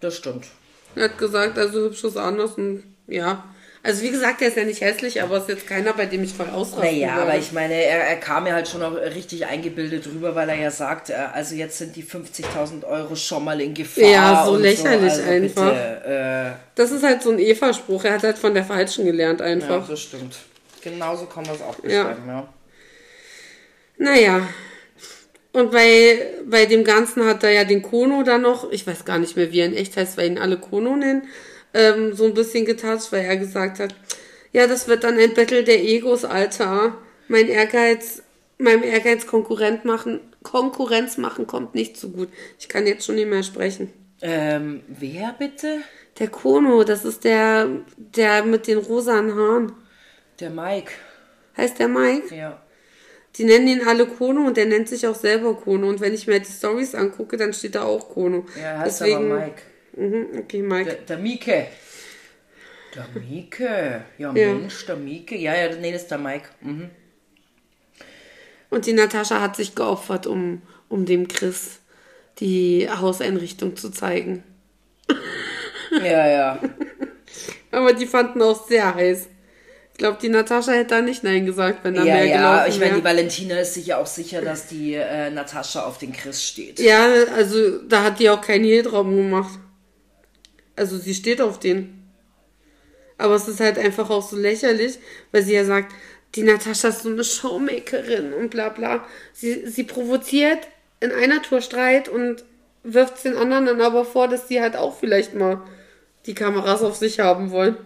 das 0.00 0.16
stimmt. 0.16 0.46
Er 0.94 1.04
hat 1.04 1.18
gesagt, 1.18 1.58
also 1.58 1.86
hübsch 1.86 2.04
ist 2.04 2.16
anders 2.16 2.52
und 2.52 2.84
ja. 3.06 3.44
Also 3.86 4.02
wie 4.02 4.10
gesagt, 4.10 4.40
er 4.40 4.48
ist 4.48 4.56
ja 4.56 4.64
nicht 4.64 4.80
hässlich, 4.80 5.22
aber 5.22 5.36
ist 5.36 5.48
jetzt 5.50 5.66
keiner, 5.66 5.92
bei 5.92 6.06
dem 6.06 6.24
ich 6.24 6.32
voll 6.32 6.48
ausrasten 6.48 6.84
Naja, 6.90 7.16
würde. 7.16 7.22
aber 7.22 7.38
ich 7.38 7.52
meine, 7.52 7.74
er, 7.74 7.98
er 8.08 8.16
kam 8.16 8.44
mir 8.44 8.54
halt 8.54 8.66
schon 8.66 8.82
auch 8.82 8.94
richtig 8.94 9.44
eingebildet 9.44 10.06
rüber, 10.06 10.34
weil 10.34 10.48
er 10.48 10.56
ja 10.56 10.70
sagt, 10.70 11.10
äh, 11.10 11.16
also 11.34 11.54
jetzt 11.54 11.76
sind 11.76 11.94
die 11.94 12.02
50.000 12.02 12.82
Euro 12.86 13.14
schon 13.14 13.44
mal 13.44 13.60
in 13.60 13.74
Gefahr. 13.74 14.04
Ja, 14.04 14.46
so 14.46 14.56
lächerlich 14.56 15.12
also 15.12 15.22
einfach. 15.30 15.70
Bitte, 15.70 16.56
Das 16.76 16.92
ist 16.92 17.02
halt 17.02 17.22
so 17.22 17.30
ein 17.30 17.38
Eva-Spruch. 17.38 18.04
Er 18.04 18.14
hat 18.14 18.22
halt 18.22 18.38
von 18.38 18.54
der 18.54 18.64
Falschen 18.64 19.04
gelernt 19.04 19.42
äh, 19.42 19.48
ja, 19.48 19.52
einfach. 19.52 19.86
das 19.86 20.00
stimmt. 20.00 20.34
Genauso 20.80 21.26
kann 21.26 21.44
man 21.44 21.54
es 21.54 21.60
auch 21.60 21.74
beschreiben, 21.76 22.26
ja. 22.26 22.48
Naja. 23.98 24.48
Und 25.52 25.70
bei, 25.70 26.26
bei 26.46 26.64
dem 26.64 26.84
Ganzen 26.84 27.26
hat 27.26 27.44
er 27.44 27.50
ja 27.50 27.64
den 27.64 27.82
Kono 27.82 28.22
dann 28.22 28.40
noch, 28.40 28.72
ich 28.72 28.86
weiß 28.86 29.04
gar 29.04 29.18
nicht 29.18 29.36
mehr, 29.36 29.52
wie 29.52 29.60
er 29.60 29.66
in 29.66 29.76
echt 29.76 29.96
heißt, 29.98 30.16
weil 30.16 30.26
ihn 30.30 30.38
alle 30.38 30.56
Kono 30.56 30.96
nennen, 30.96 31.28
ähm, 31.74 32.14
so 32.14 32.24
ein 32.24 32.34
bisschen 32.34 32.64
getatscht, 32.64 33.12
weil 33.12 33.24
er 33.24 33.36
gesagt 33.36 33.80
hat, 33.80 33.94
ja, 34.52 34.66
das 34.66 34.88
wird 34.88 35.04
dann 35.04 35.18
ein 35.18 35.34
Battle 35.34 35.64
der 35.64 35.82
Egos, 35.82 36.24
Alter. 36.24 36.96
Mein 37.28 37.48
Ehrgeiz, 37.48 38.22
meinem 38.58 38.84
Ehrgeiz 38.84 39.26
Konkurrent 39.26 39.84
machen, 39.84 40.20
Konkurrenz 40.42 41.18
machen 41.18 41.46
kommt 41.46 41.74
nicht 41.74 41.96
so 41.96 42.10
gut. 42.10 42.28
Ich 42.58 42.68
kann 42.68 42.86
jetzt 42.86 43.04
schon 43.04 43.16
nicht 43.16 43.28
mehr 43.28 43.42
sprechen. 43.42 43.92
Ähm, 44.22 44.82
wer 44.86 45.34
bitte? 45.38 45.80
Der 46.18 46.28
Kono, 46.28 46.84
das 46.84 47.04
ist 47.04 47.24
der, 47.24 47.68
der 47.96 48.44
mit 48.44 48.68
den 48.68 48.78
rosanen 48.78 49.34
Haaren. 49.34 49.72
Der 50.38 50.50
Mike. 50.50 50.92
Heißt 51.56 51.78
der 51.78 51.88
Mike? 51.88 52.34
Ja. 52.34 52.60
Die 53.36 53.44
nennen 53.44 53.66
ihn 53.66 53.86
alle 53.86 54.06
Kono 54.06 54.46
und 54.46 54.56
der 54.56 54.66
nennt 54.66 54.88
sich 54.88 55.06
auch 55.08 55.14
selber 55.14 55.56
Kono. 55.56 55.88
Und 55.88 56.00
wenn 56.00 56.14
ich 56.14 56.28
mir 56.28 56.38
die 56.38 56.50
Stories 56.50 56.94
angucke, 56.94 57.36
dann 57.36 57.52
steht 57.52 57.74
da 57.74 57.82
auch 57.82 58.10
Kono. 58.10 58.44
Ja, 58.56 58.62
er 58.62 58.78
heißt 58.80 59.00
Deswegen, 59.00 59.32
aber 59.32 59.40
Mike. 59.40 59.62
Mhm, 59.96 60.26
okay, 60.38 60.62
Mike. 60.62 60.84
Der, 60.84 60.94
der 61.02 61.18
Mieke. 61.18 61.66
Der 62.94 63.06
Mieke. 63.20 64.02
Ja, 64.18 64.32
Ja. 64.34 64.54
Mensch, 64.54 64.86
der 64.86 64.96
Mieke. 64.96 65.36
Ja, 65.36 65.54
ja, 65.54 65.74
nee, 65.76 65.92
das 65.92 66.02
ist 66.02 66.10
der 66.10 66.18
Mike. 66.18 66.48
Mhm. 66.60 66.90
Und 68.70 68.86
die 68.86 68.92
Natascha 68.92 69.40
hat 69.40 69.56
sich 69.56 69.74
geopfert, 69.74 70.26
um, 70.26 70.62
um 70.88 71.06
dem 71.06 71.28
Chris 71.28 71.80
die 72.40 72.88
Hauseinrichtung 72.90 73.76
zu 73.76 73.90
zeigen. 73.90 74.42
Ja, 76.02 76.26
ja. 76.28 76.58
Aber 77.70 77.92
die 77.92 78.06
fanden 78.06 78.42
auch 78.42 78.66
sehr 78.66 78.94
heiß. 78.94 79.28
Ich 79.92 79.98
glaube, 79.98 80.18
die 80.20 80.28
Natascha 80.28 80.72
hätte 80.72 80.96
da 80.96 81.00
nicht 81.02 81.22
Nein 81.22 81.46
gesagt, 81.46 81.84
wenn 81.84 81.94
da 81.94 82.02
Ja, 82.02 82.14
mehr 82.14 82.24
ja, 82.24 82.36
gelaufen 82.36 82.68
ich 82.70 82.78
meine, 82.80 82.90
wäre. 82.90 83.00
die 83.00 83.04
Valentina 83.04 83.58
ist 83.60 83.74
sich 83.74 83.86
ja 83.86 83.98
auch 83.98 84.06
sicher, 84.06 84.40
dass 84.42 84.66
die 84.66 84.94
äh, 84.94 85.30
Natascha 85.30 85.84
auf 85.84 85.98
den 85.98 86.12
Chris 86.12 86.42
steht. 86.42 86.80
Ja, 86.80 87.06
also 87.36 87.78
da 87.82 88.02
hat 88.02 88.18
die 88.18 88.28
auch 88.28 88.40
keinen 88.40 88.64
Hehltraum 88.64 89.14
gemacht. 89.16 89.56
Also 90.76 90.98
sie 90.98 91.14
steht 91.14 91.40
auf 91.40 91.58
den. 91.58 92.02
Aber 93.18 93.34
es 93.34 93.46
ist 93.48 93.60
halt 93.60 93.78
einfach 93.78 94.10
auch 94.10 94.28
so 94.28 94.36
lächerlich, 94.36 94.98
weil 95.32 95.42
sie 95.42 95.54
ja 95.54 95.64
sagt, 95.64 95.92
die 96.34 96.42
Natascha 96.42 96.88
ist 96.88 97.02
so 97.02 97.10
eine 97.10 97.22
Showmakerin 97.22 98.32
und 98.32 98.50
bla 98.50 98.68
bla. 98.70 99.04
Sie, 99.32 99.66
sie 99.68 99.84
provoziert 99.84 100.66
in 101.00 101.12
einer 101.12 101.40
Tour 101.42 101.60
Streit 101.60 102.08
und 102.08 102.44
wirft 102.82 103.24
den 103.24 103.36
anderen 103.36 103.66
dann 103.66 103.80
aber 103.80 104.04
vor, 104.04 104.26
dass 104.28 104.46
die 104.48 104.60
halt 104.60 104.76
auch 104.76 104.98
vielleicht 104.98 105.34
mal 105.34 105.62
die 106.26 106.34
Kameras 106.34 106.82
auf 106.82 106.96
sich 106.96 107.20
haben 107.20 107.50
wollen. 107.50 107.76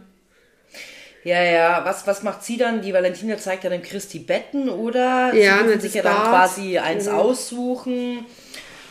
Ja, 1.24 1.42
ja, 1.42 1.84
was, 1.84 2.06
was 2.06 2.22
macht 2.22 2.42
sie 2.42 2.56
dann? 2.56 2.80
Die 2.80 2.94
Valentina 2.94 3.36
zeigt 3.36 3.64
ja 3.64 3.70
dem 3.70 3.82
Chris 3.82 4.08
die 4.08 4.20
Betten, 4.20 4.68
oder? 4.70 5.34
Ja, 5.34 5.58
sie 5.58 5.64
ne, 5.74 5.80
sich 5.80 5.94
ja 5.94 6.02
dann 6.02 6.22
quasi 6.22 6.78
eins 6.78 7.06
Mhm. 7.06 7.14
aussuchen. 7.14 8.26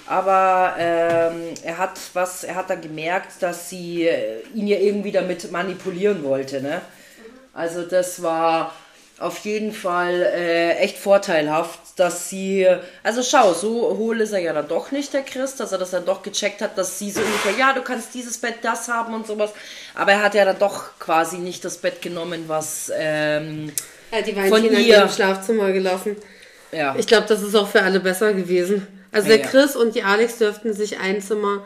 Aber 0.10 0.76
ähm, 0.78 1.54
er 1.64 1.78
hat 1.78 2.00
was, 2.14 2.44
er 2.44 2.56
hat 2.56 2.70
dann 2.70 2.82
gemerkt, 2.82 3.42
dass 3.42 3.70
sie 3.70 4.08
äh, 4.08 4.42
ihn 4.54 4.68
ja 4.68 4.78
irgendwie 4.78 5.12
damit 5.12 5.52
manipulieren 5.52 6.24
wollte, 6.24 6.62
ne? 6.62 6.82
Also 7.54 7.82
das 7.84 8.22
war 8.22 8.74
auf 9.20 9.40
jeden 9.40 9.74
Fall 9.74 10.22
äh, 10.22 10.76
echt 10.78 10.98
vorteilhaft, 10.98 11.80
dass 11.96 12.30
sie, 12.30 12.68
also 13.02 13.24
schau, 13.24 13.54
so 13.54 13.98
hohl 13.98 14.22
ist 14.22 14.32
er 14.32 14.40
ja 14.40 14.54
dann 14.54 14.68
doch 14.68 14.92
nicht, 14.92 15.12
der 15.14 15.24
Chris, 15.24 15.56
dass 15.56 15.72
er 15.72 15.80
das 15.80 15.90
dann 15.90 16.06
doch 16.06 16.22
gecheckt 16.22 16.62
hat, 16.62 16.78
dass 16.78 17.00
sie 17.00 17.10
so 17.10 17.22
ungefähr, 17.22 17.54
ja, 17.58 17.74
du 17.74 17.82
kannst 17.82 18.14
dieses 18.14 18.38
Bett, 18.38 18.58
das 18.62 18.88
haben 18.88 19.16
und 19.16 19.26
sowas. 19.26 19.52
Aber 19.96 20.12
er 20.12 20.22
hat 20.22 20.36
ja 20.36 20.46
dann 20.46 20.60
doch 20.60 21.00
quasi 21.00 21.40
nicht 21.40 21.66
das 21.66 21.78
Bett 21.78 22.02
genommen, 22.02 22.44
was, 22.48 22.92
ähm, 22.96 23.72
Ja, 24.12 24.22
die 24.22 24.34
Von 24.34 24.64
ihr. 24.64 25.02
im 25.02 25.10
Schlafzimmer 25.10 25.72
gelassen. 25.72 26.16
ja. 26.72 26.96
Ich 26.96 27.08
glaube, 27.08 27.26
das 27.28 27.42
ist 27.42 27.56
auch 27.56 27.68
für 27.68 27.82
alle 27.82 28.00
besser 28.00 28.34
gewesen. 28.34 28.86
Also 29.12 29.28
der 29.28 29.40
Ja. 29.40 29.46
Chris 29.48 29.76
und 29.76 29.96
die 29.96 30.04
Alex 30.04 30.38
dürften 30.38 30.74
sich 30.74 31.00
ein 31.00 31.22
Zimmer, 31.22 31.66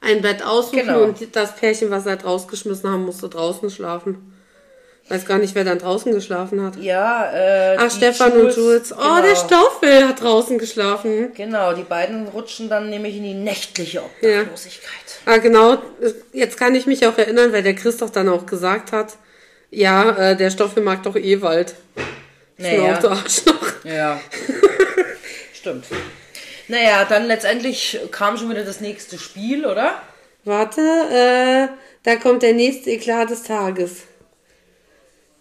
ein 0.00 0.22
Bett 0.22 0.42
aussuchen 0.44 0.80
Genau. 0.86 1.02
und 1.02 1.34
das 1.36 1.56
Pärchen, 1.56 1.90
was 1.90 2.04
sie 2.04 2.10
halt 2.10 2.24
rausgeschmissen 2.24 2.88
haben, 2.90 3.04
musste 3.04 3.28
draußen 3.28 3.70
schlafen. 3.70 4.34
Weiß 5.10 5.24
gar 5.24 5.38
nicht, 5.38 5.54
wer 5.54 5.64
dann 5.64 5.78
draußen 5.78 6.12
geschlafen 6.12 6.62
hat. 6.62 6.76
Ja, 6.76 7.32
äh, 7.32 7.76
Ach, 7.78 7.90
Stefan 7.90 8.32
und 8.32 8.54
Jules. 8.54 8.92
Oh, 8.92 8.96
genau. 8.96 9.22
der 9.22 9.36
Stoffel 9.36 10.06
hat 10.06 10.20
draußen 10.20 10.58
geschlafen. 10.58 11.32
Genau, 11.34 11.72
die 11.72 11.82
beiden 11.82 12.28
rutschen 12.28 12.68
dann 12.68 12.90
nämlich 12.90 13.16
in 13.16 13.22
die 13.22 13.32
nächtliche 13.32 14.02
Obdachlosigkeit. 14.02 14.92
Ah, 15.24 15.38
genau. 15.38 15.78
Jetzt 16.34 16.58
kann 16.58 16.74
ich 16.74 16.84
mich 16.86 17.06
auch 17.06 17.16
erinnern, 17.16 17.54
weil 17.54 17.62
der 17.62 17.74
Chris 17.74 17.96
doch 17.96 18.10
dann 18.10 18.28
auch 18.28 18.44
gesagt 18.44 18.92
hat, 18.92 19.16
ja, 19.70 20.10
äh, 20.32 20.36
der 20.36 20.50
Stoffel 20.50 20.82
mag 20.82 21.02
doch 21.02 21.16
Ewald. 21.16 21.74
Naja. 22.58 22.98
Du 22.98 23.08
Arschloch. 23.08 23.72
Ja. 23.84 24.20
Stimmt. 25.54 25.86
Naja, 26.68 27.04
dann 27.08 27.26
letztendlich 27.26 27.98
kam 28.10 28.36
schon 28.36 28.50
wieder 28.50 28.64
das 28.64 28.80
nächste 28.80 29.18
Spiel, 29.18 29.64
oder? 29.64 30.02
Warte, 30.44 30.80
äh, 30.80 31.68
da 32.02 32.16
kommt 32.16 32.42
der 32.42 32.52
nächste 32.52 32.90
Eklat 32.90 33.30
des 33.30 33.42
Tages. 33.42 34.02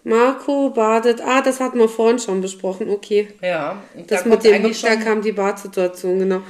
Marco 0.03 0.69
badet. 0.69 1.21
Ah, 1.21 1.41
das 1.41 1.59
hatten 1.59 1.79
wir 1.79 1.89
vorhin 1.89 2.17
schon 2.19 2.41
besprochen. 2.41 2.89
Okay. 2.89 3.27
Ja. 3.41 3.81
Das 4.07 4.23
da 4.23 4.29
mit 4.29 4.43
dem, 4.43 4.73
da 4.81 4.95
kam 4.95 5.21
die 5.21 5.33
Badsituation, 5.33 6.19
genau. 6.19 6.41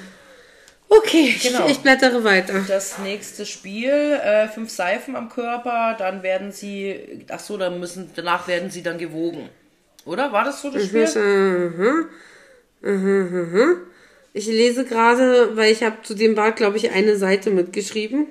Okay, 0.90 1.36
Genau. 1.42 1.66
ich, 1.66 1.72
ich 1.72 1.80
blättere 1.80 2.24
weiter. 2.24 2.64
das 2.68 3.00
nächste 3.00 3.46
Spiel. 3.46 3.92
Äh, 3.92 4.48
fünf 4.48 4.70
Seifen 4.70 5.16
am 5.16 5.28
Körper, 5.30 5.96
dann 5.98 6.24
werden 6.24 6.52
sie, 6.52 7.26
ach 7.30 7.40
so, 7.40 7.58
dann 7.58 7.80
müssen, 7.80 8.12
danach 8.16 8.48
werden 8.48 8.70
sie 8.70 8.84
dann 8.84 8.98
gewogen. 8.98 9.50
Oder? 10.06 10.32
War 10.32 10.46
das 10.46 10.62
so 10.62 10.72
das 10.72 10.86
Spiel? 10.86 11.04
Aha. 11.04 12.06
Aha, 12.84 13.28
aha. 13.42 13.76
Ich 14.38 14.46
lese 14.46 14.86
gerade, 14.86 15.56
weil 15.58 15.72
ich 15.72 15.82
habe 15.82 15.96
zu 16.04 16.14
dem 16.14 16.36
Bad, 16.36 16.58
glaube 16.58 16.78
ich, 16.78 16.92
eine 16.92 17.16
Seite 17.18 17.50
mitgeschrieben. 17.50 18.28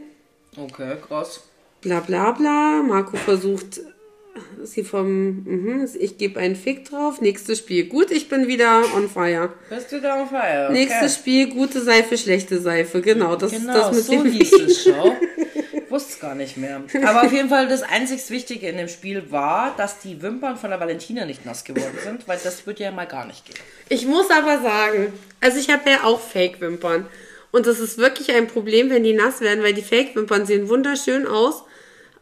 Okay, 0.57 0.93
krass. 1.05 1.41
Bla 1.81 1.99
bla 1.99 2.31
bla. 2.31 2.81
Marco 2.87 3.17
versucht 3.17 3.81
sie 4.63 4.85
vom. 4.85 5.43
Mhm, 5.43 5.89
ich 5.99 6.17
gebe 6.17 6.39
einen 6.39 6.55
Fick 6.55 6.89
drauf. 6.89 7.21
Nächstes 7.21 7.59
Spiel. 7.59 7.87
Gut, 7.87 8.13
ich 8.13 8.29
bin 8.29 8.47
wieder 8.47 8.85
on 8.95 9.09
fire. 9.09 9.53
Bist 9.69 9.91
du 9.91 10.01
da 10.01 10.23
on 10.23 10.29
fire? 10.29 10.67
Okay. 10.69 10.73
Nächstes 10.75 11.17
Spiel, 11.17 11.49
gute 11.49 11.81
Seife, 11.83 12.17
schlechte 12.17 12.61
Seife. 12.61 13.01
Genau, 13.01 13.35
das 13.35 13.51
Genau, 13.51 13.73
ist 13.73 13.77
das 13.77 13.97
mit 13.97 14.05
so 14.05 14.13
dem 14.13 14.33
hieß 14.33 14.53
es, 14.53 14.85
schau. 14.85 15.13
Wusste 15.89 16.13
es 16.13 16.21
gar 16.21 16.35
nicht 16.35 16.57
mehr. 16.57 16.83
Aber 17.05 17.23
auf 17.23 17.33
jeden 17.33 17.49
Fall, 17.49 17.69
das 17.69 17.83
einzig 17.83 18.29
Wichtige 18.31 18.69
in 18.69 18.77
dem 18.77 18.89
Spiel 18.89 19.31
war, 19.31 19.75
dass 19.77 20.01
die 20.01 20.21
Wimpern 20.23 20.57
von 20.57 20.71
der 20.71 20.81
Valentina 20.81 21.25
nicht 21.25 21.47
nass 21.47 21.65
geworden 21.65 21.99
sind, 22.03 22.27
weil 22.27 22.39
das 22.43 22.67
würde 22.67 22.83
ja 22.83 22.91
mal 22.91 23.07
gar 23.07 23.27
nicht 23.27 23.45
gehen. 23.45 23.57
Ich 23.89 24.07
muss 24.07 24.31
aber 24.31 24.61
sagen, 24.61 25.13
also 25.41 25.59
ich 25.59 25.71
habe 25.71 25.89
ja 25.89 26.05
auch 26.05 26.21
Fake-Wimpern. 26.21 27.07
Und 27.53 27.67
das 27.67 27.81
ist 27.81 27.99
wirklich 27.99 28.33
ein 28.33 28.49
Problem, 28.49 28.91
wenn 28.91 29.05
die 29.05 29.15
nass 29.15 29.41
werden, 29.41 29.63
weil 29.63 29.75
die 29.75 29.83
Fake-Wimpern 29.83 30.47
sehen 30.47 30.69
wunderschön 30.69 31.27
aus. 31.27 31.63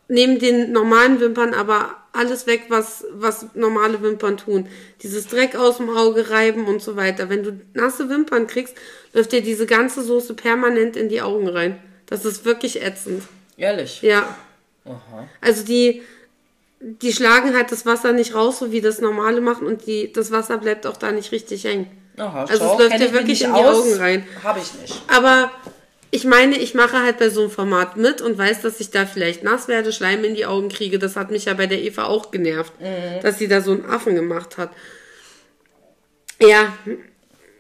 Neben 0.07 0.39
den 0.39 0.71
normalen 0.71 1.19
Wimpern 1.19 1.55
aber 1.55 1.97
alles 2.13 2.47
weg, 2.47 2.67
was, 2.69 3.05
was 3.11 3.47
normale 3.55 4.01
Wimpern 4.03 4.37
tun. 4.37 4.69
Dieses 5.03 5.27
Dreck 5.27 5.57
aus 5.57 5.79
dem 5.79 5.91
Auge 5.91 6.31
reiben 6.31 6.67
und 6.67 6.81
so 6.83 6.97
weiter. 6.97 7.29
Wenn 7.29 7.43
du 7.43 7.61
nasse 7.73 8.09
Wimpern 8.09 8.47
kriegst, 8.47 8.77
läuft 9.13 9.33
dir 9.33 9.43
diese 9.43 9.67
ganze 9.67 10.03
Soße 10.03 10.35
permanent 10.35 10.97
in 10.97 11.09
die 11.09 11.23
Augen 11.23 11.49
rein. 11.49 11.79
Das 12.07 12.25
ist 12.25 12.45
wirklich 12.45 12.83
ätzend. 12.83 13.25
Ehrlich. 13.57 14.03
Ja. 14.03 14.37
Aha. 14.85 15.29
Also 15.41 15.65
die, 15.65 16.03
die 16.81 17.13
schlagen 17.13 17.57
halt 17.57 17.73
das 17.73 17.87
Wasser 17.87 18.13
nicht 18.13 18.35
raus, 18.35 18.59
so 18.59 18.73
wie 18.73 18.81
das 18.81 19.01
normale 19.01 19.41
machen 19.41 19.67
und 19.67 19.87
die, 19.87 20.13
das 20.13 20.31
Wasser 20.31 20.59
bleibt 20.59 20.87
auch 20.87 20.97
da 20.97 21.13
nicht 21.13 21.33
richtig 21.33 21.65
hängen. 21.65 21.87
Aha, 22.17 22.43
Also 22.45 22.59
schau, 22.65 22.75
es 22.75 22.79
läuft 22.91 22.99
mich 23.01 23.13
wirklich 23.13 23.43
in 23.43 23.55
die 23.55 23.61
aus. 23.61 23.79
Augen 23.79 23.95
rein. 23.95 24.27
Habe 24.43 24.61
ich 24.61 24.73
nicht. 24.81 24.95
Aber 25.09 25.51
ich 26.11 26.25
meine, 26.25 26.57
ich 26.57 26.75
mache 26.75 27.03
halt 27.03 27.19
bei 27.19 27.29
so 27.29 27.41
einem 27.43 27.51
Format 27.51 27.97
mit 27.97 28.21
und 28.21 28.39
weiß, 28.39 28.61
dass 28.63 28.79
ich 28.79 28.91
da 28.91 29.05
vielleicht 29.05 29.43
nass 29.43 29.67
werde, 29.67 29.93
Schleim 29.93 30.23
in 30.23 30.37
die 30.37 30.47
Augen 30.47 30.69
kriege. 30.69 31.01
Das 31.01 31.17
hat 31.17 31.33
mich 31.33 31.47
ja 31.47 31.55
bei 31.55 31.67
der 31.67 31.83
Eva 31.83 32.05
auch 32.05 32.31
genervt, 32.31 32.73
dass 33.23 33.39
sie 33.39 33.49
da 33.49 33.61
so 33.61 33.73
einen 33.73 33.85
Affen 33.87 34.15
gemacht 34.15 34.57
hat. 34.57 34.71
Ja, 36.41 36.73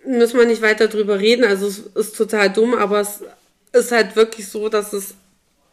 müssen 0.06 0.38
wir 0.38 0.46
nicht 0.46 0.62
weiter 0.62 0.86
drüber 0.86 1.18
reden. 1.18 1.44
Also 1.44 1.66
es 1.66 1.78
ist 1.78 2.16
total 2.16 2.52
dumm, 2.52 2.74
aber 2.74 3.00
es 3.00 3.22
ist 3.72 3.90
halt 3.90 4.14
wirklich 4.14 4.46
so, 4.48 4.68
dass 4.68 4.92
es 4.92 5.14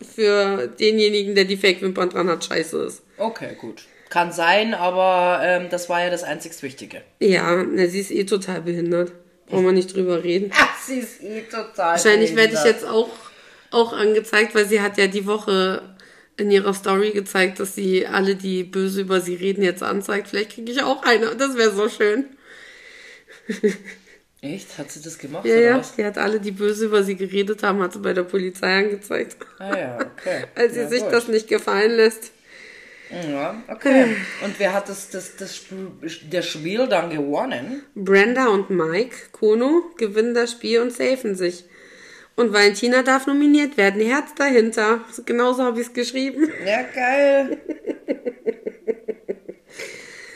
für 0.04 0.68
denjenigen, 0.68 1.36
der 1.36 1.46
die 1.46 1.58
Fake-Wimpern 1.58 2.10
dran 2.10 2.30
hat, 2.30 2.46
scheiße 2.46 2.84
ist. 2.84 3.04
Okay, 3.18 3.56
gut. 3.60 3.84
Kann 4.10 4.32
sein, 4.32 4.74
aber 4.74 5.40
ähm, 5.44 5.70
das 5.70 5.88
war 5.88 6.04
ja 6.04 6.10
das 6.10 6.24
einzig 6.24 6.62
Wichtige. 6.62 7.02
Ja, 7.20 7.64
ne, 7.64 7.88
sie 7.88 8.02
ist 8.02 8.12
eh 8.12 8.26
total 8.26 8.62
behindert. 8.62 9.14
Brauchen 9.48 9.66
wir 9.66 9.72
nicht 9.72 9.96
drüber 9.96 10.24
reden. 10.24 10.52
Ach, 10.58 10.78
sie 10.82 11.00
ist 11.00 11.22
eh 11.22 11.42
total. 11.42 11.94
Wahrscheinlich 11.94 12.36
werde 12.36 12.54
ich 12.54 12.64
jetzt 12.64 12.86
auch, 12.86 13.10
auch 13.72 13.94
angezeigt, 13.94 14.54
weil 14.54 14.68
sie 14.68 14.82
hat 14.82 14.98
ja 14.98 15.08
die 15.08 15.26
Woche 15.26 15.82
in 16.38 16.52
ihrer 16.52 16.74
Story 16.74 17.12
gezeigt, 17.12 17.60
dass 17.60 17.76
sie 17.76 18.08
alle, 18.08 18.36
die 18.36 18.64
böse 18.64 19.02
über 19.02 19.22
sie 19.22 19.36
reden, 19.36 19.64
jetzt 19.64 19.84
anzeigt. 19.84 20.28
Vielleicht 20.28 20.56
kriege 20.56 20.72
ich 20.72 20.82
auch 20.84 21.04
eine. 21.04 21.36
Das 21.36 21.56
wäre 21.56 21.72
so 21.72 21.88
schön. 21.88 22.26
Echt? 24.42 24.78
Hat 24.80 24.92
sie 24.92 25.02
das 25.02 25.20
gemacht? 25.20 25.46
Ja, 25.46 25.54
oder 25.54 25.62
ja. 25.62 25.78
was? 25.78 25.96
Sie 25.96 26.04
hat 26.04 26.18
alle, 26.18 26.40
die 26.40 26.52
böse 26.52 26.86
über 26.86 27.04
sie 27.04 27.16
geredet 27.16 27.62
haben, 27.62 27.80
hat 27.82 27.94
sie 27.94 28.00
bei 28.00 28.14
der 28.14 28.24
Polizei 28.24 28.80
angezeigt. 28.80 29.38
Ah 29.60 29.78
ja, 29.78 29.98
okay. 30.00 30.46
Als 30.56 30.74
sie 30.74 30.80
ja, 30.80 30.88
sich 30.88 31.04
gut. 31.04 31.14
das 31.14 31.28
nicht 31.28 31.48
gefallen 31.48 31.92
lässt. 31.92 32.32
Ja, 33.30 33.62
okay. 33.68 34.16
Und 34.44 34.58
wer 34.58 34.74
hat 34.74 34.90
das, 34.90 35.10
das, 35.10 35.36
das 35.36 35.56
Spiel, 35.56 35.92
das 36.30 36.48
Spiel 36.48 36.88
dann 36.88 37.12
gewonnen? 37.12 37.84
Brenda 37.94 38.48
und 38.48 38.70
Mike 38.70 39.16
Kono 39.32 39.84
gewinnen 39.98 40.34
das 40.34 40.54
Spiel 40.54 40.80
und 40.80 40.92
safen 40.92 41.36
sich. 41.36 41.66
Und 42.36 42.54
Valentina 42.54 43.04
darf 43.04 43.28
nominiert 43.28 43.78
werden. 43.78 44.02
Herz 44.02 44.34
dahinter. 44.36 45.02
Genauso 45.26 45.64
habe 45.64 45.82
ich 45.82 45.88
es 45.88 45.94
geschrieben. 45.94 46.50
Ja, 46.66 46.82
geil. 46.84 47.58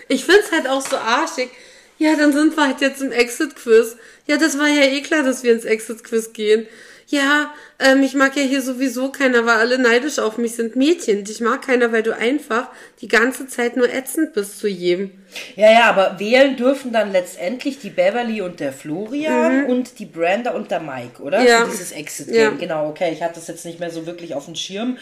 Ich 0.07 0.25
find's 0.25 0.51
halt 0.51 0.67
auch 0.67 0.81
so 0.81 0.97
arschig. 0.97 1.49
Ja, 1.97 2.15
dann 2.15 2.33
sind 2.33 2.55
wir 2.55 2.67
halt 2.67 2.81
jetzt 2.81 3.01
im 3.01 3.11
Exit-Quiz. 3.11 3.97
Ja, 4.27 4.37
das 4.37 4.57
war 4.59 4.67
ja 4.67 4.83
eh 4.83 5.01
klar, 5.01 5.23
dass 5.23 5.43
wir 5.43 5.53
ins 5.53 5.65
Exit-Quiz 5.65 6.33
gehen. 6.33 6.67
Ja, 7.07 7.53
ähm, 7.77 8.01
ich 8.01 8.15
mag 8.15 8.35
ja 8.35 8.41
hier 8.41 8.63
sowieso 8.63 9.11
keiner, 9.11 9.45
weil 9.45 9.57
alle 9.57 9.77
neidisch 9.77 10.17
auf 10.17 10.39
mich 10.39 10.55
sind. 10.55 10.75
Mädchen, 10.75 11.23
dich 11.23 11.39
mag 11.39 11.61
keiner, 11.61 11.91
weil 11.91 12.01
du 12.01 12.17
einfach 12.17 12.69
die 13.01 13.07
ganze 13.07 13.47
Zeit 13.47 13.77
nur 13.77 13.93
ätzend 13.93 14.33
bist 14.33 14.57
zu 14.57 14.67
jedem. 14.67 15.11
Ja, 15.55 15.71
ja, 15.71 15.83
aber 15.83 16.19
wählen 16.19 16.57
dürfen 16.57 16.91
dann 16.91 17.11
letztendlich 17.11 17.77
die 17.77 17.91
Beverly 17.91 18.41
und 18.41 18.59
der 18.59 18.73
Florian 18.73 19.65
und 19.65 19.99
die 19.99 20.05
Brenda 20.05 20.51
und 20.51 20.71
der 20.71 20.79
Mike, 20.79 21.21
oder? 21.21 21.41
Mhm. 21.41 21.47
Ja. 21.47 21.65
Für 21.65 21.71
dieses 21.71 21.91
Exit 21.91 22.31
Ja. 22.31 22.49
Genau, 22.49 22.89
okay, 22.89 23.11
ich 23.13 23.21
hatte 23.21 23.35
das 23.35 23.47
jetzt 23.47 23.65
nicht 23.65 23.79
mehr 23.79 23.91
so 23.91 24.07
wirklich 24.07 24.33
auf 24.33 24.45
dem 24.45 24.55
Schirm. 24.55 24.97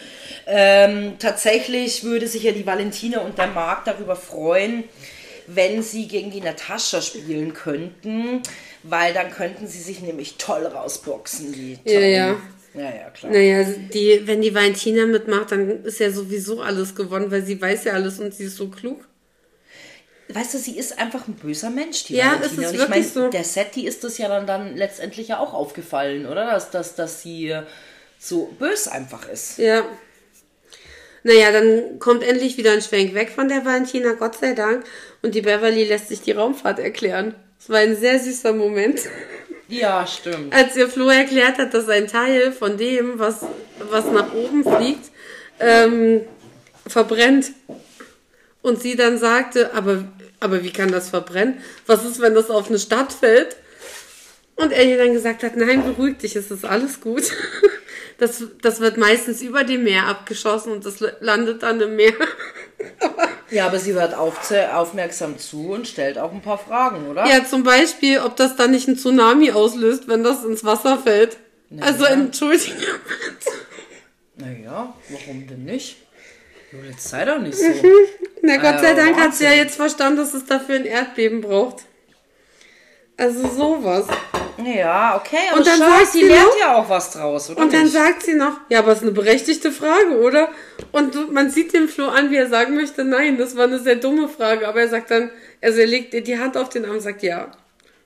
Ähm, 0.46 1.14
tatsächlich 1.18 2.04
würde 2.04 2.26
sich 2.26 2.42
ja 2.42 2.52
die 2.52 2.66
Valentina 2.66 3.20
und 3.20 3.38
der 3.38 3.46
Marc 3.46 3.86
darüber 3.86 4.16
freuen, 4.16 4.84
wenn 5.46 5.82
sie 5.82 6.08
gegen 6.08 6.30
die 6.30 6.40
Natascha 6.40 7.00
spielen 7.02 7.52
könnten, 7.54 8.42
weil 8.82 9.12
dann 9.14 9.30
könnten 9.30 9.66
sie 9.66 9.80
sich 9.80 10.00
nämlich 10.00 10.36
toll 10.36 10.66
rausboxen, 10.66 11.52
die 11.52 11.78
Ja, 11.84 12.00
Tony. 12.00 12.12
ja. 12.16 12.36
Ja, 12.74 12.82
ja, 12.92 13.10
klar. 13.10 13.30
Naja, 13.32 13.62
die, 13.92 14.22
wenn 14.26 14.40
die 14.42 14.52
Valentina 14.52 15.06
mitmacht, 15.06 15.52
dann 15.52 15.84
ist 15.84 16.00
ja 16.00 16.10
sowieso 16.10 16.60
alles 16.60 16.94
gewonnen, 16.96 17.30
weil 17.30 17.44
sie 17.44 17.60
weiß 17.60 17.84
ja 17.84 17.92
alles 17.92 18.18
und 18.18 18.34
sie 18.34 18.44
ist 18.44 18.56
so 18.56 18.68
klug. 18.68 19.06
Weißt 20.28 20.54
du, 20.54 20.58
sie 20.58 20.76
ist 20.78 20.98
einfach 20.98 21.28
ein 21.28 21.34
böser 21.34 21.70
Mensch, 21.70 22.04
die 22.04 22.14
Ja, 22.14 22.32
Valentina. 22.40 22.46
es 22.46 22.52
ist 22.52 22.58
Und 22.70 22.82
ich 22.82 22.88
meine, 22.88 23.04
so. 23.04 23.28
der 23.28 23.44
Setti 23.44 23.86
ist 23.86 24.02
das 24.02 24.18
ja 24.18 24.26
dann, 24.28 24.46
dann 24.46 24.76
letztendlich 24.76 25.28
ja 25.28 25.38
auch 25.38 25.52
aufgefallen, 25.54 26.26
oder? 26.26 26.46
Dass, 26.46 26.70
dass, 26.70 26.94
dass 26.96 27.22
sie 27.22 27.54
so 28.18 28.46
bös 28.58 28.88
einfach 28.88 29.28
ist. 29.28 29.58
Ja. 29.58 29.84
Naja, 31.24 31.50
dann 31.52 31.98
kommt 31.98 32.22
endlich 32.22 32.58
wieder 32.58 32.72
ein 32.72 32.82
Schwenk 32.82 33.14
weg 33.14 33.30
von 33.34 33.48
der 33.48 33.64
Valentina, 33.64 34.12
Gott 34.12 34.36
sei 34.36 34.52
Dank. 34.52 34.84
Und 35.22 35.34
die 35.34 35.40
Beverly 35.40 35.84
lässt 35.84 36.08
sich 36.08 36.20
die 36.20 36.32
Raumfahrt 36.32 36.78
erklären. 36.78 37.34
Es 37.58 37.70
war 37.70 37.78
ein 37.78 37.96
sehr 37.96 38.20
süßer 38.20 38.52
Moment. 38.52 39.00
Ja, 39.68 40.06
stimmt. 40.06 40.54
Als 40.54 40.76
ihr 40.76 40.86
Flo 40.86 41.08
erklärt 41.08 41.56
hat, 41.56 41.72
dass 41.72 41.88
ein 41.88 42.08
Teil 42.08 42.52
von 42.52 42.76
dem, 42.76 43.18
was, 43.18 43.40
was 43.90 44.04
nach 44.12 44.34
oben 44.34 44.62
fliegt, 44.62 45.10
ähm, 45.60 46.20
verbrennt. 46.86 47.52
Und 48.60 48.82
sie 48.82 48.94
dann 48.94 49.16
sagte, 49.16 49.72
aber, 49.72 50.04
aber 50.40 50.62
wie 50.62 50.72
kann 50.72 50.92
das 50.92 51.08
verbrennen? 51.08 51.62
Was 51.86 52.04
ist, 52.04 52.20
wenn 52.20 52.34
das 52.34 52.50
auf 52.50 52.68
eine 52.68 52.78
Stadt 52.78 53.14
fällt? 53.14 53.56
Und 54.56 54.72
er 54.72 54.84
ihr 54.84 54.98
dann 54.98 55.14
gesagt 55.14 55.42
hat, 55.42 55.56
nein, 55.56 55.82
beruhig 55.82 56.18
dich, 56.18 56.36
es 56.36 56.50
ist 56.50 56.66
alles 56.66 57.00
gut. 57.00 57.22
Das, 58.18 58.42
das 58.62 58.80
wird 58.80 58.96
meistens 58.96 59.42
über 59.42 59.64
dem 59.64 59.84
Meer 59.84 60.06
abgeschossen 60.06 60.72
und 60.72 60.86
das 60.86 61.00
landet 61.20 61.62
dann 61.62 61.80
im 61.80 61.96
Meer. 61.96 62.12
Ja, 63.50 63.66
aber 63.66 63.78
sie 63.78 63.92
hört 63.92 64.14
auf, 64.14 64.50
aufmerksam 64.72 65.38
zu 65.38 65.70
und 65.70 65.86
stellt 65.88 66.18
auch 66.18 66.32
ein 66.32 66.40
paar 66.42 66.58
Fragen, 66.58 67.08
oder? 67.08 67.26
Ja, 67.26 67.44
zum 67.44 67.62
Beispiel, 67.62 68.18
ob 68.20 68.36
das 68.36 68.56
dann 68.56 68.70
nicht 68.70 68.88
ein 68.88 68.96
Tsunami 68.96 69.50
auslöst, 69.50 70.08
wenn 70.08 70.22
das 70.24 70.44
ins 70.44 70.64
Wasser 70.64 70.98
fällt. 70.98 71.36
Also 71.80 72.04
ja. 72.04 72.10
entschuldige. 72.10 72.72
Naja, 74.36 74.94
warum 75.08 75.46
denn 75.46 75.64
nicht? 75.64 75.96
Jetzt 76.88 77.08
sei 77.08 77.24
doch 77.24 77.38
nicht 77.38 77.56
so. 77.56 77.64
Na 78.42 78.56
Gott 78.56 78.80
sei 78.80 78.90
Äh, 78.90 78.96
Dank 78.96 79.16
hat 79.16 79.34
sie 79.34 79.44
ja 79.44 79.52
jetzt 79.52 79.76
verstanden, 79.76 80.18
dass 80.18 80.34
es 80.34 80.44
dafür 80.44 80.76
ein 80.76 80.84
Erdbeben 80.84 81.40
braucht. 81.40 81.84
Also 83.16 83.48
sowas. 83.48 84.06
Ja, 84.64 85.16
okay, 85.16 85.36
aber 85.50 85.58
Und 85.58 85.66
dann 85.66 85.78
schau, 85.78 85.86
sagt 85.90 86.12
sie 86.12 86.20
sie 86.20 86.24
lernt 86.26 86.46
noch- 86.46 86.58
ja 86.60 86.76
auch 86.76 86.88
was 86.88 87.10
draus, 87.12 87.50
oder 87.50 87.60
Und 87.60 87.72
dann 87.72 87.82
nicht? 87.84 87.92
sagt 87.92 88.22
sie 88.22 88.34
noch, 88.34 88.60
ja, 88.68 88.78
aber 88.80 88.92
es 88.92 88.98
ist 88.98 89.02
eine 89.02 89.10
berechtigte 89.12 89.72
Frage, 89.72 90.18
oder? 90.20 90.48
Und 90.92 91.32
man 91.32 91.50
sieht 91.50 91.74
dem 91.74 91.88
Flo 91.88 92.06
an, 92.08 92.30
wie 92.30 92.36
er 92.36 92.48
sagen 92.48 92.74
möchte, 92.76 93.04
nein, 93.04 93.36
das 93.36 93.56
war 93.56 93.64
eine 93.64 93.78
sehr 93.80 93.96
dumme 93.96 94.28
Frage. 94.28 94.66
Aber 94.68 94.80
er 94.80 94.88
sagt 94.88 95.10
dann, 95.10 95.30
also 95.60 95.80
er 95.80 95.86
legt 95.86 96.14
ihr 96.14 96.22
die 96.22 96.38
Hand 96.38 96.56
auf 96.56 96.68
den 96.68 96.84
Arm 96.84 96.92
und 96.94 97.00
sagt, 97.00 97.22
ja. 97.22 97.50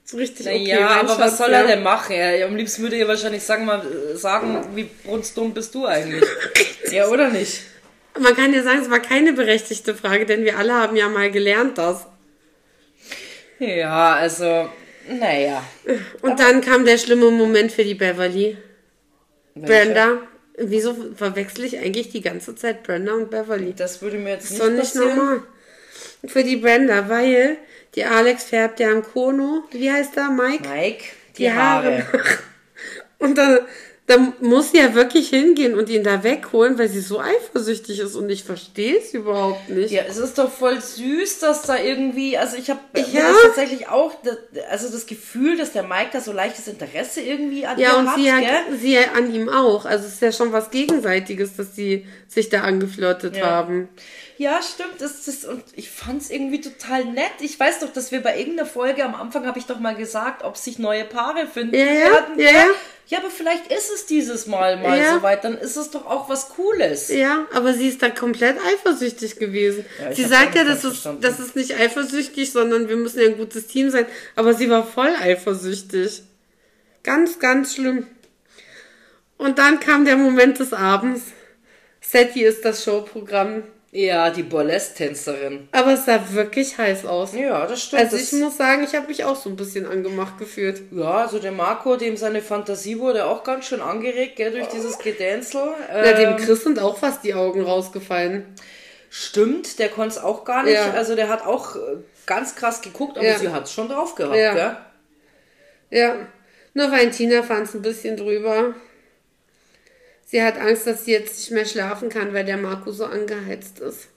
So 0.04 0.16
richtig 0.16 0.46
Na 0.46 0.52
okay. 0.52 0.64
ja, 0.68 0.88
aber 0.88 1.08
Schatz, 1.10 1.18
was 1.18 1.38
soll 1.38 1.50
ja. 1.50 1.60
er 1.60 1.66
denn 1.66 1.82
machen? 1.82 2.12
Er, 2.12 2.46
am 2.46 2.56
liebsten 2.56 2.82
würde 2.82 2.96
er 2.96 3.06
wahrscheinlich 3.08 3.42
sagen, 3.42 3.66
mal, 3.66 3.82
sagen, 4.14 4.64
wie 4.74 4.88
brunstdumm 5.04 5.52
bist 5.52 5.74
du 5.74 5.84
eigentlich? 5.84 6.24
ja, 6.90 7.08
oder 7.08 7.28
nicht? 7.28 7.60
Man 8.18 8.34
kann 8.34 8.54
ja 8.54 8.62
sagen, 8.62 8.80
es 8.80 8.90
war 8.90 9.00
keine 9.00 9.34
berechtigte 9.34 9.94
Frage, 9.94 10.24
denn 10.24 10.44
wir 10.44 10.56
alle 10.56 10.72
haben 10.74 10.96
ja 10.96 11.08
mal 11.10 11.30
gelernt 11.30 11.76
das. 11.76 12.06
Ja, 13.58 14.14
also, 14.14 14.70
naja. 15.08 15.62
Und 16.22 16.38
dann 16.40 16.60
kam 16.60 16.84
der 16.84 16.98
schlimme 16.98 17.30
Moment 17.30 17.72
für 17.72 17.84
die 17.84 17.94
Beverly. 17.94 18.56
Brenda. 19.54 20.18
Wieso 20.56 20.94
verwechsel 21.14 21.64
ich 21.64 21.78
eigentlich 21.78 22.10
die 22.10 22.20
ganze 22.20 22.54
Zeit 22.56 22.82
Brenda 22.82 23.12
und 23.14 23.30
Beverly? 23.30 23.74
Das 23.74 24.02
würde 24.02 24.18
mir 24.18 24.30
jetzt 24.30 24.44
ist 24.44 24.50
nicht 24.52 24.62
doch 24.62 24.70
nicht 24.70 24.80
passieren. 24.80 25.16
normal. 25.16 25.42
Für 26.26 26.42
die 26.42 26.56
Brenda, 26.56 27.08
weil 27.08 27.56
die 27.94 28.04
Alex 28.04 28.44
färbt 28.44 28.80
ja 28.80 28.90
am 28.90 29.02
Kono, 29.02 29.64
wie 29.70 29.90
heißt 29.90 30.16
er, 30.16 30.30
Mike? 30.30 30.68
Mike, 30.68 31.04
die, 31.36 31.44
Die 31.44 31.52
Haare. 31.52 32.04
Haare. 32.04 32.20
Und 33.18 33.38
da, 33.38 33.60
da 34.08 34.32
muss 34.40 34.72
sie 34.72 34.78
ja 34.78 34.94
wirklich 34.94 35.28
hingehen 35.28 35.74
und 35.78 35.88
ihn 35.90 36.02
da 36.02 36.24
wegholen, 36.24 36.78
weil 36.78 36.88
sie 36.88 37.00
so 37.00 37.20
eifersüchtig 37.20 38.00
ist 38.00 38.16
und 38.16 38.30
ich 38.30 38.42
verstehe 38.42 38.98
es 38.98 39.12
überhaupt 39.12 39.68
nicht. 39.68 39.90
Ja, 39.90 40.02
es 40.08 40.16
ist 40.16 40.38
doch 40.38 40.50
voll 40.50 40.80
süß, 40.80 41.40
dass 41.40 41.62
da 41.62 41.76
irgendwie, 41.76 42.36
also 42.38 42.56
ich 42.56 42.70
habe 42.70 42.80
Ja. 43.12 43.34
tatsächlich 43.42 43.88
auch, 43.88 44.12
das, 44.24 44.38
also 44.70 44.88
das 44.90 45.06
Gefühl, 45.06 45.58
dass 45.58 45.72
der 45.72 45.82
Mike 45.82 46.08
da 46.12 46.20
so 46.22 46.32
leichtes 46.32 46.66
Interesse 46.68 47.20
irgendwie 47.20 47.66
an 47.66 47.78
Ja, 47.78 47.92
ihr 47.92 47.98
und 47.98 48.08
hat, 48.08 48.16
sie, 48.16 48.32
hat, 48.32 48.44
sie 48.80 48.98
an 48.98 49.34
ihm 49.34 49.50
auch. 49.50 49.84
Also 49.84 50.06
es 50.06 50.14
ist 50.14 50.22
ja 50.22 50.32
schon 50.32 50.52
was 50.52 50.70
Gegenseitiges, 50.70 51.54
dass 51.56 51.76
sie 51.76 52.06
sich 52.28 52.48
da 52.48 52.62
angeflirtet 52.62 53.36
Ja. 53.36 53.44
haben. 53.44 53.90
Ja, 54.38 54.60
stimmt. 54.62 55.00
Das, 55.00 55.24
das, 55.24 55.44
und 55.44 55.64
ich 55.74 55.90
fand's 55.90 56.30
irgendwie 56.30 56.60
total 56.60 57.04
nett. 57.06 57.32
Ich 57.40 57.58
weiß 57.58 57.80
doch, 57.80 57.92
dass 57.92 58.12
wir 58.12 58.22
bei 58.22 58.38
irgendeiner 58.38 58.68
Folge 58.68 59.04
am 59.04 59.16
Anfang 59.16 59.46
habe 59.46 59.58
ich 59.58 59.66
doch 59.66 59.80
mal 59.80 59.96
gesagt, 59.96 60.44
ob 60.44 60.56
sich 60.56 60.78
neue 60.78 61.04
Paare 61.04 61.48
finden 61.48 61.74
Ja, 61.74 61.84
ja, 61.86 61.92
werden. 62.12 62.38
ja, 62.38 62.50
ja. 62.52 62.64
ja, 63.08 63.18
aber 63.18 63.30
vielleicht 63.30 63.66
ist 63.72 63.90
es 63.92 64.06
dieses 64.06 64.46
Mal 64.46 64.76
mal 64.76 64.96
Ja. 64.96 65.14
soweit. 65.14 65.42
Dann 65.42 65.58
ist 65.58 65.76
es 65.76 65.90
doch 65.90 66.06
auch 66.06 66.28
was 66.28 66.50
Cooles. 66.50 67.08
Ja, 67.08 67.46
aber 67.52 67.74
sie 67.74 67.88
ist 67.88 68.00
da 68.00 68.10
komplett 68.10 68.56
eifersüchtig 68.64 69.40
gewesen. 69.40 69.84
Ja, 70.00 70.14
sie 70.14 70.24
sagt 70.24 70.54
ja, 70.54 70.62
das 70.62 70.84
ist, 70.84 71.08
das 71.20 71.40
ist 71.40 71.56
nicht 71.56 71.74
eifersüchtig, 71.74 72.52
sondern 72.52 72.88
wir 72.88 72.96
müssen 72.96 73.20
ja 73.20 73.26
ein 73.26 73.38
gutes 73.38 73.66
Team 73.66 73.90
sein. 73.90 74.06
Aber 74.36 74.54
sie 74.54 74.70
war 74.70 74.86
voll 74.86 75.12
eifersüchtig. 75.20 76.22
Ganz, 77.02 77.40
ganz 77.40 77.74
schlimm. 77.74 78.06
Und 79.36 79.58
dann 79.58 79.80
kam 79.80 80.04
der 80.04 80.16
Moment 80.16 80.60
des 80.60 80.72
Abends. 80.72 81.22
Setty 82.00 82.44
ist 82.44 82.64
das 82.64 82.84
Showprogramm. 82.84 83.64
Ja, 83.90 84.28
die 84.28 84.42
Burlesque-Tänzerin. 84.42 85.68
Aber 85.72 85.94
es 85.94 86.04
sah 86.04 86.20
wirklich 86.32 86.76
heiß 86.76 87.06
aus. 87.06 87.32
Ja, 87.34 87.66
das 87.66 87.84
stimmt. 87.84 88.02
Also 88.02 88.18
das, 88.18 88.32
ich 88.32 88.38
muss 88.38 88.58
sagen, 88.58 88.84
ich 88.84 88.94
habe 88.94 89.06
mich 89.06 89.24
auch 89.24 89.34
so 89.34 89.48
ein 89.48 89.56
bisschen 89.56 89.86
angemacht 89.86 90.36
gefühlt. 90.38 90.82
ja, 90.92 91.22
also 91.22 91.38
der 91.38 91.52
Marco, 91.52 91.96
dem 91.96 92.16
seine 92.18 92.42
Fantasie 92.42 92.98
wurde 92.98 93.24
auch 93.24 93.44
ganz 93.44 93.64
schön 93.64 93.80
angeregt, 93.80 94.36
gell, 94.36 94.50
durch 94.52 94.66
dieses 94.68 94.98
Gedänzel. 94.98 95.62
Ja, 95.90 96.02
Ähm, 96.04 96.16
dem 96.16 96.36
Chris 96.44 96.64
sind 96.64 96.78
auch 96.78 96.98
fast 96.98 97.24
die 97.24 97.32
Augen 97.32 97.62
rausgefallen. 97.62 98.44
Stimmt, 99.08 99.78
der 99.78 99.88
konnte 99.88 100.16
es 100.16 100.22
auch 100.22 100.44
gar 100.44 100.64
nicht. 100.64 100.74
Ja. 100.74 100.90
Also 100.90 101.16
der 101.16 101.30
hat 101.30 101.46
auch 101.46 101.74
äh, 101.76 101.78
ganz 102.26 102.54
krass 102.56 102.82
geguckt, 102.82 103.16
aber 103.16 103.26
Ja. 103.26 103.38
sie 103.38 103.48
hat 103.48 103.64
es 103.64 103.72
schon 103.72 103.88
drauf 103.88 104.14
gehabt, 104.14 104.36
Ja. 104.36 104.52
gell? 104.54 104.76
Ja, 105.90 106.14
nur 106.74 106.90
Valentina 106.92 107.42
fand 107.42 107.66
es 107.68 107.74
ein 107.74 107.80
bisschen 107.80 108.18
drüber. 108.18 108.74
Sie 110.30 110.42
hat 110.42 110.58
Angst, 110.58 110.86
dass 110.86 111.06
sie 111.06 111.12
jetzt 111.12 111.38
nicht 111.38 111.52
mehr 111.52 111.64
schlafen 111.64 112.10
kann, 112.10 112.34
weil 112.34 112.44
der 112.44 112.58
Marco 112.58 112.92
so 112.92 113.06
angeheizt 113.06 113.80
ist. 113.80 114.08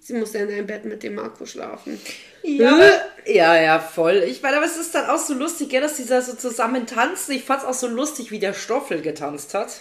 Sie 0.00 0.12
muss 0.14 0.32
ja 0.32 0.40
in 0.40 0.50
einem 0.50 0.66
Bett 0.66 0.84
mit 0.84 1.04
dem 1.04 1.14
Marco 1.14 1.46
schlafen. 1.46 2.00
Ja, 2.42 2.80
ja, 3.24 3.54
ja, 3.54 3.78
voll. 3.78 4.24
Ich 4.26 4.42
meine, 4.42 4.56
aber 4.56 4.66
es 4.66 4.76
ist 4.76 4.92
dann 4.92 5.08
auch 5.08 5.20
so 5.20 5.34
lustig, 5.34 5.68
gell, 5.68 5.80
dass 5.80 5.94
die 5.94 6.04
da 6.04 6.20
so 6.20 6.34
zusammen 6.34 6.88
tanzen. 6.88 7.30
Ich 7.36 7.44
fand's 7.44 7.64
auch 7.64 7.74
so 7.74 7.86
lustig, 7.86 8.32
wie 8.32 8.40
der 8.40 8.54
Stoffel 8.54 9.02
getanzt 9.02 9.54
hat. 9.54 9.80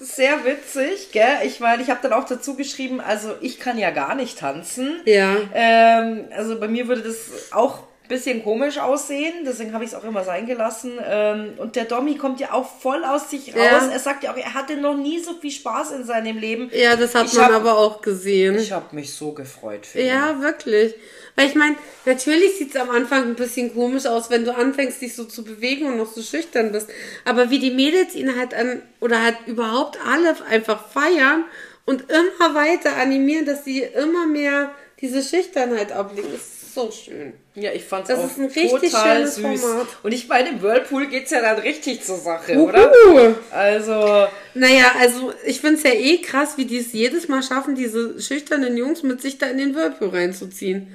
Sehr 0.00 0.44
witzig, 0.44 1.12
gell? 1.12 1.38
Ich 1.44 1.60
meine, 1.60 1.84
ich 1.84 1.90
habe 1.90 2.00
dann 2.02 2.12
auch 2.12 2.26
dazu 2.26 2.56
geschrieben, 2.56 3.00
also 3.00 3.36
ich 3.40 3.60
kann 3.60 3.78
ja 3.78 3.92
gar 3.92 4.16
nicht 4.16 4.40
tanzen. 4.40 5.02
Ja. 5.04 5.36
Ähm, 5.54 6.24
also 6.32 6.58
bei 6.58 6.66
mir 6.66 6.88
würde 6.88 7.02
das 7.02 7.52
auch 7.52 7.84
bisschen 8.08 8.42
komisch 8.42 8.78
aussehen, 8.78 9.44
deswegen 9.44 9.72
habe 9.72 9.84
ich 9.84 9.90
es 9.90 9.96
auch 9.96 10.04
immer 10.04 10.24
sein 10.24 10.46
gelassen. 10.46 10.92
Ähm, 11.04 11.54
und 11.58 11.76
der 11.76 11.84
Domi 11.84 12.16
kommt 12.16 12.40
ja 12.40 12.52
auch 12.52 12.66
voll 12.80 13.04
aus 13.04 13.30
sich 13.30 13.48
raus. 13.54 13.62
Ja. 13.62 13.88
Er 13.92 13.98
sagt 13.98 14.24
ja 14.24 14.32
auch, 14.32 14.36
er 14.36 14.54
hatte 14.54 14.76
noch 14.76 14.96
nie 14.96 15.18
so 15.18 15.34
viel 15.34 15.50
Spaß 15.50 15.92
in 15.92 16.04
seinem 16.04 16.38
Leben. 16.38 16.70
Ja, 16.74 16.96
das 16.96 17.14
hat 17.14 17.26
Ich 17.26 17.34
man 17.34 17.46
hab- 17.46 17.52
aber 17.52 17.78
auch 17.78 18.00
gesehen. 18.02 18.58
Ich 18.58 18.72
habe 18.72 18.94
mich 18.94 19.12
so 19.14 19.32
gefreut 19.32 19.86
für 19.86 20.00
ihn. 20.00 20.06
Ja, 20.08 20.40
wirklich. 20.40 20.94
Weil 21.34 21.48
ich 21.48 21.54
meine, 21.54 21.76
natürlich 22.06 22.56
sieht 22.56 22.74
es 22.74 22.80
am 22.80 22.88
Anfang 22.90 23.24
ein 23.24 23.34
bisschen 23.34 23.74
komisch 23.74 24.06
aus, 24.06 24.30
wenn 24.30 24.44
du 24.44 24.54
anfängst, 24.54 25.02
dich 25.02 25.14
so 25.14 25.24
zu 25.24 25.44
bewegen 25.44 25.86
und 25.86 25.98
noch 25.98 26.10
so 26.10 26.22
schüchtern 26.22 26.72
bist. 26.72 26.88
Aber 27.26 27.50
wie 27.50 27.58
die 27.58 27.70
Mädels 27.72 28.14
ihn 28.14 28.34
halt 28.38 28.54
an, 28.54 28.80
oder 29.00 29.22
halt 29.22 29.36
überhaupt 29.46 29.98
alle 30.06 30.34
einfach 30.48 30.88
feiern 30.88 31.44
und 31.84 32.04
immer 32.10 32.54
weiter 32.54 32.96
animieren, 32.96 33.44
dass 33.44 33.64
sie 33.64 33.80
immer 33.82 34.26
mehr 34.26 34.70
diese 35.02 35.22
Schüchternheit 35.22 35.92
ablegen. 35.92 36.34
Ist 36.34 36.55
so 36.76 36.90
schön. 36.92 37.32
Ja, 37.56 37.72
ich 37.72 37.82
fand's 37.84 38.08
Das 38.08 38.20
auch 38.20 38.26
ist 38.26 38.38
ein 38.38 38.44
richtig 38.46 38.92
total 38.92 39.16
schönes 39.16 39.34
süß. 39.34 39.60
Format. 39.62 39.86
Und 40.04 40.12
ich 40.12 40.28
meine, 40.28 40.50
im 40.50 40.62
Whirlpool 40.62 41.06
geht's 41.08 41.30
ja 41.32 41.40
dann 41.40 41.58
richtig 41.58 42.04
zur 42.04 42.18
Sache, 42.18 42.52
Uhu. 42.54 42.68
oder? 42.68 43.34
Also, 43.50 44.28
Naja, 44.54 44.92
also 45.00 45.32
ich 45.44 45.60
finde 45.60 45.76
es 45.78 45.82
ja 45.82 45.92
eh 45.92 46.18
krass, 46.18 46.56
wie 46.56 46.66
die 46.66 46.78
es 46.78 46.92
jedes 46.92 47.26
Mal 47.28 47.42
schaffen, 47.42 47.74
diese 47.74 48.20
schüchternen 48.20 48.76
Jungs 48.76 49.02
mit 49.02 49.20
sich 49.20 49.38
da 49.38 49.46
in 49.46 49.58
den 49.58 49.74
Whirlpool 49.74 50.10
reinzuziehen. 50.10 50.88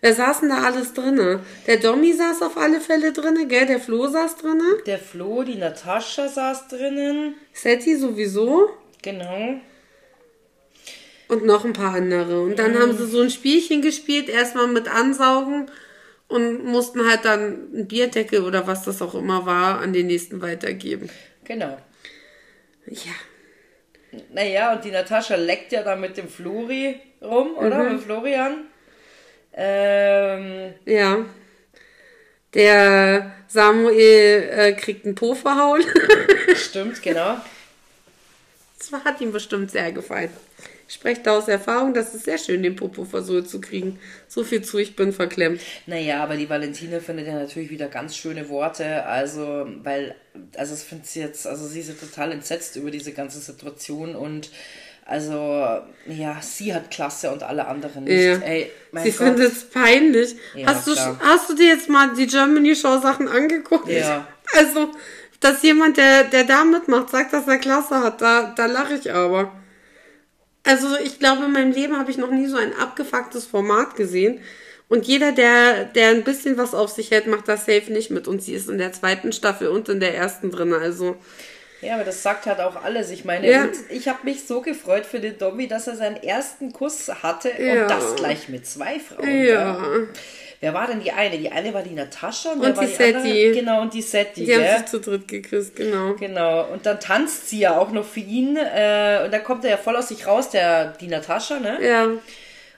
Wer 0.00 0.14
saß 0.14 0.40
denn 0.40 0.50
da 0.50 0.62
alles 0.62 0.92
drinne? 0.92 1.40
Der 1.66 1.78
Dommy 1.78 2.12
saß 2.12 2.42
auf 2.42 2.56
alle 2.58 2.80
Fälle 2.80 3.12
drinne, 3.12 3.46
gell? 3.46 3.66
Der 3.66 3.80
Flo 3.80 4.06
saß 4.06 4.36
drinne. 4.36 4.78
der 4.86 4.98
Flo, 4.98 5.42
die 5.42 5.54
Natascha 5.56 6.28
saß 6.28 6.68
drinnen. 6.68 7.34
Setti 7.52 7.96
sowieso. 7.96 8.68
Genau. 9.02 9.60
Und 11.28 11.44
noch 11.46 11.64
ein 11.64 11.72
paar 11.72 11.94
andere. 11.94 12.42
Und 12.42 12.58
dann 12.58 12.78
haben 12.78 12.96
sie 12.96 13.06
so 13.06 13.20
ein 13.22 13.30
Spielchen 13.30 13.80
gespielt, 13.80 14.28
erstmal 14.28 14.66
mit 14.66 14.88
Ansaugen 14.88 15.70
und 16.28 16.64
mussten 16.64 17.08
halt 17.08 17.24
dann 17.24 17.68
einen 17.72 17.88
Bierdeckel 17.88 18.42
oder 18.44 18.66
was 18.66 18.84
das 18.84 19.00
auch 19.00 19.14
immer 19.14 19.46
war, 19.46 19.80
an 19.80 19.92
den 19.92 20.06
nächsten 20.06 20.42
weitergeben. 20.42 21.08
Genau. 21.44 21.78
Ja. 22.86 23.12
Naja, 24.32 24.74
und 24.74 24.84
die 24.84 24.90
Natascha 24.90 25.34
leckt 25.36 25.72
ja 25.72 25.82
da 25.82 25.96
mit 25.96 26.16
dem 26.16 26.28
Flori 26.28 27.00
rum, 27.22 27.56
oder? 27.56 27.82
Mhm. 27.82 27.92
Mit 27.94 28.02
Florian. 28.02 28.64
Ähm, 29.54 30.74
Ja. 30.84 31.24
Der 32.54 33.34
Samuel 33.48 34.48
äh, 34.52 34.72
kriegt 34.74 35.04
einen 35.04 35.16
Po 35.16 35.34
verhauen. 35.34 35.82
stimmt, 36.54 37.02
genau. 37.02 37.36
Das 38.78 38.92
hat 39.04 39.20
ihm 39.20 39.32
bestimmt 39.32 39.72
sehr 39.72 39.90
gefallen. 39.90 40.30
Ich 40.86 40.94
spreche 40.94 41.22
da 41.22 41.36
aus 41.36 41.48
Erfahrung, 41.48 41.94
das 41.94 42.14
ist 42.14 42.24
sehr 42.24 42.36
schön, 42.36 42.62
den 42.62 42.76
Popo 42.76 43.04
versohlt 43.04 43.48
zu 43.48 43.60
kriegen. 43.60 43.98
So 44.28 44.44
viel 44.44 44.62
zu, 44.62 44.78
ich 44.78 44.96
bin 44.96 45.12
verklemmt. 45.12 45.60
Naja, 45.86 46.22
aber 46.22 46.36
die 46.36 46.48
Valentine 46.48 47.00
findet 47.00 47.26
ja 47.26 47.34
natürlich 47.34 47.70
wieder 47.70 47.88
ganz 47.88 48.16
schöne 48.16 48.48
Worte. 48.50 49.04
Also, 49.06 49.66
weil, 49.82 50.14
also, 50.56 50.74
es 50.74 50.82
findet 50.82 51.06
sie 51.06 51.20
jetzt, 51.20 51.46
also, 51.46 51.66
sie 51.66 51.80
ist 51.80 51.88
ja 51.88 51.94
total 51.94 52.32
entsetzt 52.32 52.76
über 52.76 52.90
diese 52.90 53.12
ganze 53.12 53.38
Situation 53.38 54.14
und, 54.14 54.50
also, 55.06 55.80
ja, 56.06 56.38
sie 56.40 56.74
hat 56.74 56.90
Klasse 56.90 57.30
und 57.30 57.42
alle 57.42 57.66
anderen 57.66 58.04
nicht. 58.04 58.22
Ja. 58.22 58.38
Ey, 58.38 58.70
Sie 59.02 59.12
findet 59.12 59.52
es 59.52 59.64
peinlich. 59.64 60.34
Ja, 60.54 60.68
hast, 60.68 60.86
du, 60.86 60.92
klar. 60.92 61.18
hast 61.22 61.50
du 61.50 61.54
dir 61.54 61.68
jetzt 61.68 61.88
mal 61.88 62.14
die 62.14 62.26
Germany 62.26 62.74
Show 62.74 62.98
Sachen 63.00 63.28
angeguckt? 63.28 63.88
Ja. 63.88 64.26
Also, 64.56 64.92
dass 65.40 65.62
jemand, 65.62 65.96
der, 65.96 66.24
der 66.24 66.44
da 66.44 66.64
mitmacht, 66.64 67.10
sagt, 67.10 67.32
dass 67.32 67.46
er 67.46 67.58
Klasse 67.58 68.00
hat, 68.02 68.20
da, 68.22 68.54
da 68.56 68.66
lache 68.66 68.94
ich 68.94 69.12
aber. 69.12 69.52
Also, 70.64 70.96
ich 71.02 71.18
glaube, 71.18 71.44
in 71.44 71.52
meinem 71.52 71.72
Leben 71.72 71.98
habe 71.98 72.10
ich 72.10 72.16
noch 72.18 72.30
nie 72.30 72.46
so 72.46 72.56
ein 72.56 72.72
abgefucktes 72.74 73.44
Format 73.46 73.96
gesehen. 73.96 74.40
Und 74.88 75.06
jeder, 75.06 75.32
der, 75.32 75.84
der 75.84 76.10
ein 76.10 76.24
bisschen 76.24 76.56
was 76.58 76.74
auf 76.74 76.90
sich 76.90 77.10
hält, 77.10 77.26
macht 77.26 77.48
das 77.48 77.66
safe 77.66 77.90
nicht 77.92 78.10
mit. 78.10 78.28
Und 78.28 78.42
sie 78.42 78.54
ist 78.54 78.68
in 78.68 78.78
der 78.78 78.92
zweiten 78.92 79.32
Staffel 79.32 79.68
und 79.68 79.88
in 79.88 80.00
der 80.00 80.14
ersten 80.14 80.50
drin. 80.50 80.72
Also, 80.72 81.16
Ja, 81.80 81.94
aber 81.96 82.04
das 82.04 82.22
sagt 82.22 82.46
halt 82.46 82.60
auch 82.60 82.82
alles. 82.82 83.10
Ich 83.10 83.24
meine, 83.26 83.50
Ja. 83.50 83.68
ich 83.90 84.08
habe 84.08 84.20
mich 84.24 84.44
so 84.46 84.60
gefreut 84.62 85.04
für 85.04 85.20
den 85.20 85.36
Domi, 85.38 85.68
dass 85.68 85.86
er 85.86 85.96
seinen 85.96 86.16
ersten 86.16 86.72
Kuss 86.72 87.08
hatte 87.22 87.50
Ja. 87.58 87.82
und 87.82 87.90
das 87.90 88.14
gleich 88.16 88.48
mit 88.48 88.66
zwei 88.66 88.98
Frauen. 89.00 89.28
ja. 89.44 89.74
gell? 89.82 90.08
Wer 90.64 90.72
war 90.72 90.86
denn 90.86 91.00
die 91.00 91.12
eine? 91.12 91.36
Die 91.36 91.52
eine 91.52 91.74
war 91.74 91.82
die 91.82 91.94
Natascha 91.94 92.52
und, 92.52 92.60
Und 92.62 92.80
die 92.80 92.86
die 92.86 93.04
andere? 93.04 93.22
Setti. 93.22 93.52
Genau, 93.52 93.82
und 93.82 93.92
die 93.92 94.00
Setti. 94.00 94.46
Die 94.46 94.54
haben 94.54 94.62
gell? 94.62 94.78
sich 94.78 94.86
zu 94.86 94.98
dritt 94.98 95.28
geküsst, 95.28 95.76
genau. 95.76 96.14
Genau, 96.14 96.64
und 96.72 96.86
dann 96.86 96.98
tanzt 97.00 97.50
sie 97.50 97.58
ja 97.58 97.76
auch 97.78 97.90
noch 97.90 98.06
für 98.06 98.20
ihn. 98.20 98.56
Äh, 98.56 99.24
und 99.26 99.34
dann 99.34 99.44
kommt 99.44 99.64
er 99.64 99.72
ja 99.72 99.76
voll 99.76 99.94
aus 99.94 100.08
sich 100.08 100.26
raus, 100.26 100.48
der, 100.48 100.86
die 100.98 101.08
Natascha, 101.08 101.60
ne? 101.60 101.86
Ja. 101.86 102.08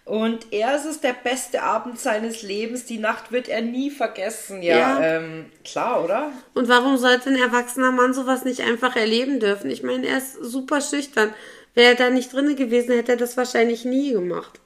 Und 0.05 0.53
er 0.53 0.75
ist 0.75 0.85
es 0.85 1.01
der 1.01 1.13
beste 1.13 1.63
Abend 1.63 2.01
seines 2.01 2.43
Lebens. 2.43 2.87
Die 2.87 2.99
Nacht 2.99 3.31
wird 3.31 3.49
er 3.49 3.63
nie 3.63 3.93
vergessen. 3.93 4.63
Ja, 4.63 4.79
Ja. 4.79 5.03
Ähm, 5.19 5.47
klar, 5.65 6.03
oder? 6.03 6.33
Und 6.55 6.67
warum 6.69 6.97
sollte 6.97 7.31
ein 7.31 7.37
erwachsener 7.37 7.93
Mann 7.93 8.15
sowas 8.15 8.45
nicht 8.45 8.63
einfach 8.63 8.97
erleben 8.97 9.39
dürfen? 9.39 9.71
Ich 9.71 9.85
meine, 9.85 10.09
er 10.09 10.19
ist 10.19 10.43
super 10.43 10.81
schüchtern. 10.81 11.33
Wäre 11.75 11.91
er 11.91 11.95
da 11.95 12.11
nicht 12.11 12.33
drinne 12.33 12.57
gewesen, 12.57 12.97
hätte 12.97 13.13
er 13.13 13.19
das 13.19 13.37
wahrscheinlich 13.37 13.85
nie 13.85 14.11
gemacht. 14.11 14.59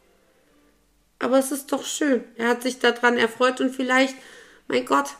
Aber 1.21 1.39
es 1.39 1.53
ist 1.53 1.71
doch 1.71 1.85
schön. 1.85 2.25
Er 2.37 2.49
hat 2.49 2.63
sich 2.63 2.79
daran 2.79 3.17
erfreut 3.19 3.61
und 3.61 3.75
vielleicht, 3.75 4.17
mein 4.69 4.87
Gott, 4.87 5.11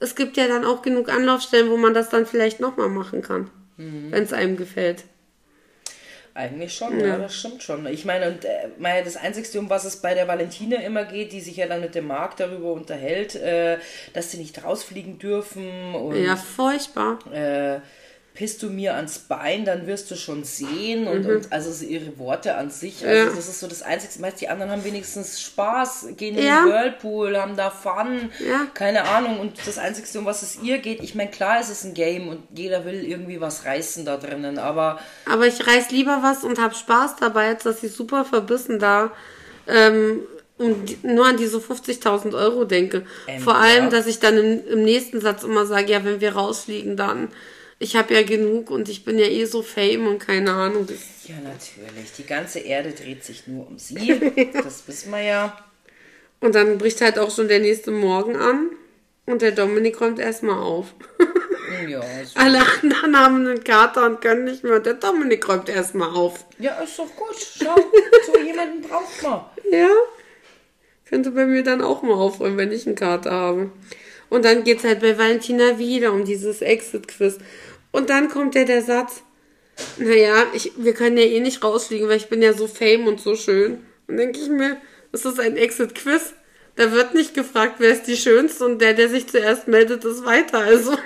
es 0.00 0.14
gibt 0.14 0.36
ja 0.36 0.46
dann 0.46 0.64
auch 0.64 0.82
genug 0.82 1.08
Anlaufstellen, 1.08 1.70
wo 1.70 1.76
man 1.76 1.94
das 1.94 2.08
dann 2.08 2.26
vielleicht 2.26 2.60
nochmal 2.60 2.88
machen 2.88 3.22
kann, 3.22 3.50
wenn 3.76 4.22
es 4.22 4.32
einem 4.32 4.56
gefällt. 4.56 5.04
Eigentlich 6.34 6.76
schon, 6.76 7.00
ja. 7.00 7.18
das 7.18 7.34
stimmt 7.34 7.64
schon. 7.64 7.84
Ich 7.86 8.04
meine, 8.04 8.28
und 8.28 8.44
äh, 8.44 9.02
das 9.04 9.16
Einzige, 9.16 9.58
um 9.58 9.70
was 9.70 9.84
es 9.84 9.96
bei 9.96 10.14
der 10.14 10.28
Valentine 10.28 10.84
immer 10.84 11.04
geht, 11.04 11.32
die 11.32 11.40
sich 11.40 11.56
ja 11.56 11.66
dann 11.66 11.80
mit 11.80 11.96
dem 11.96 12.06
Marc 12.06 12.36
darüber 12.36 12.72
unterhält, 12.72 13.34
äh, 13.34 13.78
dass 14.12 14.30
sie 14.30 14.36
nicht 14.38 14.62
rausfliegen 14.62 15.18
dürfen 15.18 15.96
und 15.96 16.14
Ja, 16.14 16.36
furchtbar. 16.36 17.18
äh, 17.32 17.80
pisst 18.38 18.62
du 18.62 18.70
mir 18.70 18.94
ans 18.94 19.18
Bein, 19.18 19.64
dann 19.64 19.88
wirst 19.88 20.08
du 20.12 20.14
schon 20.14 20.44
sehen 20.44 21.08
und, 21.08 21.26
und 21.26 21.52
also 21.52 21.72
so 21.72 21.84
ihre 21.84 22.16
Worte 22.20 22.54
an 22.54 22.70
sich, 22.70 23.04
also 23.04 23.22
Mhm. 23.24 23.28
Ja. 23.30 23.34
das 23.34 23.48
ist 23.48 23.58
so 23.58 23.66
das 23.66 23.82
Einzige, 23.82 24.20
meist 24.22 24.40
die 24.40 24.48
anderen 24.48 24.70
haben 24.70 24.84
wenigstens 24.84 25.40
Spaß, 25.40 26.06
gehen 26.16 26.38
in 26.38 26.44
Ja. 26.46 26.62
den 26.64 26.70
Whirlpool, 26.72 27.36
haben 27.36 27.56
da 27.56 27.68
Fun, 27.70 28.30
Ja. 28.38 28.68
keine 28.74 29.02
Ahnung 29.08 29.40
und 29.40 29.58
das 29.66 29.76
Einzige, 29.78 30.16
um 30.20 30.24
was 30.24 30.42
es 30.42 30.56
ihr 30.62 30.78
geht, 30.78 31.02
ich 31.02 31.16
meine, 31.16 31.30
klar 31.32 31.60
ist 31.60 31.68
es 31.68 31.82
ein 31.82 31.94
Game 31.94 32.28
und 32.28 32.40
jeder 32.54 32.84
will 32.84 33.04
irgendwie 33.04 33.40
was 33.40 33.64
reißen 33.64 34.04
da 34.04 34.16
drinnen, 34.16 34.58
aber 34.60 35.00
Aber 35.28 35.48
ich 35.48 35.66
reiß 35.66 35.90
lieber 35.90 36.20
was 36.22 36.44
und 36.44 36.60
hab 36.60 36.76
Spaß 36.76 37.16
dabei, 37.18 37.48
als 37.48 37.64
dass 37.64 37.82
ich 37.82 37.92
super 37.92 38.24
verbissen 38.24 38.78
da 38.78 39.10
ähm, 39.66 40.20
die- 40.60 40.98
nur 41.02 41.26
an 41.26 41.36
diese 41.36 41.58
50.000 41.60 42.34
Euro 42.34 42.64
denke. 42.64 43.04
Ähm, 43.26 43.40
Vor 43.42 43.56
allem, 43.56 43.90
dass 43.90 44.06
ich 44.06 44.18
dann 44.20 44.36
im, 44.38 44.66
im 44.66 44.82
nächsten 44.84 45.20
Satz 45.20 45.42
immer 45.42 45.66
sage, 45.66 45.90
ja, 45.92 46.04
wenn 46.04 46.20
wir 46.20 46.34
rausfliegen, 46.36 46.96
dann 46.96 47.28
ich 47.78 47.96
habe 47.96 48.14
ja 48.14 48.22
genug 48.22 48.70
und 48.70 48.88
ich 48.88 49.04
bin 49.04 49.18
ja 49.18 49.26
eh 49.26 49.44
so 49.44 49.62
fame 49.62 50.06
und 50.08 50.18
keine 50.18 50.52
Ahnung. 50.52 50.86
Ja 51.24 51.36
natürlich, 51.36 52.12
die 52.16 52.26
ganze 52.26 52.60
Erde 52.60 52.92
dreht 52.92 53.24
sich 53.24 53.46
nur 53.46 53.66
um 53.66 53.78
sie, 53.78 54.50
das 54.52 54.86
wissen 54.88 55.12
wir 55.12 55.22
ja. 55.22 55.64
und 56.40 56.54
dann 56.54 56.78
bricht 56.78 57.00
halt 57.00 57.18
auch 57.18 57.34
schon 57.34 57.48
der 57.48 57.60
nächste 57.60 57.90
Morgen 57.90 58.36
an 58.36 58.70
und 59.26 59.42
der 59.42 59.52
Dominik 59.52 60.00
räumt 60.00 60.18
erstmal 60.18 60.58
auf. 60.58 60.94
Ja, 61.86 62.00
also, 62.00 62.32
Alle 62.34 62.60
anderen 62.60 63.18
haben 63.18 63.46
einen 63.46 63.62
Kater 63.62 64.06
und 64.06 64.20
können 64.20 64.44
nicht 64.44 64.64
mehr 64.64 64.76
und 64.76 64.86
der 64.86 64.94
Dominik 64.94 65.48
räumt 65.48 65.68
erstmal 65.68 66.10
auf. 66.14 66.46
ja 66.58 66.80
ist 66.80 66.98
doch 66.98 67.14
gut, 67.14 67.36
schau, 67.36 67.74
so 68.26 68.38
jemanden 68.40 68.82
braucht 68.82 69.22
man. 69.22 69.44
Ja. 69.70 69.90
Könnte 71.08 71.30
bei 71.30 71.46
mir 71.46 71.62
dann 71.62 71.80
auch 71.80 72.02
mal 72.02 72.14
aufräumen, 72.14 72.58
wenn 72.58 72.72
ich 72.72 72.86
einen 72.86 72.96
Kater 72.96 73.30
habe. 73.30 73.70
Und 74.28 74.44
dann 74.44 74.64
geht's 74.64 74.84
halt 74.84 75.00
bei 75.00 75.16
Valentina 75.16 75.78
wieder 75.78 76.12
um 76.12 76.24
dieses 76.24 76.60
Exit-Quiz. 76.60 77.38
Und 77.98 78.10
dann 78.10 78.28
kommt 78.28 78.54
ja 78.54 78.62
der 78.64 78.82
Satz, 78.82 79.22
naja, 79.96 80.44
ich, 80.54 80.72
wir 80.76 80.94
können 80.94 81.16
ja 81.18 81.24
eh 81.24 81.40
nicht 81.40 81.64
rausfliegen, 81.64 82.08
weil 82.08 82.16
ich 82.16 82.28
bin 82.28 82.40
ja 82.42 82.52
so 82.52 82.68
fame 82.68 83.08
und 83.08 83.20
so 83.20 83.34
schön. 83.34 83.84
Und 84.06 84.16
denke 84.16 84.38
ich 84.38 84.48
mir, 84.48 84.76
ist 85.10 85.26
ein 85.26 85.56
Exit-Quiz. 85.56 86.34
Da 86.76 86.92
wird 86.92 87.14
nicht 87.14 87.34
gefragt, 87.34 87.74
wer 87.78 87.90
ist 87.90 88.04
die 88.06 88.16
Schönste 88.16 88.64
und 88.64 88.80
der, 88.80 88.94
der 88.94 89.08
sich 89.08 89.26
zuerst 89.28 89.66
meldet, 89.66 90.04
ist 90.04 90.24
weiter. 90.24 90.58
Also, 90.58 90.96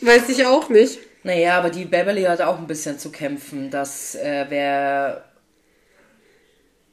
weiß 0.00 0.28
ich 0.30 0.44
auch 0.46 0.68
nicht. 0.68 0.98
Naja, 1.22 1.58
aber 1.58 1.70
die 1.70 1.84
Beverly 1.84 2.24
hat 2.24 2.40
auch 2.40 2.58
ein 2.58 2.66
bisschen 2.66 2.98
zu 2.98 3.10
kämpfen, 3.12 3.70
dass 3.70 4.16
äh, 4.16 4.46
wer, 4.48 5.32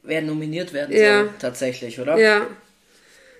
wer 0.04 0.22
nominiert 0.22 0.72
werden 0.72 0.96
Ja. 0.96 1.20
soll, 1.24 1.30
tatsächlich, 1.40 1.98
oder? 1.98 2.16
Ja. 2.18 2.46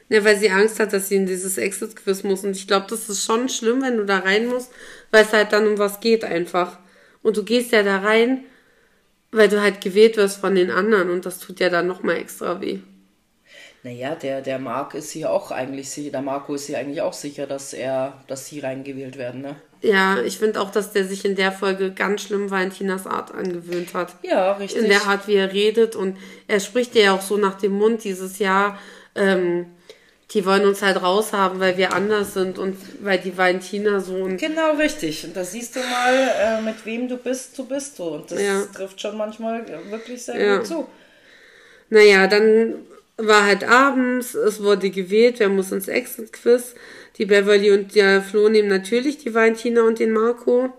Ja, 0.09 0.24
weil 0.24 0.38
sie 0.38 0.50
Angst 0.50 0.80
hat, 0.80 0.92
dass 0.92 1.09
sie 1.09 1.16
in 1.16 1.26
dieses 1.26 1.57
Exit-Quiz 1.57 2.22
muss. 2.22 2.44
Und 2.44 2.57
ich 2.57 2.66
glaube, 2.66 2.86
das 2.90 3.09
ist 3.09 3.24
schon 3.24 3.48
schlimm, 3.48 3.82
wenn 3.82 3.96
du 3.96 4.05
da 4.05 4.18
rein 4.18 4.46
musst, 4.46 4.70
weil 5.11 5.24
es 5.24 5.32
halt 5.32 5.52
dann 5.52 5.66
um 5.66 5.78
was 5.78 6.00
geht 6.00 6.24
einfach. 6.24 6.78
Und 7.22 7.36
du 7.36 7.44
gehst 7.44 7.72
ja 7.72 7.82
da 7.82 7.98
rein, 7.98 8.44
weil 9.32 9.48
du 9.48 9.61
halt 9.61 9.80
gewählt 9.80 10.16
wirst 10.16 10.38
von 10.38 10.55
den 10.55 10.70
anderen 10.70 11.11
und 11.11 11.26
das 11.26 11.40
tut 11.40 11.59
ja 11.59 11.70
dann 11.70 11.86
nochmal 11.86 12.16
extra 12.16 12.61
weh. 12.61 12.80
Naja, 13.82 14.14
der, 14.14 14.40
der 14.40 14.59
Marc 14.59 14.94
ist 14.94 15.11
hier 15.11 15.30
auch 15.30 15.50
eigentlich 15.50 15.90
sicher, 15.90 16.11
der 16.11 16.22
Marco 16.22 16.55
ist 16.55 16.66
hier 16.66 16.78
eigentlich 16.78 17.02
auch 17.02 17.12
sicher, 17.12 17.46
dass 17.46 17.74
er, 17.74 18.24
dass 18.28 18.46
sie 18.46 18.61
reingewählt 18.61 19.18
werden, 19.18 19.42
ne? 19.42 19.57
Ja, 19.82 20.22
ich 20.22 20.38
finde 20.38 20.62
auch, 20.62 20.70
dass 20.70 20.92
der 20.92 21.05
sich 21.05 21.26
in 21.26 21.36
der 21.36 21.52
Folge 21.52 21.92
ganz 21.92 22.22
schlimm 22.22 22.50
Valentinas 22.50 23.07
Art 23.07 23.34
angewöhnt 23.34 23.92
hat. 23.92 24.14
Ja, 24.22 24.52
richtig. 24.52 24.82
In 24.82 24.88
der 24.88 25.05
Art, 25.05 25.28
wie 25.28 25.34
er 25.34 25.52
redet. 25.52 25.94
Und 25.94 26.16
er 26.48 26.61
spricht 26.61 26.94
ja 26.94 27.12
auch 27.12 27.20
so 27.20 27.36
nach 27.36 27.57
dem 27.57 27.72
Mund 27.72 28.02
dieses 28.05 28.38
Jahr, 28.38 28.78
ähm, 29.14 29.66
die 30.35 30.45
wollen 30.45 30.66
uns 30.66 30.82
halt 30.82 31.01
raushaben, 31.01 31.61
weil 31.61 31.78
wir 31.78 31.93
anders 31.93 32.35
sind 32.35 32.59
und 32.59 32.76
weil 33.01 33.18
die 33.18 33.37
Valentina 33.39 34.01
so 34.01 34.14
und 34.16 34.37
Genau, 34.39 34.72
richtig. 34.72 35.24
Und 35.24 35.37
da 35.37 35.45
siehst 35.45 35.76
du 35.76 35.80
mal, 35.80 36.12
äh, 36.41 36.61
mit 36.61 36.85
wem 36.85 37.09
du 37.09 37.16
bist, 37.16 37.55
so 37.55 37.64
bist 37.64 37.99
du. 37.99 38.03
Und 38.05 38.30
das 38.32 38.41
Ja. 38.41 38.62
trifft 38.74 39.01
schon 39.01 39.16
manchmal 39.16 39.64
wirklich 39.91 40.24
sehr 40.24 40.37
Ja. 40.37 40.57
gut 40.57 40.66
zu. 40.66 40.89
Naja, 41.89 42.26
dann 42.26 42.74
war 43.16 43.45
halt 43.47 43.62
abends, 43.62 44.35
es 44.35 44.61
wurde 44.61 44.91
gewählt, 44.91 45.37
wer 45.39 45.49
muss 45.49 45.70
ins 45.70 45.87
Exit-Quiz. 45.87 46.74
Die 47.16 47.26
Beverly 47.26 47.70
und 47.70 47.95
der 47.95 48.20
Flo 48.20 48.49
nehmen 48.49 48.68
natürlich 48.68 49.18
die 49.18 49.32
Valentina 49.32 49.82
und 49.82 50.01
den 50.01 50.11
Marco. 50.11 50.72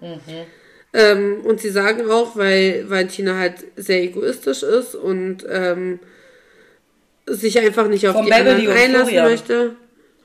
Ähm, 0.94 1.42
und 1.46 1.62
sie 1.62 1.70
sagen 1.70 2.10
auch, 2.10 2.36
weil 2.36 2.90
Valentina 2.90 3.38
halt 3.38 3.64
sehr 3.78 4.02
egoistisch 4.04 4.64
ist 4.64 4.96
und 4.96 5.46
ähm, 5.50 6.00
sich 7.28 7.60
einfach 7.60 7.88
nicht 7.88 8.08
auf 8.08 8.16
Von 8.16 8.26
die 8.26 8.32
Beverly 8.32 8.68
anderen 8.68 8.78
einlassen 8.78 9.08
Florian. 9.08 9.30
möchte. 9.30 9.76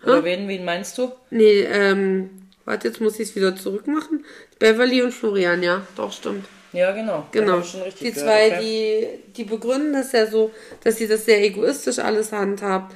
Oder 0.04 0.24
wen, 0.24 0.48
wen 0.48 0.64
meinst 0.64 0.96
du? 0.98 1.12
Nee, 1.30 1.60
ähm, 1.60 2.30
warte, 2.64 2.88
jetzt 2.88 3.00
muss 3.00 3.18
ich 3.20 3.28
es 3.28 3.36
wieder 3.36 3.54
zurückmachen. 3.54 4.24
Beverly 4.58 5.02
und 5.02 5.12
Florian, 5.12 5.62
ja, 5.62 5.86
doch, 5.96 6.12
stimmt. 6.12 6.46
Ja, 6.72 6.92
genau. 6.92 7.26
Genau. 7.32 7.60
Die 7.60 8.04
gehört, 8.04 8.16
zwei, 8.16 8.46
okay. 8.46 8.60
die, 8.60 9.32
die 9.32 9.44
begründen 9.44 9.92
das 9.92 10.12
ja 10.12 10.26
so, 10.26 10.52
dass 10.84 10.96
sie 10.96 11.08
das 11.08 11.24
sehr 11.24 11.42
egoistisch 11.42 11.98
alles 11.98 12.32
handhabt. 12.32 12.94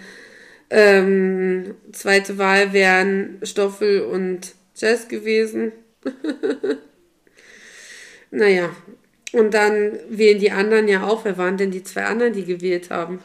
Ähm, 0.71 1.75
zweite 1.93 2.39
Wahl 2.39 2.73
wären 2.73 3.41
Stoffel 3.43 4.03
und 4.03 4.53
Jess 4.77 5.09
gewesen. 5.09 5.73
naja. 8.31 8.71
Und 9.33 9.53
dann 9.53 9.99
wählen 10.09 10.39
die 10.39 10.53
anderen 10.53 10.87
ja 10.87 11.05
auch. 11.05 11.25
Wer 11.25 11.37
waren 11.37 11.57
denn 11.57 11.73
die 11.73 11.83
zwei 11.83 12.05
anderen, 12.05 12.33
die 12.33 12.45
gewählt 12.45 12.91
haben? 12.91 13.21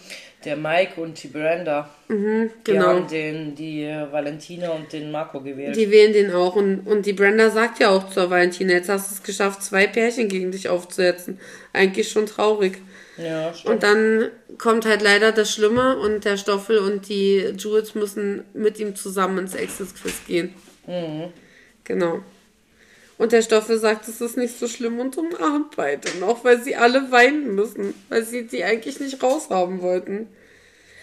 Der 0.46 0.56
Mike 0.56 1.02
und 1.02 1.22
die 1.22 1.28
Brenda. 1.28 1.90
Die 2.08 2.50
Genau. 2.64 2.86
haben 2.88 3.08
den, 3.08 3.56
die 3.56 3.84
äh, 3.84 4.10
Valentina 4.12 4.70
und 4.72 4.92
den 4.94 5.12
Marco 5.12 5.42
gewählt. 5.42 5.76
Die 5.76 5.92
wählen 5.92 6.14
den 6.14 6.32
auch. 6.32 6.56
Und, 6.56 6.88
und 6.88 7.06
die 7.06 7.12
Brenda 7.14 7.50
sagt 7.50 7.80
ja 7.80 7.90
auch 7.90 8.10
zur 8.10 8.30
Valentina, 8.30 8.72
jetzt 8.74 8.88
hast 8.90 9.12
du 9.12 9.16
es 9.16 9.24
geschafft, 9.24 9.62
zwei 9.64 9.86
Pärchen 9.88 10.30
gegen 10.30 10.52
dich 10.52 10.70
aufzusetzen. 10.70 11.40
Eigentlich 11.74 12.10
schon 12.10 12.26
traurig. 12.26 12.78
ja, 13.18 13.54
stimmt. 13.54 13.74
Und 13.74 13.84
dann 13.84 14.30
kommt 14.58 14.86
halt 14.86 15.02
leider 15.02 15.32
das 15.34 15.52
Schlimme 15.54 15.98
und 16.00 16.24
der 16.24 16.38
Stoffel 16.38 16.78
und 16.80 17.10
die 17.10 17.54
Jules 17.58 17.94
müssen 17.96 18.44
mit 18.54 18.80
ihm 18.80 18.96
zusammen 18.96 19.40
ins 19.40 19.56
Access 19.56 19.94
Quiz 19.94 20.26
gehen. 20.26 20.54
Genau. 21.84 22.20
Und 23.20 23.34
der 23.34 23.42
Stoffel 23.42 23.78
sagt, 23.78 24.08
es 24.08 24.22
ist 24.22 24.38
nicht 24.38 24.58
so 24.58 24.70
schlimm 24.70 24.98
und 24.98 25.18
umarmt 25.18 25.76
beide 25.76 26.08
noch, 26.20 26.46
weil 26.46 26.64
sie 26.64 26.78
alle 26.78 27.12
weinen 27.12 27.54
müssen, 27.54 27.94
weil 28.08 28.24
sie 28.24 28.48
die 28.48 28.64
eigentlich 28.64 29.02
nicht 29.02 29.22
raushaben 29.22 29.82
wollten. 29.82 30.28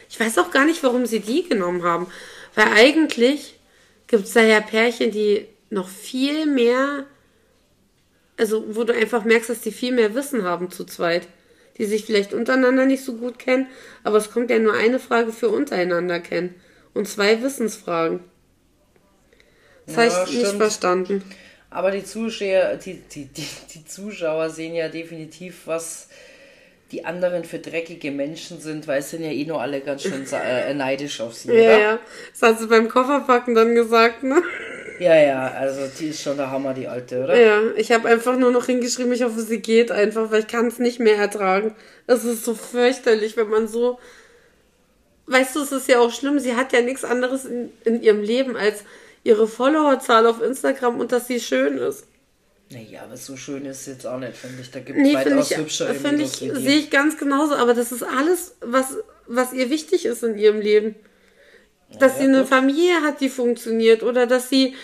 Ich 0.09 0.19
weiß 0.19 0.39
auch 0.39 0.51
gar 0.51 0.65
nicht, 0.65 0.83
warum 0.83 1.05
sie 1.05 1.21
die 1.21 1.47
genommen 1.47 1.83
haben. 1.85 2.07
Weil 2.55 2.69
eigentlich 2.75 3.59
gibt 4.07 4.25
es 4.25 4.33
da 4.33 4.41
ja 4.41 4.61
Pärchen, 4.63 5.11
die 5.11 5.47
noch 5.69 5.89
viel 5.91 6.47
mehr, 6.47 7.05
also 8.39 8.65
wo 8.75 8.85
du 8.85 8.95
einfach 8.95 9.25
merkst, 9.25 9.51
dass 9.51 9.61
die 9.61 9.71
viel 9.71 9.93
mehr 9.93 10.15
Wissen 10.15 10.43
haben 10.43 10.71
zu 10.71 10.85
zweit. 10.87 11.29
Die 11.77 11.85
sich 11.85 12.07
vielleicht 12.07 12.33
untereinander 12.33 12.87
nicht 12.87 13.05
so 13.05 13.17
gut 13.17 13.39
kennen, 13.39 13.67
aber 14.05 14.17
es 14.17 14.31
kommt 14.31 14.49
ja 14.49 14.59
nur 14.59 14.73
eine 14.73 14.99
Frage 14.99 15.35
für 15.35 15.51
untereinander 15.51 16.21
kennen. 16.21 16.55
Und 16.95 17.07
zwei 17.07 17.43
Wissensfragen. 17.43 18.21
Das 19.85 19.97
Ja, 19.97 20.03
habe 20.13 20.31
ich 20.31 20.37
nicht 20.37 20.47
stimmt. 20.47 20.63
verstanden. 20.63 21.23
Aber 21.77 21.91
die 21.91 22.05
Zuschauer, 22.05 22.77
die, 22.83 22.95
die, 22.95 23.27
die, 23.27 23.47
die 23.75 23.85
Zuschauer 23.85 24.49
sehen 24.49 24.75
ja 24.75 24.89
definitiv, 24.89 25.67
was 25.67 26.09
die 26.91 27.05
anderen 27.05 27.45
für 27.45 27.59
dreckige 27.59 28.11
Menschen 28.13 28.59
sind, 28.63 28.89
weil 28.89 29.01
es 29.01 29.11
sind 29.11 29.23
ja 29.23 29.31
eh 29.31 29.45
nur 29.45 29.61
alle 29.61 29.83
ganz 29.83 30.03
schön 30.05 30.25
sa- 30.25 30.43
äh, 30.43 30.73
neidisch 30.73 31.21
auf 31.21 31.35
sie, 31.35 31.49
Ja, 31.53 31.55
oder? 31.55 31.79
ja. 31.79 31.99
Das 32.33 32.49
hat 32.49 32.61
sie 32.61 32.67
beim 32.67 32.89
Kofferpacken 32.89 33.55
dann 33.55 33.75
gesagt, 33.75 34.23
ne? 34.23 34.43
Ja, 35.01 35.17
ja, 35.17 35.49
also 35.49 35.83
die 36.01 36.07
ist 36.09 36.23
schon 36.23 36.39
der 36.39 36.51
Hammer, 36.51 36.73
die 36.73 36.89
alte, 36.89 37.23
oder? 37.25 37.39
Ja, 37.39 37.61
ich 37.77 37.93
habe 37.93 38.09
einfach 38.09 38.39
nur 38.39 38.53
noch 38.53 38.65
hingeschrieben, 38.65 39.13
ich 39.13 39.23
hoffe, 39.23 39.43
sie 39.43 39.61
geht 39.61 39.93
einfach, 39.93 40.31
weil 40.31 40.41
ich 40.41 40.47
kann 40.47 40.69
es 40.69 40.79
nicht 40.79 40.99
mehr 40.99 41.17
ertragen. 41.19 41.75
Es 42.07 42.25
ist 42.25 42.43
so 42.47 42.55
fürchterlich, 42.55 43.37
wenn 43.37 43.51
man 43.51 43.69
so... 43.69 43.99
Weißt 45.27 45.55
du, 45.57 45.61
es 45.61 45.73
ist 45.73 45.89
ja 45.89 45.99
auch 45.99 46.11
schlimm, 46.11 46.39
sie 46.39 46.55
hat 46.55 46.73
ja 46.73 46.81
nichts 46.81 47.05
anderes 47.05 47.45
in, 47.45 47.71
in 47.85 48.03
ihrem 48.03 48.23
Leben 48.23 48.57
als 48.57 48.85
ihre 49.27 49.47
Followerzahl 49.49 50.27
auf 50.27 50.41
Instagram 50.43 51.01
und 51.01 51.13
dass 51.13 51.27
sie 51.27 51.41
schön 51.41 51.79
ist. 51.79 52.07
Naja, 52.71 53.03
aber 53.05 53.17
so 53.17 53.37
schön 53.37 53.65
ist 53.65 53.81
es 53.83 53.87
jetzt 53.87 54.07
auch 54.07 54.19
nicht, 54.19 54.37
finde 54.37 54.61
ich. 54.63 54.71
Da 54.73 54.81
gibt 54.81 54.99
es 54.99 55.05
Nee, 55.05 55.17
finde 55.17 55.37
weitaus 55.37 55.51
ich, 55.53 55.57
hübschere 55.57 55.95
find 55.95 56.19
Mädels 56.19 56.41
ich 56.41 56.53
sehe 56.53 56.79
ich 56.79 56.91
ganz 56.91 57.17
genauso, 57.17 57.55
aber 57.55 57.75
das 57.75 57.93
ist 57.93 58.03
alles, 58.03 58.57
was, 58.61 58.97
was 59.27 59.53
ihr 59.53 59.71
wichtig 59.71 60.05
ist 60.05 60.25
in 60.25 60.37
ihrem 60.37 60.61
Leben. 60.61 60.97
Dass 62.01 62.15
Ja, 62.15 62.19
sie 62.19 62.25
eine 62.25 62.41
gut. 62.41 62.49
Familie 62.49 63.03
hat, 63.03 63.21
die 63.21 63.29
funktioniert, 63.29 64.03
oder 64.03 64.27
dass 64.27 64.49
sie 64.49 64.75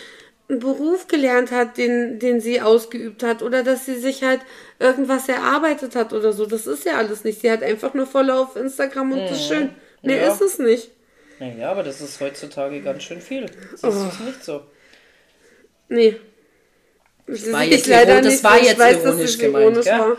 einen 0.49 0.61
Beruf 0.61 1.09
gelernt 1.09 1.51
hat, 1.51 1.77
den, 1.77 2.19
den 2.21 2.41
sie 2.41 2.61
ausgeübt 2.61 3.23
hat, 3.25 3.43
oder 3.43 3.65
dass 3.65 3.87
sie 3.87 3.99
sich 3.99 4.23
halt 4.23 4.41
irgendwas 4.79 5.29
erarbeitet 5.29 5.97
hat 5.97 6.13
oder 6.13 6.33
so. 6.33 6.47
Das 6.47 6.67
ist 6.69 6.85
ja 6.85 6.97
alles 6.99 7.25
nicht. 7.25 7.41
Sie 7.41 7.51
hat 7.51 7.63
einfach 7.63 7.95
nur 7.95 8.07
Follower 8.07 8.41
auf 8.43 8.57
Instagram 8.57 9.13
und 9.13 9.29
das 9.29 9.41
ist 9.41 9.49
schön. 9.49 9.71
Mehr 10.03 10.19
Mhm. 10.19 10.23
Ja. 10.23 10.33
ist 10.33 10.41
es 10.41 10.59
nicht. 10.61 10.91
Naja, 11.39 11.71
aber 11.71 11.83
das 11.83 12.01
ist 12.01 12.21
heutzutage 12.21 12.81
ganz 12.83 13.03
schön 13.03 13.21
viel. 13.21 13.47
Siehst 13.71 13.85
Oh. 13.85 13.91
du 13.91 14.09
es 14.09 14.21
nicht 14.21 14.45
so? 14.45 14.65
Nee. 15.89 16.17
Das 17.27 17.51
war 17.53 17.63
jetzt 17.65 17.87
iro- 17.87 18.21
das 18.23 18.45
war 18.45 18.61
jetzt 18.63 18.79
ironisch 18.79 19.39
gemeint, 19.39 19.83
gell? 19.83 20.17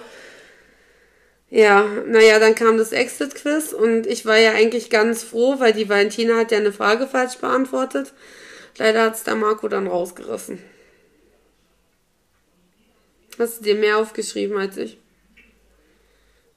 Ja, 1.50 1.84
naja, 2.08 2.40
dann 2.40 2.56
kam 2.56 2.78
das 2.78 2.92
Exit-Quiz 2.92 3.74
und 3.74 4.08
ich 4.08 4.26
war 4.26 4.38
ja 4.38 4.54
eigentlich 4.54 4.90
ganz 4.90 5.24
froh, 5.24 5.60
weil 5.60 5.74
die 5.74 5.88
Valentina 5.88 6.38
hat 6.38 6.52
ja 6.52 6.58
eine 6.58 6.72
Frage 6.74 7.06
falsch 7.08 7.38
beantwortet. 7.38 8.14
Leider 8.78 9.04
hat's 9.04 9.24
der 9.24 9.36
Marco 9.36 9.68
dann 9.68 9.86
rausgerissen. 9.88 10.60
Hast 13.38 13.60
du 13.60 13.64
dir 13.66 13.76
mehr 13.76 13.98
aufgeschrieben 13.98 14.58
als 14.58 14.78
ich? 14.78 14.98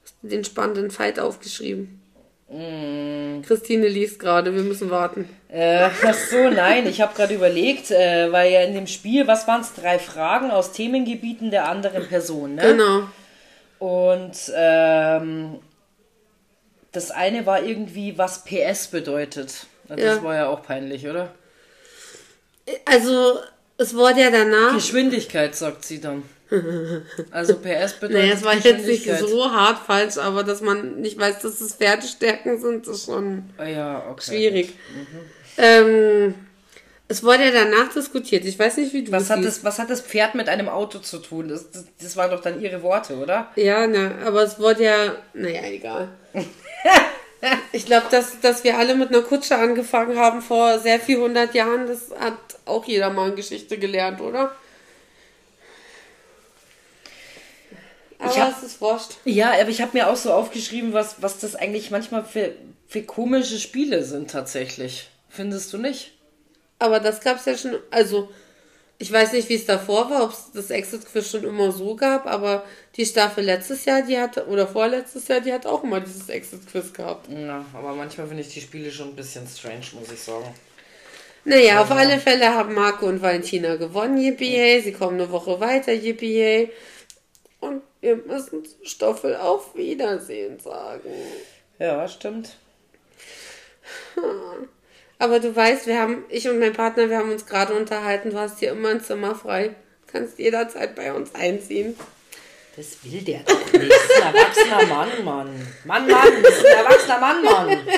Hast 0.02 0.14
du 0.22 0.28
den 0.28 0.44
spannenden 0.44 0.90
Fight 0.90 1.18
aufgeschrieben? 1.18 2.00
Christine 2.48 3.88
liest 3.88 4.20
gerade, 4.20 4.54
wir 4.54 4.62
müssen 4.62 4.88
warten. 4.90 5.28
Äh, 5.48 5.88
ach 6.04 6.14
so, 6.14 6.48
nein, 6.48 6.86
ich 6.86 7.00
habe 7.00 7.14
gerade 7.14 7.34
überlegt, 7.34 7.90
äh, 7.90 8.30
weil 8.30 8.52
ja 8.52 8.62
in 8.62 8.74
dem 8.74 8.86
Spiel, 8.86 9.26
was 9.26 9.48
waren 9.48 9.62
es, 9.62 9.74
drei 9.74 9.98
Fragen 9.98 10.50
aus 10.52 10.72
Themengebieten 10.72 11.50
der 11.50 11.68
anderen 11.68 12.06
Person, 12.06 12.54
ne? 12.54 12.62
Genau. 12.62 13.08
Und 13.78 14.52
ähm, 14.54 15.58
das 16.92 17.10
eine 17.10 17.46
war 17.46 17.62
irgendwie, 17.62 18.16
was 18.16 18.44
PS 18.44 18.88
bedeutet. 18.88 19.66
Das 19.88 20.00
Ja. 20.00 20.22
war 20.22 20.34
ja 20.34 20.46
auch 20.48 20.62
peinlich, 20.62 21.06
oder? 21.08 21.32
Also, 22.84 23.38
es 23.76 23.94
wurde 23.94 24.20
ja 24.20 24.30
danach. 24.30 24.74
Geschwindigkeit, 24.74 25.54
sagt 25.54 25.84
sie 25.84 26.00
dann. 26.00 26.22
Also 27.30 27.54
PS 27.56 27.94
bedeutet 27.94 28.10
Naja, 28.10 28.34
es 28.34 28.44
war 28.44 28.54
jetzt 28.54 28.86
nicht 28.86 29.18
so 29.18 29.50
hart 29.50 29.84
falsch, 29.86 30.16
aber 30.16 30.44
dass 30.44 30.60
man 30.60 31.00
nicht 31.00 31.18
weiß, 31.18 31.40
dass 31.40 31.60
es 31.60 31.74
Pferdestärken 31.74 32.60
sind, 32.60 32.86
ist 32.86 33.06
schon 33.06 33.50
Ah 33.58 33.64
ja, 33.64 34.06
okay. 34.10 34.22
schwierig. 34.30 34.74
Ähm, 35.58 36.34
es 37.08 37.22
wurde 37.22 37.44
ja 37.44 37.50
danach 37.52 37.92
diskutiert. 37.92 38.44
Ich 38.44 38.58
weiß 38.58 38.76
nicht, 38.78 38.92
wie 38.92 39.04
du 39.04 39.12
Was 39.12 39.24
es 39.24 39.30
hat, 39.30 39.38
siehst. 39.42 39.58
das, 39.58 39.64
was 39.64 39.78
hat 39.78 39.90
das 39.90 40.00
Pferd 40.00 40.34
mit 40.34 40.48
einem 40.48 40.68
Auto 40.68 40.98
zu 40.98 41.18
tun? 41.18 41.48
Das, 41.48 41.70
das, 41.70 41.84
das 42.00 42.16
waren 42.16 42.30
doch 42.30 42.40
dann 42.42 42.60
ihre 42.60 42.82
Worte, 42.82 43.16
oder? 43.16 43.50
Ja, 43.56 43.86
na, 43.86 44.12
aber 44.24 44.42
es 44.42 44.58
wurde 44.58 44.84
ja. 44.84 45.14
Naja, 45.34 45.62
egal. 45.64 46.08
ich 47.72 47.86
glaube, 47.86 48.06
dass, 48.10 48.40
dass 48.40 48.64
wir 48.64 48.76
alle 48.78 48.94
mit 48.96 49.10
einer 49.10 49.22
Kutsche 49.22 49.56
angefangen 49.56 50.18
haben 50.18 50.42
vor 50.42 50.78
sehr 50.78 50.98
viel 50.98 51.18
hundert 51.18 51.54
Jahren, 51.54 51.86
das 51.86 52.10
hat 52.18 52.34
auch 52.64 52.84
jeder 52.84 53.10
mal 53.10 53.30
in 53.30 53.36
Geschichte 53.36 53.78
gelernt, 53.78 54.20
oder? 54.20 54.52
Aber 58.18 58.30
Ich 58.30 58.38
hab- 58.40 58.56
es 58.56 58.62
ist 58.62 58.80
wurscht. 58.80 59.12
Ja, 59.24 59.52
aber 59.52 59.68
ich 59.68 59.80
habe 59.82 59.92
mir 59.96 60.08
auch 60.08 60.16
so 60.16 60.32
aufgeschrieben, 60.32 60.92
was, 60.92 61.16
was 61.20 61.38
das 61.38 61.54
eigentlich 61.54 61.90
manchmal 61.90 62.24
für, 62.24 62.52
für 62.88 63.02
komische 63.02 63.58
Spiele 63.58 64.02
sind 64.04 64.30
tatsächlich. 64.30 65.08
Findest 65.28 65.72
du 65.72 65.78
nicht? 65.78 66.12
Aber 66.78 67.00
das 67.00 67.20
gab 67.20 67.38
es 67.38 67.44
ja 67.46 67.56
schon, 67.56 67.76
also 67.90 68.28
ich 68.98 69.12
weiß 69.12 69.32
nicht, 69.32 69.48
wie 69.50 69.54
es 69.54 69.66
davor 69.66 70.08
war, 70.10 70.24
ob 70.24 70.30
es 70.30 70.50
das 70.54 70.70
Exit-Quiz 70.70 71.30
schon 71.30 71.44
immer 71.44 71.70
so 71.70 71.94
gab, 71.96 72.26
aber 72.26 72.64
die 72.96 73.04
Staffel 73.04 73.44
letztes 73.44 73.84
Jahr, 73.84 74.00
die 74.02 74.18
hatte, 74.18 74.46
oder 74.46 74.66
vorletztes 74.66 75.28
Jahr, 75.28 75.40
die 75.40 75.52
hat 75.52 75.66
auch 75.66 75.84
immer 75.84 76.00
dieses 76.00 76.28
Exit-Quiz 76.30 76.92
gehabt. 76.94 77.28
Ja, 77.30 77.64
aber 77.74 77.94
manchmal 77.94 78.26
finde 78.26 78.42
ich 78.42 78.48
die 78.54 78.60
Spiele 78.62 78.90
schon 78.90 79.08
ein 79.10 79.16
bisschen 79.16 79.46
strange, 79.46 79.84
muss 79.98 80.10
ich 80.10 80.20
sagen. 80.20 80.54
Naja, 81.44 81.80
auf 81.82 81.90
alle 81.90 82.18
Fälle 82.18 82.54
haben 82.54 82.74
Marco 82.74 83.06
und 83.06 83.20
Valentina 83.22 83.76
gewonnen, 83.76 84.16
yippie 84.18 84.80
Sie 84.80 84.92
kommen 84.92 85.20
eine 85.20 85.30
Woche 85.30 85.60
weiter, 85.60 85.92
yippie 85.92 86.70
Und 87.60 87.82
wir 88.06 88.16
müssen 88.16 88.64
zu 88.64 88.76
Stoffel 88.84 89.34
auf 89.34 89.74
Wiedersehen 89.74 90.60
sagen. 90.60 91.10
Ja, 91.80 92.06
stimmt. 92.06 92.56
Aber 95.18 95.40
du 95.40 95.54
weißt, 95.54 95.88
wir 95.88 95.98
haben, 96.00 96.24
ich 96.28 96.48
und 96.48 96.60
mein 96.60 96.72
Partner, 96.72 97.10
wir 97.10 97.18
haben 97.18 97.32
uns 97.32 97.46
gerade 97.46 97.74
unterhalten, 97.74 98.30
du 98.30 98.38
hast 98.38 98.60
hier 98.60 98.70
immer 98.70 98.90
ein 98.90 99.02
Zimmer 99.02 99.34
frei. 99.34 99.70
Du 100.06 100.12
kannst 100.12 100.38
jederzeit 100.38 100.94
bei 100.94 101.12
uns 101.12 101.34
einziehen. 101.34 101.98
Das 102.76 102.98
will 103.02 103.22
der 103.22 103.40
doch 103.40 103.72
nicht. 103.72 103.90
Das 103.90 104.04
ist 104.04 104.22
ein 104.22 104.34
erwachsener 104.34 104.86
Mann, 104.86 105.24
Mann. 105.24 105.72
Mann, 105.84 106.08
Mann, 106.08 106.42
das 106.42 106.58
ist 106.58 106.66
ein 106.66 106.84
erwachsener 106.84 107.18
Mann, 107.18 107.42
Mann. 107.42 107.88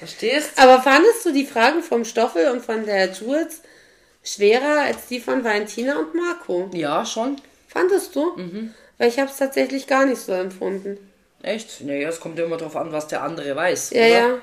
Verstehst? 0.00 0.50
Aber 0.56 0.82
fandest 0.82 1.24
du 1.24 1.32
die 1.32 1.46
Fragen 1.46 1.82
vom 1.82 2.04
Stoffel 2.04 2.50
und 2.50 2.62
von 2.62 2.84
der 2.84 3.10
Jules 3.12 3.62
schwerer 4.22 4.82
als 4.82 5.06
die 5.06 5.20
von 5.20 5.44
Valentina 5.44 5.98
und 5.98 6.14
Marco? 6.14 6.68
Ja, 6.74 7.06
schon. 7.06 7.40
Fandest 7.68 8.16
du? 8.16 8.36
Weil 9.00 9.08
ich 9.08 9.18
habe 9.18 9.30
es 9.30 9.38
tatsächlich 9.38 9.86
gar 9.86 10.04
nicht 10.04 10.20
so 10.20 10.32
empfunden. 10.32 10.98
Echt? 11.42 11.80
Naja, 11.80 12.10
es 12.10 12.20
kommt 12.20 12.38
ja 12.38 12.44
immer 12.44 12.58
drauf 12.58 12.76
an, 12.76 12.92
was 12.92 13.08
der 13.08 13.22
andere 13.22 13.56
weiß. 13.56 13.92
Ja, 13.92 14.00
oder? 14.00 14.08
ja. 14.08 14.38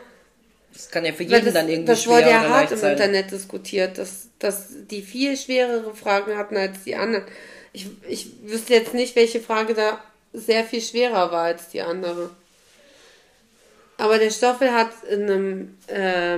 Das 0.73 0.89
kann 0.89 1.05
ja 1.05 1.13
für 1.13 1.21
jeden 1.21 1.45
das, 1.45 1.53
dann 1.53 1.69
irgendwie 1.69 1.85
das 1.85 2.07
wurde 2.07 2.31
ja 2.31 2.49
hart 2.49 2.71
im 2.71 2.77
sein. 2.79 2.93
Internet 2.93 3.29
diskutiert, 3.29 3.99
dass, 3.99 4.29
dass 4.39 4.69
die 4.89 5.03
viel 5.03 5.37
schwerere 5.37 5.93
Fragen 5.93 6.35
hatten 6.35 6.57
als 6.57 6.83
die 6.85 6.95
anderen. 6.95 7.23
Ich, 7.71 7.85
ich 8.09 8.31
wüsste 8.45 8.73
jetzt 8.73 8.95
nicht, 8.95 9.15
welche 9.15 9.41
Frage 9.41 9.75
da 9.75 10.03
sehr 10.33 10.63
viel 10.63 10.81
schwerer 10.81 11.31
war 11.31 11.43
als 11.43 11.69
die 11.69 11.81
andere. 11.81 12.31
Aber 13.97 14.17
der 14.17 14.31
Stoffel 14.31 14.73
hat 14.73 14.89
in 15.07 15.21
einem, 15.29 15.77
äh, 15.85 16.37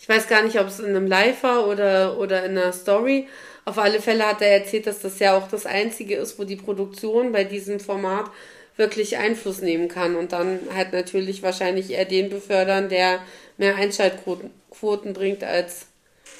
ich 0.00 0.08
weiß 0.08 0.26
gar 0.26 0.42
nicht, 0.42 0.58
ob 0.58 0.66
es 0.66 0.80
in 0.80 0.86
einem 0.86 1.06
Live 1.06 1.44
war 1.44 1.68
oder, 1.68 2.18
oder 2.18 2.44
in 2.44 2.58
einer 2.58 2.72
Story. 2.72 3.28
Auf 3.70 3.78
alle 3.78 4.02
Fälle 4.02 4.26
hat 4.26 4.42
er 4.42 4.48
erzählt, 4.48 4.88
dass 4.88 4.98
das 4.98 5.20
ja 5.20 5.38
auch 5.38 5.46
das 5.46 5.64
Einzige 5.64 6.16
ist, 6.16 6.40
wo 6.40 6.42
die 6.42 6.56
Produktion 6.56 7.30
bei 7.30 7.44
diesem 7.44 7.78
Format 7.78 8.28
wirklich 8.76 9.16
Einfluss 9.16 9.60
nehmen 9.60 9.86
kann 9.86 10.16
und 10.16 10.32
dann 10.32 10.58
halt 10.74 10.92
natürlich 10.92 11.44
wahrscheinlich 11.44 11.90
eher 11.90 12.04
den 12.04 12.30
befördern, 12.30 12.88
der 12.88 13.20
mehr 13.58 13.76
Einschaltquoten 13.76 15.12
bringt, 15.12 15.44
als 15.44 15.86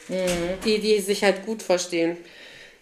mhm. 0.08 0.16
die, 0.64 0.80
die 0.80 0.98
sich 0.98 1.22
halt 1.22 1.46
gut 1.46 1.62
verstehen. 1.62 2.16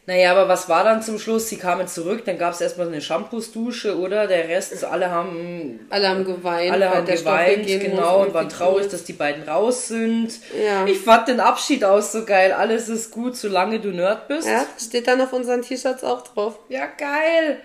Naja, 0.09 0.33
aber 0.33 0.49
was 0.49 0.71
war 0.71 0.85
dann 0.85 1.03
zum 1.03 1.19
Schluss? 1.19 1.51
Sie 1.51 1.59
kamen 1.59 1.87
zurück, 1.87 2.23
dann 2.25 2.39
gab 2.39 2.55
es 2.55 2.63
erstmal 2.63 2.87
eine 2.87 3.03
Shampoos-Dusche, 3.03 3.99
oder? 3.99 4.27
Der 4.27 4.49
Rest, 4.49 4.83
alle 4.83 5.11
haben. 5.11 5.87
Alle 5.91 6.09
haben 6.09 6.25
geweint. 6.25 6.73
Alle 6.73 6.89
haben 6.89 7.05
geweint, 7.05 7.67
genau, 7.67 8.23
und 8.23 8.33
waren 8.33 8.49
traurig, 8.49 8.89
dass 8.89 9.05
die 9.05 9.13
beiden 9.13 9.47
raus 9.47 9.89
sind. 9.89 10.31
Ja. 10.59 10.87
Ich 10.87 11.01
fand 11.01 11.29
den 11.29 11.41
Abschied 11.41 11.85
auch 11.85 12.01
so 12.01 12.25
geil. 12.25 12.53
Alles 12.55 12.89
ist 12.89 13.11
gut, 13.11 13.37
solange 13.37 13.81
du 13.81 13.91
Nerd 13.91 14.29
bist. 14.29 14.49
Ja, 14.49 14.65
steht 14.83 15.07
dann 15.09 15.21
auf 15.21 15.35
unseren 15.35 15.61
T-Shirts 15.61 16.03
auch 16.05 16.23
drauf. 16.23 16.59
Ja, 16.71 16.87
geil. 16.87 17.59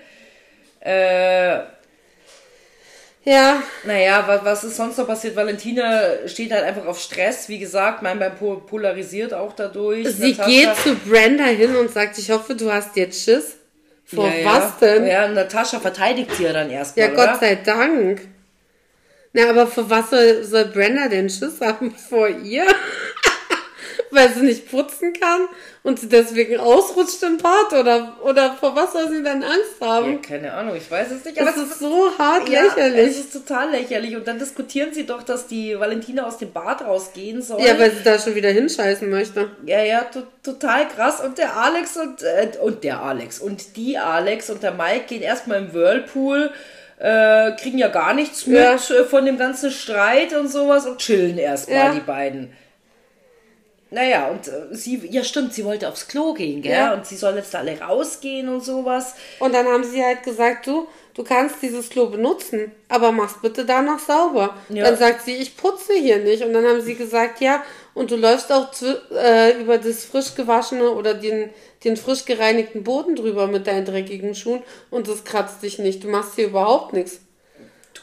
Äh, 0.81 1.59
ja. 3.23 3.63
Naja, 3.85 4.23
was, 4.27 4.43
was 4.43 4.63
ist 4.63 4.77
sonst 4.77 4.97
noch 4.97 5.07
passiert? 5.07 5.35
Valentina 5.35 6.27
steht 6.27 6.51
halt 6.51 6.63
einfach 6.63 6.85
auf 6.85 6.99
Stress, 6.99 7.49
wie 7.49 7.59
gesagt, 7.59 8.01
mein 8.01 8.19
Bein 8.19 8.33
polarisiert 8.35 9.33
auch 9.33 9.53
dadurch. 9.53 10.07
Sie 10.09 10.31
Natascha, 10.31 10.49
geht 10.49 10.75
zu 10.77 10.95
Brenda 10.95 11.45
hin 11.45 11.75
und 11.75 11.91
sagt, 11.91 12.17
ich 12.17 12.29
hoffe, 12.31 12.55
du 12.55 12.71
hast 12.71 12.95
jetzt 12.95 13.23
Schiss. 13.23 13.57
Vor 14.05 14.27
ja, 14.27 14.45
was 14.45 14.73
ja. 14.81 14.87
denn? 14.87 15.07
Ja, 15.07 15.27
Natascha 15.27 15.79
verteidigt 15.79 16.31
sie 16.35 16.43
ja 16.43 16.53
dann 16.53 16.69
erstmal. 16.69 17.07
Ja, 17.07 17.13
Gott 17.13 17.29
oder? 17.29 17.39
sei 17.39 17.55
Dank. 17.55 18.21
Na, 19.33 19.49
aber 19.49 19.65
vor 19.65 19.89
was 19.89 20.11
soll, 20.11 20.43
soll 20.43 20.65
Brenda 20.65 21.07
denn 21.07 21.29
Schiss 21.29 21.59
haben? 21.59 21.91
Vor 22.09 22.27
ihr? 22.29 22.67
Weil 24.13 24.33
sie 24.33 24.41
nicht 24.41 24.69
putzen 24.69 25.13
kann 25.13 25.47
und 25.83 25.99
sie 25.99 26.09
deswegen 26.09 26.59
ausrutscht 26.59 27.21
im 27.23 27.37
Bad 27.37 27.73
oder, 27.73 28.17
oder 28.23 28.53
vor 28.53 28.75
was 28.75 28.93
soll 28.93 29.09
sie 29.09 29.23
denn 29.23 29.43
Angst 29.43 29.81
haben? 29.81 30.13
Ja, 30.13 30.17
keine 30.19 30.53
Ahnung, 30.53 30.75
ich 30.75 30.89
weiß 30.89 31.11
es 31.11 31.25
nicht. 31.25 31.39
Aber 31.39 31.51
das 31.51 31.57
es 31.57 31.71
ist 31.71 31.79
so 31.79 32.09
hart 32.17 32.49
ja, 32.49 32.63
lächerlich. 32.63 33.11
Es 33.11 33.19
ist 33.19 33.33
total 33.33 33.71
lächerlich 33.71 34.15
und 34.15 34.27
dann 34.27 34.39
diskutieren 34.39 34.93
sie 34.93 35.05
doch, 35.05 35.23
dass 35.23 35.47
die 35.47 35.79
Valentina 35.79 36.25
aus 36.25 36.37
dem 36.37 36.51
Bad 36.51 36.81
rausgehen 36.85 37.41
soll. 37.41 37.61
Ja, 37.61 37.77
weil 37.79 37.91
sie 37.91 38.03
da 38.03 38.19
schon 38.19 38.35
wieder 38.35 38.49
hinscheißen 38.49 39.09
möchte. 39.09 39.51
Ja, 39.65 39.83
ja, 39.83 40.01
to 40.01 40.23
total 40.43 40.87
krass 40.89 41.21
und 41.21 41.37
der 41.37 41.55
Alex 41.55 41.95
und, 41.95 42.21
äh, 42.21 42.51
und 42.61 42.83
der 42.83 43.01
Alex 43.01 43.39
und 43.39 43.77
die 43.77 43.97
Alex 43.97 44.49
und 44.49 44.61
der 44.61 44.73
Mike 44.73 45.05
gehen 45.07 45.21
erstmal 45.21 45.59
im 45.59 45.73
Whirlpool 45.73 46.51
äh, 46.99 47.51
kriegen 47.53 47.77
ja 47.77 47.89
gar 47.89 48.13
nichts 48.13 48.47
mit 48.47 48.57
ja. 48.57 48.75
Äh, 48.75 49.03
von 49.03 49.25
dem 49.25 49.37
ganzen 49.37 49.71
Streit 49.71 50.33
und 50.33 50.47
sowas 50.47 50.85
und 50.85 50.99
chillen 50.99 51.37
erstmal 51.37 51.77
ja. 51.77 51.93
die 51.93 51.99
beiden. 51.99 52.53
Naja, 53.93 54.29
und 54.29 54.47
äh, 54.47 54.75
sie, 54.75 55.07
ja 55.11 55.23
stimmt, 55.23 55.53
sie 55.53 55.63
wollte 55.63 55.87
aufs 55.87 56.07
Klo 56.07 56.33
gehen, 56.33 56.63
gell? 56.63 56.71
Ja. 56.71 56.93
Und 56.95 57.05
sie 57.05 57.15
soll 57.15 57.35
jetzt 57.35 57.53
alle 57.55 57.79
rausgehen 57.79 58.49
und 58.49 58.63
sowas. 58.63 59.13
Und 59.39 59.53
dann 59.53 59.67
haben 59.67 59.83
sie 59.83 60.03
halt 60.03 60.23
gesagt, 60.23 60.65
du, 60.65 60.87
du 61.13 61.23
kannst 61.23 61.57
dieses 61.61 61.89
Klo 61.89 62.07
benutzen, 62.07 62.71
aber 62.89 63.11
mach's 63.11 63.35
bitte 63.39 63.65
danach 63.65 63.99
sauber. 63.99 64.57
Ja. 64.69 64.85
Dann 64.85 64.97
sagt 64.97 65.23
sie, 65.25 65.33
ich 65.33 65.55
putze 65.55 65.93
hier 65.93 66.17
nicht. 66.17 66.43
Und 66.43 66.53
dann 66.53 66.65
haben 66.65 66.81
sie 66.81 66.95
gesagt, 66.95 67.39
ja, 67.39 67.63
und 67.93 68.09
du 68.09 68.15
läufst 68.15 68.51
auch 68.51 68.69
äh, 69.11 69.61
über 69.61 69.77
das 69.77 70.05
frisch 70.05 70.33
gewaschene 70.33 70.89
oder 70.89 71.13
den, 71.13 71.51
den 71.83 71.95
frisch 71.95 72.25
gereinigten 72.25 72.83
Boden 72.83 73.15
drüber 73.15 73.45
mit 73.45 73.67
deinen 73.67 73.85
dreckigen 73.85 74.33
Schuhen 74.33 74.63
und 74.89 75.07
das 75.07 75.23
kratzt 75.23 75.61
dich 75.61 75.77
nicht. 75.77 76.03
Du 76.03 76.07
machst 76.07 76.33
hier 76.35 76.47
überhaupt 76.47 76.93
nichts 76.93 77.19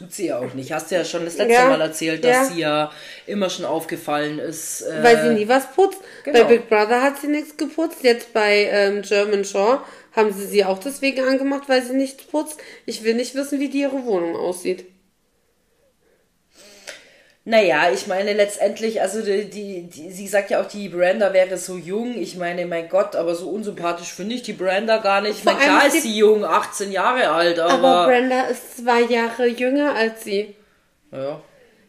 tut 0.00 0.12
sie 0.12 0.26
ja 0.28 0.38
auch 0.38 0.54
nicht. 0.54 0.72
Hast 0.72 0.90
du 0.90 0.94
ja 0.94 1.04
schon 1.04 1.26
das 1.26 1.36
letzte 1.36 1.52
ja, 1.52 1.68
Mal 1.68 1.80
erzählt, 1.80 2.24
dass 2.24 2.30
ja. 2.30 2.44
sie 2.46 2.60
ja 2.60 2.92
immer 3.26 3.50
schon 3.50 3.66
aufgefallen 3.66 4.38
ist. 4.38 4.80
Äh, 4.80 5.02
Weil 5.02 5.22
sie 5.22 5.34
nie 5.34 5.48
was 5.48 5.70
putzt. 5.72 5.98
Genau. 6.24 6.38
Bei 6.38 6.44
Big 6.44 6.68
Brother 6.68 7.02
hat 7.02 7.20
sie 7.20 7.28
nichts 7.28 7.56
geputzt. 7.56 7.98
Jetzt 8.02 8.32
bei 8.32 8.68
ähm, 8.72 9.02
German 9.02 9.44
Shore 9.44 9.82
haben 10.16 10.32
sie 10.32 10.46
sie 10.46 10.64
auch 10.64 10.78
deswegen 10.78 11.20
angemacht, 11.22 11.68
weil 11.68 11.82
sie 11.82 11.94
nichts 11.94 12.24
putzt. 12.24 12.58
Ich 12.86 13.04
will 13.04 13.14
nicht 13.14 13.34
wissen, 13.34 13.60
wie 13.60 13.68
die 13.68 13.82
ihre 13.82 14.04
Wohnung 14.04 14.34
aussieht. 14.36 14.86
Naja, 17.50 17.90
ich 17.92 18.06
meine 18.06 18.32
letztendlich, 18.32 19.02
also 19.02 19.22
die, 19.22 19.50
die, 19.50 19.82
die, 19.82 20.12
sie 20.12 20.28
sagt 20.28 20.52
ja 20.52 20.62
auch, 20.62 20.68
die 20.68 20.88
Branda 20.88 21.32
wäre 21.32 21.56
so 21.56 21.76
jung. 21.76 22.16
Ich 22.16 22.36
meine, 22.36 22.64
mein 22.64 22.88
Gott, 22.88 23.16
aber 23.16 23.34
so 23.34 23.50
unsympathisch 23.50 24.12
finde 24.12 24.36
ich 24.36 24.42
die 24.42 24.52
Branda 24.52 24.98
gar 24.98 25.20
nicht. 25.20 25.40
Ich 25.40 25.44
meine, 25.44 25.58
klar 25.58 25.84
ist 25.84 26.00
sie 26.00 26.16
jung, 26.16 26.44
18 26.44 26.92
Jahre 26.92 27.28
alt, 27.28 27.58
aber. 27.58 27.72
Aber 27.72 28.06
Brenda 28.06 28.42
ist 28.42 28.76
zwei 28.76 29.00
Jahre 29.00 29.48
jünger 29.48 29.96
als 29.96 30.22
sie. 30.22 30.54
Ja. 31.10 31.40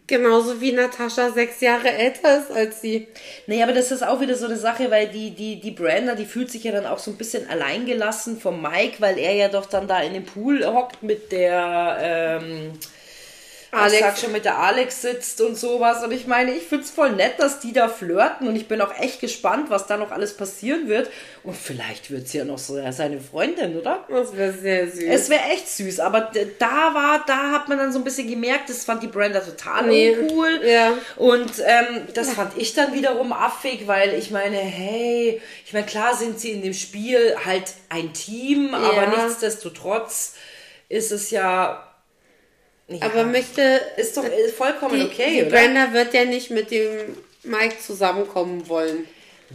Genauso 0.07 0.59
wie 0.61 0.71
Natascha 0.71 1.29
sechs 1.29 1.61
Jahre 1.61 1.91
älter 1.91 2.39
ist 2.39 2.51
als 2.51 2.81
sie. 2.81 3.07
Naja, 3.45 3.65
aber 3.65 3.73
das 3.73 3.91
ist 3.91 4.01
auch 4.01 4.19
wieder 4.19 4.33
so 4.33 4.47
eine 4.47 4.57
Sache, 4.57 4.89
weil 4.89 5.09
die, 5.09 5.29
die, 5.29 5.59
die 5.59 5.71
Brenda, 5.71 6.15
die 6.15 6.25
fühlt 6.25 6.49
sich 6.49 6.63
ja 6.63 6.71
dann 6.71 6.87
auch 6.87 6.97
so 6.97 7.11
ein 7.11 7.17
bisschen 7.17 7.47
alleingelassen 7.47 8.39
vom 8.39 8.63
Mike, 8.63 8.95
weil 8.97 9.19
er 9.19 9.35
ja 9.35 9.47
doch 9.47 9.67
dann 9.67 9.87
da 9.87 10.01
in 10.01 10.15
dem 10.15 10.25
Pool 10.25 10.65
hockt 10.65 11.03
mit 11.03 11.31
der. 11.31 11.97
Ähm, 12.01 12.71
Alex. 13.71 13.99
Sag 13.99 14.17
schon 14.17 14.31
mit 14.33 14.43
der 14.43 14.57
Alex 14.57 15.01
sitzt 15.01 15.39
und 15.39 15.57
sowas. 15.57 16.03
Und 16.03 16.11
ich 16.11 16.27
meine, 16.27 16.53
ich 16.53 16.63
find's 16.63 16.91
voll 16.91 17.11
nett, 17.11 17.35
dass 17.37 17.61
die 17.61 17.71
da 17.71 17.87
flirten. 17.87 18.47
Und 18.47 18.55
ich 18.57 18.67
bin 18.67 18.81
auch 18.81 18.93
echt 18.99 19.21
gespannt, 19.21 19.69
was 19.69 19.87
da 19.87 19.95
noch 19.95 20.11
alles 20.11 20.35
passieren 20.35 20.89
wird. 20.89 21.09
Und 21.43 21.55
vielleicht 21.55 22.11
wird's 22.11 22.33
ja 22.33 22.43
noch 22.43 22.57
so 22.57 22.77
seine 22.91 23.21
Freundin, 23.21 23.79
oder? 23.79 24.05
Das 24.09 24.35
wäre 24.35 24.51
sehr 24.51 24.91
süß. 24.91 25.03
Es 25.07 25.29
wäre 25.29 25.43
echt 25.51 25.69
süß. 25.69 26.01
Aber 26.01 26.31
da 26.59 26.93
war, 26.93 27.23
da 27.25 27.51
hat 27.51 27.69
man 27.69 27.77
dann 27.77 27.93
so 27.93 27.99
ein 27.99 28.03
bisschen 28.03 28.29
gemerkt, 28.29 28.69
das 28.69 28.83
fand 28.83 29.03
die 29.03 29.07
Brenda 29.07 29.39
total 29.39 29.87
nee. 29.87 30.17
uncool. 30.17 30.61
Ja. 30.65 30.93
Und 31.15 31.51
ähm, 31.65 32.07
das 32.13 32.33
fand 32.33 32.57
ich 32.57 32.73
dann 32.73 32.93
wiederum 32.93 33.31
affig, 33.31 33.87
weil 33.87 34.13
ich 34.15 34.31
meine, 34.31 34.57
hey, 34.57 35.41
ich 35.65 35.71
meine, 35.71 35.85
klar 35.85 36.13
sind 36.13 36.39
sie 36.41 36.51
in 36.51 36.61
dem 36.61 36.73
Spiel 36.73 37.37
halt 37.45 37.73
ein 37.87 38.13
Team, 38.13 38.71
ja. 38.71 38.77
aber 38.77 39.07
nichtsdestotrotz 39.07 40.33
ist 40.89 41.13
es 41.13 41.31
ja 41.31 41.87
ja. 42.95 43.05
Aber 43.05 43.23
möchte. 43.23 43.81
Ist 43.97 44.17
doch 44.17 44.23
ist 44.25 44.55
vollkommen 44.55 44.99
die, 44.99 45.05
okay, 45.05 45.39
die 45.39 45.41
oder? 45.41 45.51
Brenda 45.51 45.93
wird 45.93 46.13
ja 46.13 46.25
nicht 46.25 46.51
mit 46.51 46.71
dem 46.71 47.15
Mike 47.43 47.79
zusammenkommen 47.79 48.67
wollen. 48.67 49.07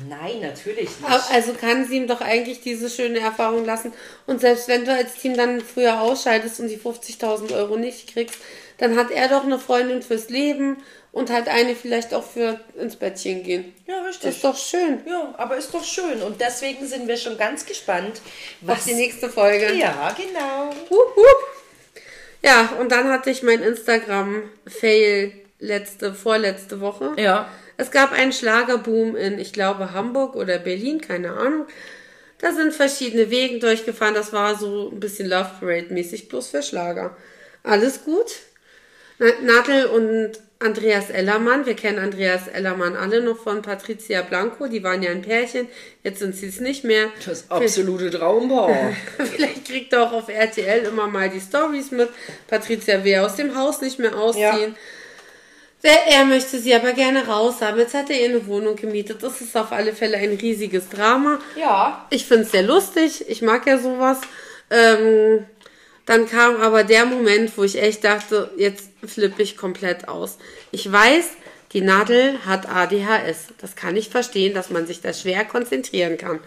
Nein, 0.09 0.41
natürlich 0.43 0.91
nicht. 0.91 1.31
Also 1.33 1.55
kann 1.55 1.87
sie 1.87 1.97
ihm 1.97 2.07
doch 2.07 2.21
eigentlich 2.21 2.61
diese 2.61 2.91
schöne 2.91 3.21
Erfahrung 3.21 3.65
lassen. 3.65 3.95
Und 4.27 4.41
selbst 4.41 4.69
wenn 4.69 4.85
du 4.85 4.93
als 4.93 5.15
Team 5.15 5.37
dann 5.37 5.63
früher 5.63 6.03
ausscheidest 6.03 6.61
und 6.61 6.69
die 6.69 6.77
50.000 6.77 7.55
Euro 7.55 7.77
nicht 7.77 8.13
kriegst, 8.13 8.39
dann 8.79 8.97
hat 8.97 9.11
er 9.11 9.29
doch 9.29 9.45
eine 9.45 9.59
Freundin 9.59 10.03
fürs 10.03 10.29
Leben 10.29 10.77
und 11.13 11.31
halt 11.31 11.49
eine 11.49 11.75
vielleicht 11.75 12.13
auch 12.13 12.25
für 12.25 12.61
ins 12.79 12.97
Bettchen 12.97 13.43
gehen. 13.43 13.75
Ja, 13.87 14.03
richtig. 14.03 14.23
Das 14.23 14.35
ist 14.35 14.45
doch 14.45 14.59
schön. 14.59 15.01
Ja, 15.07 15.35
aber 15.39 15.57
ist 15.57 15.73
doch 15.73 15.85
schön. 15.85 16.21
Und 16.21 16.43
deswegen 16.43 16.87
sind 16.87 17.09
wir 17.09 17.17
schon 17.17 17.39
ganz 17.39 17.65
gespannt, 17.65 18.21
was 18.61 18.81
Auf 18.81 18.85
die 18.85 18.95
nächste 18.95 19.31
Folge. 19.31 19.73
Ja, 19.75 20.15
genau. 20.15 20.71
Hup, 20.91 21.17
hup. 21.17 21.56
Ja, 22.47 22.77
und 22.81 22.93
dann 22.93 23.09
hatte 23.09 23.29
ich 23.31 23.43
mein 23.43 23.61
Instagram-Fail 23.61 25.33
letzte, 25.59 26.15
vorletzte 26.15 26.81
Woche. 26.81 27.15
Ja. 27.17 27.51
Es 27.77 27.91
gab 27.91 28.13
einen 28.13 28.33
Schlagerboom 28.33 29.17
in, 29.17 29.39
ich 29.41 29.53
glaube, 29.53 29.93
Hamburg 29.93 30.37
oder 30.37 30.59
Berlin, 30.59 31.01
keine 31.01 31.33
Ahnung. 31.33 31.67
Da 32.39 32.53
sind 32.53 32.73
verschiedene 32.73 33.31
Wegen 33.31 33.59
durchgefahren. 33.59 34.15
Das 34.15 34.33
war 34.33 34.57
so 34.57 34.91
ein 34.93 35.01
bisschen 35.01 35.29
Love 35.29 35.51
Parade-mäßig, 35.59 36.29
bloß 36.29 36.49
für 36.49 36.63
Schlager. 36.63 37.17
Alles 37.65 38.05
gut. 38.05 38.37
Nadel 39.19 39.87
und 39.87 40.39
Andreas 40.59 41.11
Ellermann. 41.11 41.67
Wir 41.67 41.75
kennen 41.75 41.99
Andreas 41.99 42.49
Ellermann 42.49 42.97
alle 42.97 43.21
noch 43.21 43.37
von 43.39 43.61
Patricia 43.61 44.23
Blanco. 44.23 44.69
Die 44.69 44.83
waren 44.83 45.03
ja 45.03 45.11
ein 45.11 45.23
Pärchen. 45.23 45.69
Jetzt 46.03 46.21
sind 46.21 46.35
sie 46.35 46.47
es 46.47 46.61
nicht 46.61 46.83
mehr. 46.83 47.09
Das 47.27 47.51
absolute 47.51 48.11
Traumpaar. 48.11 48.93
Vielleicht 49.19 49.67
kriegt 49.67 49.93
er 49.93 50.05
auch 50.05 50.13
auf 50.13 50.29
RTL 50.29 50.87
immer 50.87 51.09
mal 51.09 51.29
die 51.29 51.41
Stories 51.41 51.91
mit. 51.91 52.09
Patricia 52.47 53.05
will 53.05 53.19
aus 53.19 53.37
dem 53.37 53.55
Haus 53.55 53.83
nicht 53.83 53.99
mehr 53.99 54.17
ausziehen. 54.17 54.77
Ja. 55.83 55.91
Er 56.09 56.25
möchte 56.25 56.59
sie 56.59 56.75
aber 56.75 56.93
gerne 56.95 57.27
raus 57.27 57.61
haben. 57.61 57.79
Jetzt 57.79 57.95
hat 57.95 58.11
er 58.11 58.19
ihr 58.19 58.31
eine 58.31 58.47
Wohnung 58.47 58.77
gemietet. 58.77 59.23
Das 59.23 59.41
ist 59.41 59.57
auf 59.57 59.73
alle 59.73 59.93
Fälle 59.93 60.17
ein 60.17 60.33
riesiges 60.33 60.89
Drama. 60.89 61.39
Ja. 61.55 62.07
Ich 62.11 62.25
finde 62.25 62.45
es 62.45 62.51
sehr 62.51 62.63
lustig. 62.63 63.29
Ich 63.29 63.43
mag 63.43 63.67
ja 63.67 63.79
sowas. 63.79 64.19
Ähm, 64.71 65.45
dann 66.07 66.29
kam 66.29 66.57
aber 66.57 66.83
der 66.83 67.05
Moment, 67.05 67.57
wo 67.59 67.65
ich 67.65 67.81
echt 67.81 68.05
dachte, 68.05 68.51
jetzt 68.57 68.91
flippe 69.05 69.43
ich 69.43 69.57
komplett 69.57 70.09
aus. 70.09 70.39
Ich 70.71 70.91
weiß, 70.91 71.31
die 71.73 71.81
Nadel 71.81 72.39
hat 72.47 72.69
ADHS. 72.69 73.49
Das 73.59 73.77
kann 73.77 73.97
ich 73.97 74.09
verstehen, 74.09 74.55
dass 74.55 74.71
man 74.71 74.87
sich 74.87 75.01
da 75.01 75.13
schwer 75.13 75.45
konzentrieren 75.45 76.17
kann. 76.17 76.41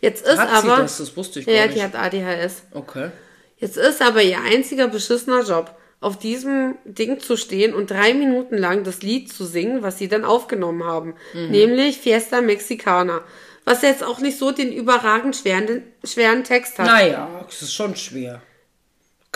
Jetzt 0.00 0.26
ist 0.26 0.38
hat 0.38 0.50
aber. 0.50 0.76
Sie 0.76 0.82
das? 0.82 0.98
das 0.98 1.16
wusste 1.16 1.40
ich 1.40 1.46
ja, 1.46 1.66
nicht. 1.66 1.76
die 1.76 1.82
hat 1.82 1.94
ADHS. 1.94 2.62
Okay. 2.72 3.10
Jetzt 3.58 3.76
ist 3.76 4.02
aber 4.02 4.22
ihr 4.22 4.40
einziger 4.40 4.88
beschissener 4.88 5.42
Job. 5.42 5.74
auf 6.00 6.18
diesem 6.18 6.76
Ding 6.84 7.20
zu 7.20 7.36
stehen 7.36 7.74
und 7.74 7.90
drei 7.90 8.12
Minuten 8.12 8.58
lang 8.58 8.84
das 8.84 9.02
Lied 9.02 9.32
zu 9.32 9.44
singen, 9.44 9.82
was 9.82 9.98
sie 9.98 10.08
dann 10.08 10.24
aufgenommen 10.24 10.84
haben. 10.84 11.14
Nämlich 11.32 11.98
Fiesta 11.98 12.42
Mexicana. 12.42 13.22
Was 13.64 13.82
jetzt 13.82 14.04
auch 14.04 14.20
nicht 14.20 14.38
so 14.38 14.52
den 14.52 14.72
überragend 14.72 15.34
schweren, 15.34 15.82
schweren 16.04 16.44
Text 16.44 16.78
hat. 16.78 16.86
Naja, 16.86 17.44
das 17.46 17.62
ist 17.62 17.74
schon 17.74 17.96
schwer. 17.96 18.40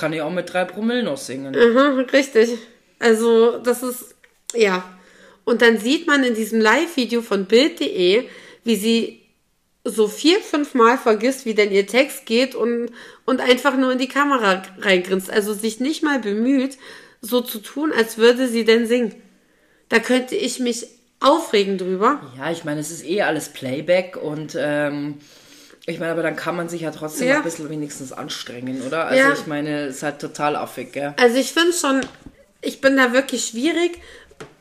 Kann 0.01 0.14
ich 0.14 0.22
auch 0.22 0.30
mit 0.30 0.51
drei 0.51 0.64
Promille 0.64 1.03
noch 1.03 1.18
singen. 1.18 1.53
Mhm, 1.53 2.07
richtig. 2.11 2.48
Also, 2.98 3.59
das 3.59 3.82
ist, 3.82 4.14
ja. 4.55 4.82
Und 5.44 5.61
dann 5.61 5.76
sieht 5.76 6.07
man 6.07 6.24
in 6.24 6.34
diesem 6.34 6.59
Live-Video 6.59 7.20
von 7.20 7.44
Bild.de, 7.44 8.24
wie 8.64 8.76
sie 8.76 9.20
so 9.84 10.09
vier, 10.09 10.40
fünf 10.40 10.72
Mal 10.72 10.96
vergisst, 10.96 11.44
wie 11.44 11.53
denn 11.53 11.70
ihr 11.70 11.86
Text 11.86 12.24
geht 12.24 12.55
und, 12.55 12.90
und 13.26 13.42
einfach 13.42 13.76
nur 13.76 13.92
in 13.92 13.98
die 13.98 14.09
Kamera 14.09 14.62
reingrinst. 14.78 15.30
Also 15.30 15.53
sich 15.53 15.80
nicht 15.80 16.03
mal 16.03 16.18
bemüht, 16.18 16.78
so 17.20 17.42
zu 17.42 17.59
tun, 17.59 17.92
als 17.92 18.16
würde 18.16 18.48
sie 18.48 18.64
denn 18.64 18.86
singen. 18.86 19.14
Da 19.90 19.98
könnte 19.98 20.34
ich 20.34 20.61
mich 20.61 20.86
aufregen 21.20 21.76
drüber. 21.76 22.22
Ja, 22.38 22.51
ich 22.51 22.64
meine, 22.64 22.80
es 22.80 22.90
ist 22.90 23.05
eh 23.05 23.20
alles 23.20 23.51
Playback 23.51 24.16
und 24.16 24.57
ähm, 24.59 25.18
ich 25.87 25.99
meine, 25.99 26.12
aber 26.12 26.22
dann 26.22 26.37
kann 26.37 26.57
man 26.57 26.68
sich 26.68 26.83
ja 26.83 26.91
trotzdem 26.91 27.28
Ja. 27.28 27.37
ein 27.37 27.43
bisschen 27.43 27.68
wenigstens 27.70 28.12
anstrengen, 28.12 28.83
oder? 28.83 29.07
Also 29.07 29.22
Ja. 29.22 29.33
ich 29.33 29.47
meine, 29.47 29.87
es 29.87 29.97
ist 29.97 30.03
halt 30.03 30.18
total 30.20 30.57
affig, 30.57 30.93
gell? 30.93 31.14
Also 31.18 31.37
ich 31.39 31.53
finde 31.53 31.72
schon, 31.72 32.01
ich 32.61 32.81
bin 32.81 32.97
da 32.97 33.12
wirklich 33.12 33.47
schwierig. 33.47 33.99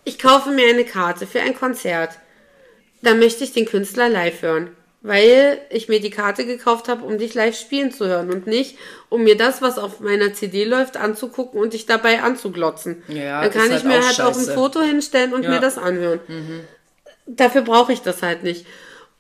Ich 0.06 0.18
kaufe 0.18 0.50
mir 0.52 0.68
eine 0.70 0.86
Karte 0.86 1.28
für 1.28 1.42
ein 1.42 1.54
Konzert. 1.56 2.12
Da 3.02 3.14
möchte 3.14 3.44
ich 3.44 3.54
den 3.54 3.66
Künstler 3.66 4.10
live 4.10 4.42
hören. 4.42 4.70
Weil 5.02 5.60
ich 5.70 5.88
mir 5.88 6.02
die 6.02 6.10
Karte 6.10 6.46
gekauft 6.46 6.90
habe, 6.90 7.06
um 7.06 7.18
dich 7.18 7.34
live 7.34 7.58
spielen 7.58 7.94
zu 7.94 8.06
hören 8.08 8.30
und 8.34 8.48
nicht, 8.48 8.78
um 9.08 9.24
mir 9.24 9.38
das, 9.38 9.62
was 9.62 9.78
auf 9.78 10.02
meiner 10.02 10.34
CD 10.34 10.66
läuft, 10.66 10.98
anzugucken 10.98 11.58
und 11.62 11.72
dich 11.72 11.86
dabei 11.86 12.22
anzuglotzen. 12.22 13.02
Ja, 13.08 13.42
Dann 13.42 13.52
kann 13.52 13.68
ich 13.68 13.72
halt 13.76 13.86
mir 13.86 14.00
auch 14.00 14.04
halt 14.06 14.20
auch 14.20 14.28
ein 14.28 14.34
scheiße. 14.34 14.54
Foto 14.56 14.82
hinstellen 14.82 15.34
und 15.34 15.44
Ja. 15.44 15.52
mir 15.52 15.60
das 15.62 15.78
anhören. 15.78 16.20
Dafür 17.28 17.62
brauche 17.62 17.94
ich 17.94 18.02
das 18.02 18.22
halt 18.24 18.44
nicht. 18.44 18.66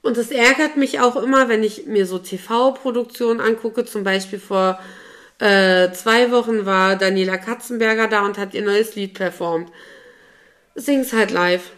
Und 0.01 0.17
es 0.17 0.31
ärgert 0.31 0.77
mich 0.77 0.99
auch 0.99 1.15
immer, 1.15 1.49
wenn 1.49 1.63
ich 1.63 1.85
mir 1.85 2.05
so 2.05 2.19
TV-Produktionen 2.19 3.41
angucke. 3.41 3.83
Zum 3.85 4.03
Beispiel 4.03 4.39
vor 4.39 4.79
äh, 5.39 5.91
zwei 5.91 6.31
Wochen 6.31 6.65
war 6.65 6.95
Daniela 6.95 7.37
Katzenberger 7.37 8.07
da 8.07 8.25
und 8.25 8.37
hat 8.37 8.53
ihr 8.53 8.61
neues 8.61 8.95
Lied 8.95 9.13
performt. 9.13 9.71
Sing's 10.75 11.11
halt 11.11 11.31
live. 11.31 11.71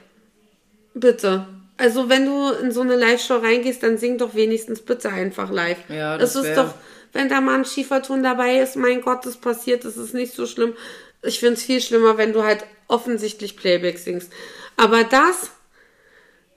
Bitte. 0.94 1.48
Also 1.78 2.10
wenn 2.10 2.26
du 2.26 2.52
in 2.52 2.72
so 2.72 2.82
eine 2.82 2.96
Live-Show 2.96 3.38
reingehst, 3.38 3.82
dann 3.82 3.98
sing 3.98 4.20
doch 4.20 4.36
wenigstens 4.36 4.82
bitte 4.82 5.10
einfach 5.10 5.50
live. 5.50 5.80
Ja, 5.90 6.18
das, 6.18 6.34
das 6.34 6.46
ist 6.46 6.58
doch, 6.58 6.76
wenn 7.14 7.28
da 7.28 7.42
mal 7.42 7.56
ein 7.56 7.66
Schieferton 7.66 8.22
dabei 8.22 8.60
ist, 8.60 8.76
mein 8.76 9.02
Gott, 9.02 9.26
das 9.26 9.38
passiert, 9.38 9.84
das 9.84 9.98
ist 9.98 10.14
nicht 10.14 10.34
so 10.34 10.46
schlimm. 10.46 10.76
Ich 11.24 11.40
find's 11.40 11.64
viel 11.64 11.82
schlimmer, 11.82 12.18
wenn 12.18 12.34
du 12.34 12.44
halt 12.44 12.66
offensichtlich 12.88 13.58
Playback 13.58 13.98
singst. 13.98 14.32
Aber 14.78 15.04
das 15.04 15.52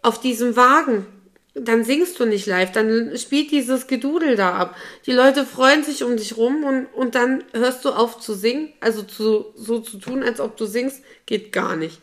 auf 0.02 0.20
diesem 0.20 0.56
Wagen, 0.56 1.06
dann 1.54 1.84
singst 1.84 2.18
du 2.18 2.26
nicht 2.26 2.46
live, 2.46 2.72
dann 2.72 3.16
spielt 3.16 3.52
dieses 3.52 3.86
Gedudel 3.86 4.36
da 4.36 4.54
ab. 4.54 4.76
Die 5.06 5.12
Leute 5.12 5.46
freuen 5.46 5.84
sich 5.84 6.02
um 6.02 6.16
dich 6.16 6.36
rum 6.36 6.64
und, 6.64 6.86
und 6.86 7.14
dann 7.14 7.44
hörst 7.52 7.84
du 7.84 7.90
auf 7.90 8.18
zu 8.20 8.34
singen, 8.34 8.72
also 8.80 9.02
zu, 9.02 9.46
so 9.54 9.78
zu 9.78 9.98
tun, 9.98 10.22
als 10.22 10.40
ob 10.40 10.56
du 10.56 10.66
singst, 10.66 11.02
geht 11.26 11.52
gar 11.52 11.76
nicht. 11.76 12.00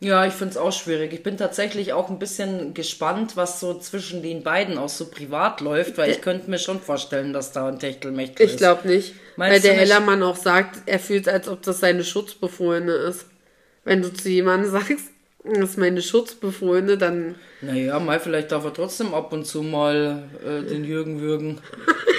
Ja, 0.00 0.26
ich 0.26 0.32
finde 0.32 0.50
es 0.50 0.56
auch 0.56 0.72
schwierig. 0.72 1.12
Ich 1.12 1.22
bin 1.22 1.36
tatsächlich 1.36 1.92
auch 1.92 2.10
ein 2.10 2.18
bisschen 2.18 2.74
gespannt, 2.74 3.36
was 3.36 3.60
so 3.60 3.78
zwischen 3.78 4.20
den 4.20 4.42
beiden 4.42 4.76
auch 4.76 4.88
so 4.88 5.06
privat 5.06 5.60
läuft, 5.60 5.96
weil 5.96 6.10
ich 6.10 6.20
könnte 6.20 6.50
mir 6.50 6.58
schon 6.58 6.80
vorstellen, 6.80 7.32
dass 7.32 7.52
da 7.52 7.68
ein 7.68 7.78
Techtelmechtel 7.78 8.44
ist. 8.44 8.52
Ich 8.52 8.58
glaube 8.58 8.88
nicht. 8.88 9.14
Meinst 9.36 9.54
weil 9.54 9.60
der? 9.60 9.78
Hellermann 9.78 10.24
auch 10.24 10.34
sagt, 10.34 10.80
er 10.86 10.98
fühlt, 10.98 11.28
als 11.28 11.46
ob 11.46 11.62
das 11.62 11.78
seine 11.78 12.02
Schutzbefohlene 12.02 12.92
ist. 12.92 13.26
Wenn 13.84 14.02
du 14.02 14.12
zu 14.12 14.28
jemandem 14.28 14.70
sagst, 14.72 15.11
das 15.44 15.70
ist 15.70 15.78
meine 15.78 16.02
Schutzbefohlene, 16.02 16.96
dann. 16.96 17.34
Naja, 17.60 17.98
mal 17.98 18.20
vielleicht 18.20 18.52
darf 18.52 18.64
er 18.64 18.72
trotzdem 18.72 19.12
ab 19.14 19.32
und 19.32 19.44
zu 19.44 19.62
mal 19.62 20.24
äh, 20.44 20.68
den 20.68 20.84
Jürgen 20.84 21.20
würgen. 21.20 21.60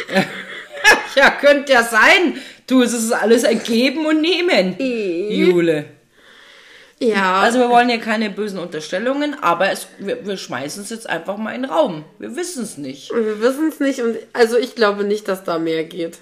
ja, 1.15 1.29
könnte 1.29 1.71
ja 1.73 1.83
sein. 1.83 2.37
Du, 2.67 2.81
es 2.81 2.93
ist 2.93 3.11
alles 3.11 3.45
ein 3.45 3.61
Geben 3.63 4.05
und 4.05 4.21
Nehmen, 4.21 4.75
Jule. 4.79 5.85
Ja, 6.99 7.41
Also 7.41 7.59
wir 7.59 7.69
wollen 7.69 7.89
ja 7.89 7.97
keine 7.97 8.29
bösen 8.29 8.59
Unterstellungen, 8.59 9.35
aber 9.41 9.71
es, 9.71 9.87
wir, 9.99 10.25
wir 10.25 10.37
schmeißen 10.37 10.83
es 10.83 10.89
jetzt 10.89 11.09
einfach 11.09 11.37
mal 11.37 11.53
in 11.53 11.63
den 11.63 11.71
Raum. 11.71 12.05
Wir 12.19 12.35
wissen 12.35 12.63
es 12.63 12.77
nicht. 12.77 13.11
wir 13.11 13.41
wissen 13.41 13.67
es 13.67 13.79
nicht 13.79 14.01
und 14.01 14.17
also 14.31 14.57
ich 14.57 14.75
glaube 14.75 15.03
nicht, 15.03 15.27
dass 15.27 15.43
da 15.43 15.59
mehr 15.59 15.83
geht. 15.83 16.19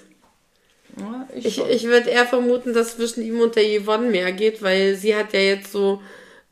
Ja, 0.98 1.28
ich 1.34 1.46
Ich, 1.46 1.64
ich 1.64 1.84
würde 1.84 2.10
eher 2.10 2.26
vermuten, 2.26 2.74
dass 2.74 2.96
zwischen 2.96 3.22
ihm 3.22 3.40
und 3.40 3.54
der 3.54 3.80
Yvonne 3.80 4.10
mehr 4.10 4.32
geht, 4.32 4.62
weil 4.62 4.96
sie 4.96 5.14
hat 5.14 5.32
ja 5.32 5.40
jetzt 5.40 5.70
so 5.70 6.02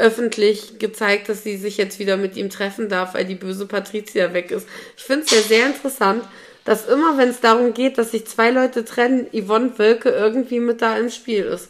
öffentlich 0.01 0.79
gezeigt, 0.79 1.29
dass 1.29 1.45
sie 1.45 1.57
sich 1.57 1.77
jetzt 1.77 1.99
wieder 1.99 2.17
mit 2.17 2.37
ihm 2.37 2.51
treffen 2.51 2.89
darf, 2.89 3.15
weil 3.15 3.25
die 3.25 3.35
böse 3.37 3.67
Patricia 3.67 4.33
weg 4.33 4.51
ist. 4.51 4.67
Ich 4.97 5.05
finde 5.05 5.25
es 5.27 5.31
ja 5.31 5.41
sehr 5.43 5.67
interessant, 5.67 6.25
dass 6.65 6.87
immer, 6.89 7.17
wenn 7.19 7.29
es 7.29 7.41
darum 7.41 7.73
geht, 7.75 7.99
dass 7.99 8.11
sich 8.11 8.27
zwei 8.27 8.51
Leute 8.51 8.85
trennen, 8.85 9.27
Yvonne 9.33 9.79
Wölke 9.79 10.09
irgendwie 10.11 10.61
mit 10.61 10.83
da 10.83 10.97
im 10.97 11.11
Spiel 11.11 11.45
ist. 11.45 11.69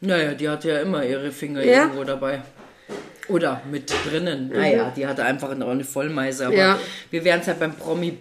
Naja, 0.00 0.34
die 0.34 0.48
hat 0.48 0.64
ja 0.64 0.80
immer 0.80 1.04
ihre 1.04 1.30
Finger 1.30 1.62
Ja. 1.64 1.82
irgendwo 1.84 2.04
dabei. 2.04 2.42
Oder 3.28 3.62
mit 3.70 3.92
drinnen. 4.10 4.50
Naja, 4.52 4.92
die 4.96 5.06
hatte 5.06 5.24
einfach 5.24 5.50
eine, 5.50 5.66
eine 5.66 5.84
Vollmeise. 5.84 6.46
Aber 6.46 6.56
Ja. 6.56 6.78
wir 7.10 7.24
werden 7.24 7.40
es 7.42 7.46
ja 7.46 7.54
beim 7.54 7.74
Promi, 7.74 8.16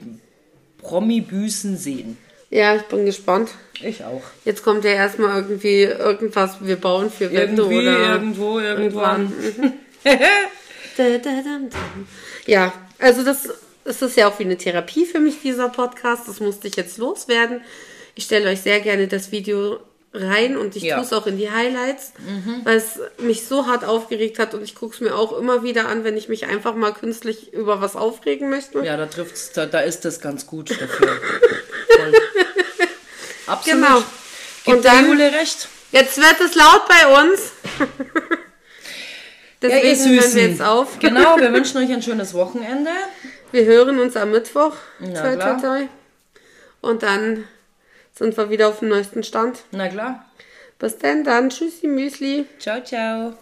Promi-Büßen 0.78 1.78
sehen. 1.78 2.18
Ja, 2.50 2.76
ich 2.76 2.84
bin 2.84 3.06
gespannt. 3.06 3.52
Ich 3.82 4.04
auch. 4.04 4.24
Jetzt 4.44 4.64
kommt 4.64 4.84
ja 4.84 4.92
erstmal 4.92 5.42
irgendwie 5.42 5.84
irgendwas, 5.84 6.58
wir 6.62 6.76
bauen 6.76 7.12
für 7.12 7.32
Wände 7.32 7.62
Irgendwie, 7.62 7.80
oder 7.80 8.14
irgendwo, 8.14 8.60
irgendwann. 8.60 9.32
Dam. 10.98 11.70
Ja, 12.46 12.74
also 12.98 13.24
das, 13.24 13.50
das 13.86 14.02
ist 14.02 14.18
ja 14.18 14.28
auch 14.28 14.38
wie 14.40 14.44
eine 14.44 14.58
Therapie 14.58 15.06
für 15.06 15.20
mich, 15.20 15.42
dieser 15.42 15.70
Podcast. 15.70 16.28
Das 16.28 16.40
musste 16.40 16.68
ich 16.68 16.76
jetzt 16.76 16.98
loswerden. 16.98 17.62
Ich 18.16 18.26
stelle 18.26 18.50
euch 18.50 18.62
sehr 18.62 18.80
gerne 18.82 19.08
das 19.08 19.32
Video 19.32 19.80
rein 20.14 20.58
und 20.58 20.76
ich 20.76 20.84
Ja. 20.84 20.96
tue 20.96 21.06
es 21.06 21.14
auch 21.14 21.28
in 21.28 21.38
die 21.38 21.52
Highlights, 21.52 22.14
weil 22.64 22.78
es 22.78 23.00
mich 23.20 23.46
so 23.48 23.68
hart 23.68 23.86
aufgeregt 23.86 24.40
hat 24.40 24.54
und 24.56 24.64
ich 24.64 24.74
gucke 24.76 24.96
es 24.96 25.02
mir 25.02 25.16
auch 25.16 25.38
immer 25.38 25.62
wieder 25.64 25.88
an, 25.88 26.04
wenn 26.04 26.18
ich 26.18 26.30
mich 26.30 26.48
einfach 26.48 26.74
mal 26.76 26.94
künstlich 26.94 27.54
über 27.54 27.80
was 27.80 27.96
aufregen 27.96 28.50
möchte. 28.50 28.80
Ja, 28.84 28.98
da 28.98 29.06
trifft's, 29.06 29.52
da, 29.54 29.66
da 29.68 29.82
ist 29.82 30.06
das 30.06 30.20
ganz 30.20 30.48
gut 30.48 30.72
dafür. 30.72 31.10
Absolut. 33.48 33.82
Genau. 33.84 34.04
Gibt 34.66 34.78
Und 34.78 34.86
dann- 34.86 35.08
Jule 35.08 35.32
recht? 35.34 35.68
Jetzt 35.92 36.18
wird 36.18 36.40
es 36.44 36.56
laut 36.56 36.84
bei 36.88 37.24
uns. 37.24 37.52
Ja, 39.62 39.68
Deswegen 39.68 40.14
ihr 40.14 40.22
hören 40.22 40.36
wir 40.36 40.48
jetzt 40.48 40.62
auf. 40.62 41.00
Genau, 41.00 41.36
wir 41.38 41.52
wünschen 41.54 41.78
euch 41.80 41.92
ein 41.92 42.02
schönes 42.02 42.34
Wochenende. 42.34 42.92
Wir 43.52 43.66
hören 43.66 44.00
uns 44.00 44.16
am 44.16 44.32
Mittwoch. 44.32 44.74
Na 45.00 45.22
Toi, 45.22 45.36
toi, 45.36 45.60
toi. 45.62 45.88
Und 46.80 47.04
dann 47.04 47.44
sind 48.20 48.38
wir 48.38 48.50
wieder 48.52 48.68
auf 48.68 48.80
dem 48.80 48.90
neuesten 48.90 49.24
Stand. 49.24 49.64
Na 49.72 49.88
klar. 49.88 50.26
Bis 50.78 50.98
denn 50.98 51.24
dann. 51.24 51.50
Tschüssi, 51.50 51.88
Müsli. 51.88 52.46
Ciao, 52.60 52.84
ciao. 52.84 53.34